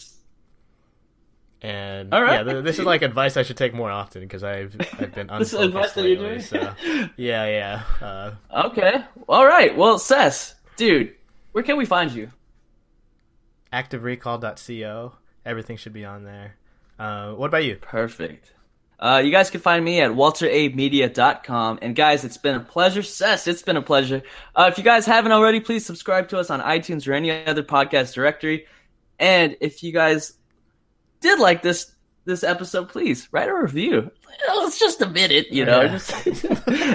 and 1.62 2.12
All 2.12 2.22
right. 2.22 2.44
yeah, 2.44 2.60
this 2.60 2.78
is 2.78 2.84
like 2.84 3.02
advice 3.02 3.36
I 3.36 3.42
should 3.44 3.56
take 3.56 3.72
more 3.72 3.90
often 3.90 4.22
because 4.22 4.42
I've 4.42 4.74
I've 4.98 5.14
been 5.14 5.26
this 5.38 5.52
advice 5.52 5.92
that 5.92 6.06
you're 6.06 6.16
doing. 6.16 6.40
So, 6.40 6.58
yeah, 7.16 7.46
yeah. 7.46 7.82
Uh, 8.00 8.32
okay. 8.66 9.04
All 9.28 9.46
right. 9.46 9.76
Well, 9.76 9.98
Sess, 9.98 10.56
dude, 10.76 11.14
where 11.52 11.62
can 11.64 11.76
we 11.76 11.84
find 11.84 12.10
you? 12.10 12.30
ActiveRecall.co. 13.72 15.12
Everything 15.46 15.76
should 15.76 15.92
be 15.92 16.04
on 16.04 16.24
there. 16.24 16.56
Uh, 16.98 17.32
what 17.32 17.46
about 17.46 17.64
you? 17.64 17.76
Perfect. 17.76 18.52
Uh, 19.02 19.18
you 19.18 19.32
guys 19.32 19.50
can 19.50 19.60
find 19.60 19.84
me 19.84 20.00
at 20.00 20.12
walteramedia.com. 20.12 21.80
And 21.82 21.96
guys, 21.96 22.24
it's 22.24 22.36
been 22.36 22.54
a 22.54 22.60
pleasure. 22.60 23.02
Sess, 23.02 23.48
it's 23.48 23.62
been 23.62 23.76
a 23.76 23.82
pleasure. 23.82 24.22
Uh, 24.54 24.70
if 24.70 24.78
you 24.78 24.84
guys 24.84 25.06
haven't 25.06 25.32
already, 25.32 25.58
please 25.58 25.84
subscribe 25.84 26.28
to 26.28 26.38
us 26.38 26.50
on 26.50 26.60
iTunes 26.60 27.08
or 27.08 27.12
any 27.12 27.44
other 27.44 27.64
podcast 27.64 28.14
directory. 28.14 28.64
And 29.18 29.56
if 29.60 29.82
you 29.82 29.90
guys 29.92 30.34
did 31.20 31.40
like 31.40 31.62
this 31.62 31.90
this 32.26 32.44
episode, 32.44 32.90
please 32.90 33.28
write 33.32 33.48
a 33.48 33.54
review. 33.54 34.08
It's 34.48 34.78
just 34.78 35.00
a 35.02 35.08
minute, 35.08 35.48
you 35.50 35.64
know. 35.64 35.82
Yeah. 35.82 35.98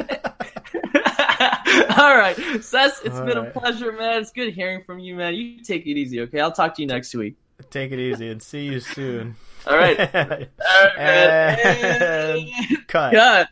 All 1.97 2.15
right, 2.15 2.37
Sess, 2.63 3.01
it's 3.03 3.17
All 3.17 3.25
been 3.25 3.37
right. 3.37 3.47
a 3.49 3.59
pleasure, 3.59 3.91
man. 3.91 4.21
It's 4.21 4.31
good 4.31 4.53
hearing 4.53 4.81
from 4.85 4.99
you, 4.99 5.15
man. 5.15 5.35
You 5.35 5.61
take 5.61 5.85
it 5.85 5.97
easy, 5.97 6.21
okay? 6.21 6.39
I'll 6.39 6.53
talk 6.53 6.75
to 6.75 6.81
you 6.81 6.87
next 6.87 7.13
week. 7.13 7.35
Take 7.69 7.91
it 7.91 7.99
easy 7.99 8.29
and 8.29 8.41
see 8.41 8.65
you 8.67 8.79
soon. 8.79 9.35
All 9.69 9.77
right. 9.77 9.99
All 10.15 10.25
right 10.25 10.49
and... 10.97 12.49
Cut. 12.87 13.13
Cut. 13.13 13.49